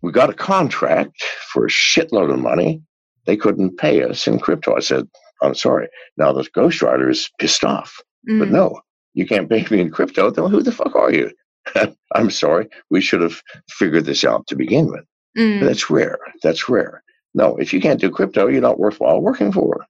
We 0.00 0.12
got 0.12 0.30
a 0.30 0.34
contract 0.34 1.20
for 1.52 1.66
a 1.66 1.68
shitload 1.68 2.32
of 2.32 2.38
money 2.38 2.82
they 3.26 3.36
couldn't 3.36 3.78
pay 3.78 4.02
us 4.02 4.26
in 4.26 4.38
crypto. 4.38 4.76
I 4.76 4.80
said, 4.80 5.08
I'm 5.42 5.54
sorry. 5.54 5.88
Now 6.16 6.32
the 6.32 6.42
ghostwriter 6.56 7.10
is 7.10 7.30
pissed 7.38 7.64
off. 7.64 8.00
Mm. 8.28 8.38
But 8.38 8.50
no, 8.50 8.80
you 9.14 9.26
can't 9.26 9.48
pay 9.48 9.66
me 9.68 9.80
in 9.80 9.90
crypto. 9.90 10.30
Then 10.30 10.50
who 10.50 10.62
the 10.62 10.72
fuck 10.72 10.94
are 10.94 11.12
you? 11.12 11.32
I'm 12.14 12.30
sorry. 12.30 12.68
We 12.90 13.00
should 13.00 13.22
have 13.22 13.42
figured 13.70 14.04
this 14.04 14.24
out 14.24 14.46
to 14.48 14.56
begin 14.56 14.86
with. 14.86 15.04
Mm. 15.36 15.60
that's 15.60 15.88
rare. 15.88 16.18
That's 16.42 16.68
rare. 16.68 17.02
No, 17.34 17.56
if 17.56 17.72
you 17.72 17.80
can't 17.80 18.00
do 18.00 18.10
crypto, 18.10 18.48
you're 18.48 18.60
not 18.60 18.78
worthwhile 18.78 19.20
working 19.20 19.50
for. 19.50 19.86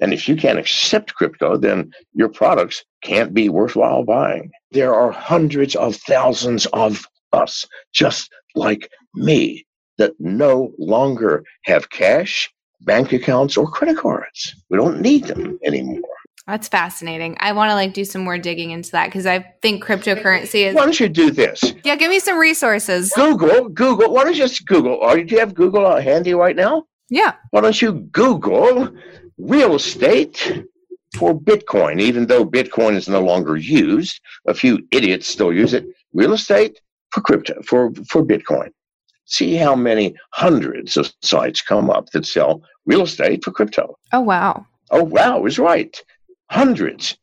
And 0.00 0.12
if 0.12 0.28
you 0.28 0.36
can't 0.36 0.58
accept 0.58 1.14
crypto, 1.14 1.56
then 1.56 1.92
your 2.14 2.28
products 2.28 2.84
can't 3.02 3.34
be 3.34 3.48
worthwhile 3.48 4.04
buying. 4.04 4.50
There 4.70 4.94
are 4.94 5.10
hundreds 5.10 5.74
of 5.76 5.96
thousands 5.96 6.66
of 6.66 7.04
us, 7.32 7.66
just 7.92 8.30
like 8.54 8.90
me, 9.14 9.66
that 9.98 10.12
no 10.18 10.72
longer 10.78 11.44
have 11.64 11.90
cash 11.90 12.50
bank 12.82 13.12
accounts 13.12 13.56
or 13.56 13.68
credit 13.68 13.98
cards. 13.98 14.54
We 14.70 14.78
don't 14.78 15.00
need 15.00 15.24
them 15.24 15.58
anymore. 15.64 16.02
That's 16.46 16.68
fascinating. 16.68 17.36
I 17.40 17.52
want 17.52 17.70
to 17.70 17.74
like 17.74 17.92
do 17.92 18.06
some 18.06 18.22
more 18.22 18.38
digging 18.38 18.70
into 18.70 18.90
that 18.92 19.06
because 19.08 19.26
I 19.26 19.44
think 19.60 19.84
cryptocurrency 19.84 20.66
is. 20.66 20.74
Why 20.74 20.84
don't 20.84 20.98
you 20.98 21.08
do 21.08 21.30
this? 21.30 21.62
Yeah, 21.84 21.94
give 21.96 22.08
me 22.08 22.20
some 22.20 22.38
resources. 22.38 23.12
Google, 23.14 23.68
Google. 23.68 24.14
Why 24.14 24.24
don't 24.24 24.32
you 24.32 24.38
just 24.38 24.64
Google? 24.64 24.94
Or 24.94 25.22
do 25.22 25.34
you 25.34 25.40
have 25.40 25.54
Google 25.54 25.94
handy 25.96 26.32
right 26.32 26.56
now? 26.56 26.84
Yeah. 27.10 27.34
Why 27.50 27.60
don't 27.60 27.80
you 27.82 27.92
Google 27.92 28.88
real 29.38 29.74
estate 29.74 30.64
for 31.16 31.38
Bitcoin? 31.38 32.00
Even 32.00 32.26
though 32.26 32.44
Bitcoin 32.44 32.94
is 32.94 33.08
no 33.08 33.20
longer 33.20 33.56
used, 33.56 34.20
a 34.46 34.54
few 34.54 34.86
idiots 34.90 35.26
still 35.26 35.52
use 35.52 35.74
it. 35.74 35.86
Real 36.12 36.32
estate 36.32 36.80
for 37.10 37.20
crypto 37.20 37.54
for 37.62 37.92
for 38.08 38.24
Bitcoin. 38.24 38.70
See 39.24 39.56
how 39.56 39.74
many 39.74 40.16
hundreds 40.32 40.96
of 40.96 41.12
sites 41.22 41.60
come 41.60 41.90
up 41.90 42.10
that 42.10 42.24
sell 42.24 42.62
real 42.86 43.02
estate 43.02 43.44
for 43.44 43.50
crypto. 43.50 43.98
Oh, 44.12 44.20
wow. 44.20 44.66
Oh, 44.90 45.04
wow, 45.04 45.44
is 45.44 45.58
right. 45.58 45.94
Hundreds. 46.50 47.18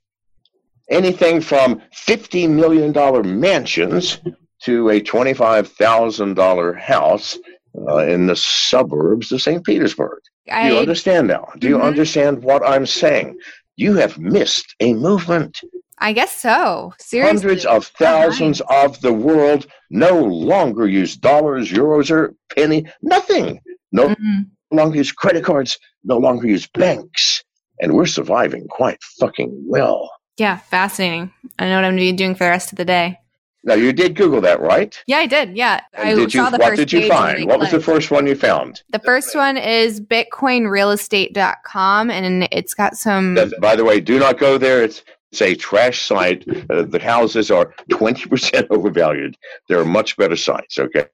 Anything 0.89 1.41
from 1.41 1.81
$50 2.07 2.47
million 2.47 3.39
mansions 3.39 4.19
to 4.61 4.89
a 4.89 5.01
$25,000 5.01 6.79
house 6.79 7.39
uh, 7.87 7.97
in 7.97 8.27
the 8.27 8.35
suburbs 8.35 9.31
of 9.31 9.41
St. 9.41 9.63
Petersburg. 9.63 10.19
I, 10.51 10.67
Do 10.67 10.75
you 10.75 10.79
understand 10.79 11.27
now? 11.27 11.47
Do 11.57 11.67
mm-hmm. 11.67 11.75
you 11.75 11.81
understand 11.81 12.43
what 12.43 12.67
I'm 12.67 12.85
saying? 12.85 13.37
You 13.77 13.95
have 13.95 14.17
missed 14.17 14.75
a 14.79 14.93
movement. 14.93 15.61
I 15.99 16.13
guess 16.13 16.35
so. 16.41 16.93
Seriously. 16.99 17.37
Hundreds 17.37 17.65
of 17.65 17.87
thousands 17.87 18.61
of 18.69 18.99
the 19.01 19.13
world 19.13 19.67
no 19.89 20.23
longer 20.23 20.87
use 20.87 21.15
dollars, 21.15 21.71
euros, 21.71 22.11
or 22.11 22.35
penny. 22.55 22.85
Nothing. 23.01 23.61
No 23.91 24.09
mm-hmm. 24.09 24.41
longer 24.75 24.97
use 24.97 25.11
credit 25.11 25.43
cards. 25.43 25.77
No 26.03 26.17
longer 26.17 26.47
use 26.47 26.67
banks. 26.67 27.43
And 27.79 27.93
we're 27.93 28.05
surviving 28.05 28.67
quite 28.67 29.01
fucking 29.19 29.51
well. 29.67 30.11
Yeah, 30.37 30.57
fascinating. 30.57 31.31
I 31.59 31.65
know 31.65 31.75
what 31.75 31.85
I'm 31.85 31.91
going 31.91 31.97
to 31.97 32.11
be 32.11 32.17
doing 32.17 32.35
for 32.35 32.43
the 32.43 32.49
rest 32.49 32.71
of 32.71 32.77
the 32.77 32.85
day. 32.85 33.19
Now 33.65 33.73
you 33.73 33.91
did 33.91 34.15
Google 34.15 34.39
that, 34.41 34.61
right? 34.61 34.97
Yeah, 35.07 35.17
I 35.17 35.25
did. 35.25 35.57
Yeah, 35.57 35.81
I 35.97 36.13
did 36.13 36.33
you, 36.33 36.49
the 36.49 36.57
What 36.57 36.75
did 36.75 36.93
you 36.93 37.07
find? 37.07 37.47
What 37.47 37.59
was 37.59 37.71
the 37.71 37.81
first 37.81 38.11
one 38.11 38.27
you 38.27 38.35
found? 38.35 38.83
The 38.91 38.99
first 38.99 39.35
one 39.35 39.57
is 39.57 39.99
BitcoinRealEstate.com, 39.99 42.11
and 42.11 42.47
it's 42.51 42.75
got 42.75 42.95
some. 42.95 43.37
By 43.59 43.75
the 43.75 43.83
way, 43.83 43.99
do 43.99 44.19
not 44.19 44.37
go 44.37 44.59
there. 44.59 44.83
It's 44.83 45.01
it's 45.35 45.41
a 45.41 45.55
trash 45.55 46.01
site. 46.01 46.45
Uh, 46.69 46.83
the 46.83 46.99
houses 46.99 47.51
are 47.51 47.73
20% 47.91 48.67
overvalued. 48.69 49.35
There 49.67 49.79
are 49.79 49.85
much 49.85 50.15
better 50.15 50.37
sites, 50.37 50.79
okay? 50.79 51.07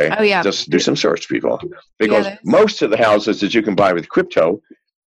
okay? 0.00 0.16
Oh, 0.18 0.24
yeah. 0.24 0.42
Just 0.42 0.68
do 0.68 0.80
some 0.80 0.96
search, 0.96 1.28
people. 1.28 1.60
Because 1.98 2.26
yeah, 2.26 2.38
most 2.44 2.82
of 2.82 2.90
the 2.90 2.96
houses 2.96 3.40
that 3.40 3.54
you 3.54 3.62
can 3.62 3.76
buy 3.76 3.92
with 3.92 4.08
crypto 4.08 4.60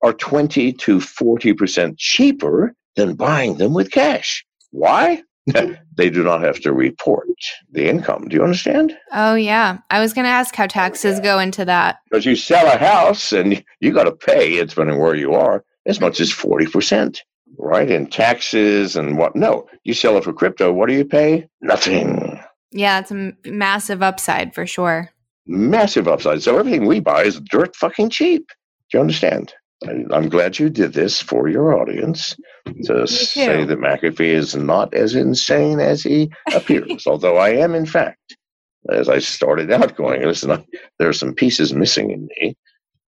are 0.01 0.14
20 0.14 0.72
to 0.72 0.99
40% 0.99 1.95
cheaper 1.99 2.74
than 2.97 3.16
buying 3.16 3.59
them 3.59 3.74
with 3.74 3.90
cash. 3.90 4.47
Why? 4.70 5.22
they 5.97 6.11
do 6.11 6.22
not 6.22 6.42
have 6.42 6.61
to 6.61 6.72
report 6.72 7.28
the 7.70 7.88
income. 7.88 8.28
Do 8.28 8.36
you 8.36 8.42
understand? 8.42 8.97
Oh, 9.12 9.34
yeah. 9.34 9.78
I 9.90 10.01
was 10.01 10.12
going 10.12 10.24
to 10.24 10.30
ask 10.30 10.55
how 10.55 10.66
taxes 10.66 11.20
go 11.20 11.38
into 11.38 11.64
that. 11.64 11.99
Because 12.11 12.26
you 12.26 12.36
sell 12.36 12.66
a 12.66 12.78
house 12.78 13.32
and 13.32 13.62
you 13.80 13.92
got 13.92 14.05
to 14.05 14.12
pay, 14.12 14.55
it's 14.55 14.74
depending 14.74 14.99
where 14.99 15.14
you 15.14 15.34
are, 15.34 15.64
as 15.86 16.01
much 16.01 16.20
as 16.20 16.30
40% 16.30 17.20
right? 17.59 17.90
In 17.90 18.07
taxes 18.07 18.97
and 18.97 19.16
what? 19.16 19.36
No, 19.36 19.68
you 19.84 19.95
sell 19.95 20.16
it 20.16 20.24
for 20.24 20.32
crypto. 20.32 20.72
What 20.72 20.88
do 20.88 20.95
you 20.95 21.05
pay? 21.05 21.49
Nothing. 21.61 22.40
Yeah, 22.72 23.01
it's 23.01 23.11
a 23.11 23.32
massive 23.45 24.03
upside 24.03 24.55
for 24.55 24.66
sure. 24.66 25.11
Massive 25.47 26.09
upside. 26.09 26.42
So 26.42 26.59
everything 26.59 26.86
we 26.86 27.01
buy 27.01 27.24
is 27.24 27.40
dirt 27.40 27.76
fucking 27.76 28.11
cheap. 28.11 28.49
Do 28.90 28.99
you 28.99 29.01
understand? 29.01 29.53
I'm 29.89 30.28
glad 30.28 30.59
you 30.59 30.70
did 30.70 30.93
this 30.93 31.20
for 31.20 31.49
your 31.49 31.78
audience 31.78 32.37
to 32.85 33.07
say 33.07 33.64
that 33.64 33.78
McAfee 33.78 34.20
is 34.20 34.55
not 34.55 34.95
as 34.95 35.14
insane 35.14 35.80
as 35.80 36.03
he 36.03 36.32
appears. 36.55 37.07
although 37.07 37.37
I 37.37 37.51
am, 37.51 37.74
in 37.74 37.87
fact, 37.87 38.37
as 38.91 39.09
I 39.09 39.18
started 39.18 39.70
out 39.70 39.97
going, 39.97 40.22
listen, 40.22 40.64
there 40.99 41.09
are 41.09 41.14
some 41.14 41.35
pieces 41.35 41.72
missing 41.72 42.11
in 42.11 42.28
me 42.39 42.57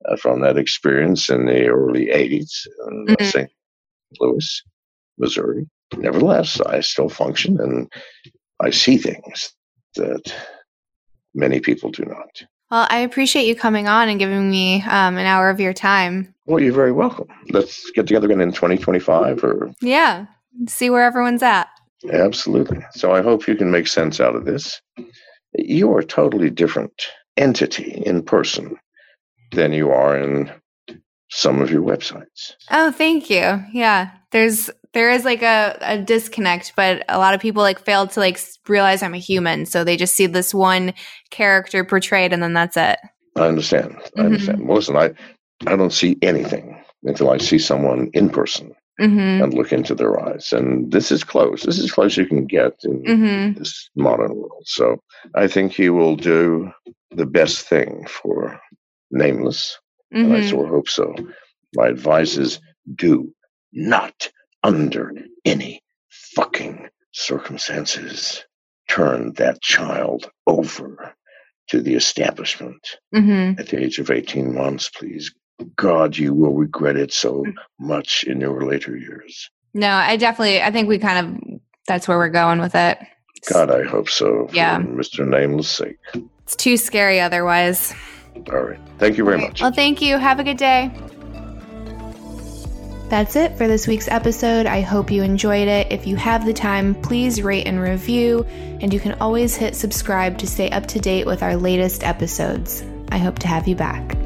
uh, 0.09 0.17
from 0.17 0.41
that 0.41 0.59
experience 0.59 1.29
in 1.29 1.47
the 1.47 1.67
early 1.67 2.07
80s. 2.07 2.67
in 2.89 3.07
mm-hmm. 3.07 3.45
Louis, 4.21 4.63
Missouri. 5.19 5.67
Nevertheless, 5.97 6.61
I 6.61 6.81
still 6.81 7.09
function 7.09 7.61
and 7.61 7.93
I 8.61 8.71
see 8.71 8.97
things 8.97 9.53
that 9.97 10.33
many 11.35 11.61
people 11.61 11.91
do 11.91 12.05
not. 12.05 12.43
Well, 12.71 12.87
I 12.91 12.99
appreciate 12.99 13.47
you 13.47 13.55
coming 13.55 13.87
on 13.87 14.09
and 14.09 14.19
giving 14.19 14.51
me 14.51 14.83
um, 14.83 15.17
an 15.19 15.27
hour 15.27 15.51
of 15.51 15.61
your 15.61 15.73
time. 15.73 16.35
Well, 16.47 16.61
you're 16.61 16.73
very 16.73 16.93
welcome. 16.93 17.29
Let's 17.51 17.91
get 17.93 18.07
together 18.07 18.27
again 18.27 18.41
in 18.41 18.53
2025 18.53 19.45
or. 19.45 19.73
Yeah, 19.81 20.27
see 20.67 20.91
where 20.91 21.05
everyone's 21.05 21.43
at. 21.43 21.69
Absolutely. 22.13 22.85
So 22.93 23.13
I 23.13 23.23
hope 23.23 23.47
you 23.47 23.55
can 23.57 23.71
make 23.71 23.87
sense 23.87 24.21
out 24.21 24.35
of 24.35 24.45
this. 24.45 24.81
You 25.55 25.93
are 25.93 26.01
a 26.01 26.05
totally 26.05 26.51
different 26.51 27.07
entity 27.37 28.03
in 28.05 28.23
person 28.23 28.77
than 29.53 29.73
you 29.73 29.91
are 29.91 30.19
in 30.19 30.51
some 31.37 31.61
of 31.61 31.71
your 31.71 31.83
websites. 31.83 32.55
Oh, 32.71 32.91
thank 32.91 33.29
you. 33.29 33.63
Yeah. 33.73 34.11
There's 34.33 34.71
there 34.95 35.11
is 35.11 35.27
like 35.27 35.43
a, 35.43 35.77
a 35.83 35.99
disconnect, 35.99 36.73
but 36.75 37.05
a 37.11 37.19
lot 37.19 37.35
of 37.35 37.41
people 37.41 37.63
like 37.63 37.79
fail 37.79 38.07
to 38.07 38.21
like 38.21 38.41
realize 38.67 39.03
I'm 39.03 39.13
a 39.13 39.19
human. 39.19 39.67
So 39.67 39.85
they 39.85 39.99
just 39.99 40.15
see 40.15 40.27
this 40.27 40.55
one 40.55 40.95
character 41.31 41.85
portrayed 41.85 42.33
and 42.33 42.43
then 42.43 42.55
that's 42.55 42.77
it. 42.79 42.99
I 43.37 43.49
understand. 43.49 43.97
I 43.97 43.99
mm-hmm. 43.99 44.21
understand. 44.21 44.67
Well, 44.67 44.77
listen, 44.79 44.97
I 44.97 45.11
I 45.67 45.77
don't 45.77 45.93
see 45.93 46.17
anything 46.23 46.83
until 47.03 47.31
I 47.31 47.37
see 47.37 47.59
someone 47.59 48.11
in 48.15 48.31
person 48.31 48.75
mm-hmm. 48.99 49.43
and 49.43 49.53
look 49.53 49.73
into 49.73 49.95
their 49.95 50.19
eyes. 50.19 50.55
And 50.55 50.91
this 50.91 51.13
is 51.13 51.23
close. 51.23 51.65
This 51.65 51.79
is 51.79 51.93
close 51.93 52.17
you 52.17 52.27
can 52.27 52.47
get 52.47 52.73
in 52.83 53.03
mm-hmm. 53.03 53.59
this 53.59 53.91
modern 53.95 54.35
world. 54.35 54.65
So 54.65 55.03
I 55.35 55.49
think 55.49 55.73
he 55.73 55.91
will 55.91 56.17
do 56.17 56.73
the 57.11 57.27
best 57.27 57.69
thing 57.69 58.07
for 58.07 58.59
Nameless 59.11 59.79
Mm-hmm. 60.15 60.33
And 60.33 60.37
I 60.37 60.41
of 60.65 60.69
hope 60.69 60.89
so. 60.89 61.15
My 61.75 61.89
advice 61.89 62.37
is 62.37 62.61
do 62.95 63.33
not, 63.73 64.31
under 64.63 65.13
any 65.45 65.83
fucking 66.09 66.89
circumstances 67.13 68.45
turn 68.89 69.33
that 69.35 69.61
child 69.63 70.31
over 70.47 71.15
to 71.69 71.81
the 71.81 71.95
establishment 71.95 72.97
Mm-hmm. 73.15 73.59
at 73.61 73.69
the 73.69 73.83
age 73.83 73.99
of 73.99 74.11
18 74.11 74.55
months, 74.55 74.89
please, 74.91 75.35
God, 75.77 76.17
you 76.17 76.33
will 76.35 76.55
regret 76.55 76.97
it 76.97 77.13
so 77.13 77.43
Mm. 77.45 77.55
much 77.81 78.25
in 78.25 78.41
your 78.41 78.65
later 78.65 78.97
years. 78.97 79.51
No, 79.75 79.89
I 79.91 80.17
definitely, 80.17 80.63
I 80.63 80.71
think 80.71 80.89
we 80.89 80.99
kind 80.99 81.27
of, 81.27 81.61
that's 81.89 82.07
where 82.09 82.19
we're 82.19 82.29
going 82.29 82.61
with 82.61 82.75
it. 82.75 82.99
God, 83.53 83.71
I 83.71 83.83
hope 83.85 84.09
so. 84.09 84.47
For 84.49 84.55
Yeah. 84.55 84.79
Mr. 84.81 85.27
Nameless' 85.27 85.69
sake. 85.69 85.97
It's 86.45 86.57
too 86.57 86.77
scary 86.77 87.21
otherwise. 87.21 87.95
All 88.51 88.63
right. 88.63 88.79
Thank 88.99 89.19
you 89.19 89.25
very 89.25 89.39
much. 89.39 89.61
Well, 89.61 89.73
thank 89.73 90.01
you. 90.01 90.19
Have 90.19 90.41
a 90.41 90.45
good 90.45 90.57
day. 90.57 90.91
That's 93.09 93.37
it 93.37 93.57
for 93.57 93.69
this 93.69 93.87
week's 93.87 94.09
episode. 94.09 94.67
I 94.67 94.81
hope 94.81 95.13
you 95.13 95.23
enjoyed 95.23 95.69
it. 95.69 95.93
If 95.93 96.09
you 96.09 96.17
have 96.17 96.45
the 96.45 96.53
time, 96.53 96.95
please 97.03 97.41
rate 97.41 97.67
and 97.67 97.81
review, 97.81 98.45
and 98.81 98.93
you 98.93 98.99
can 98.99 99.13
always 99.21 99.55
hit 99.55 99.77
subscribe 99.77 100.39
to 100.39 100.47
stay 100.47 100.71
up 100.71 100.87
to 100.89 100.99
date 100.99 101.25
with 101.25 101.43
our 101.43 101.57
latest 101.57 102.03
episodes. 102.03 102.85
I 103.13 103.19
hope 103.19 103.39
to 103.41 103.47
have 103.47 103.69
you 103.69 103.77
back. 103.77 104.17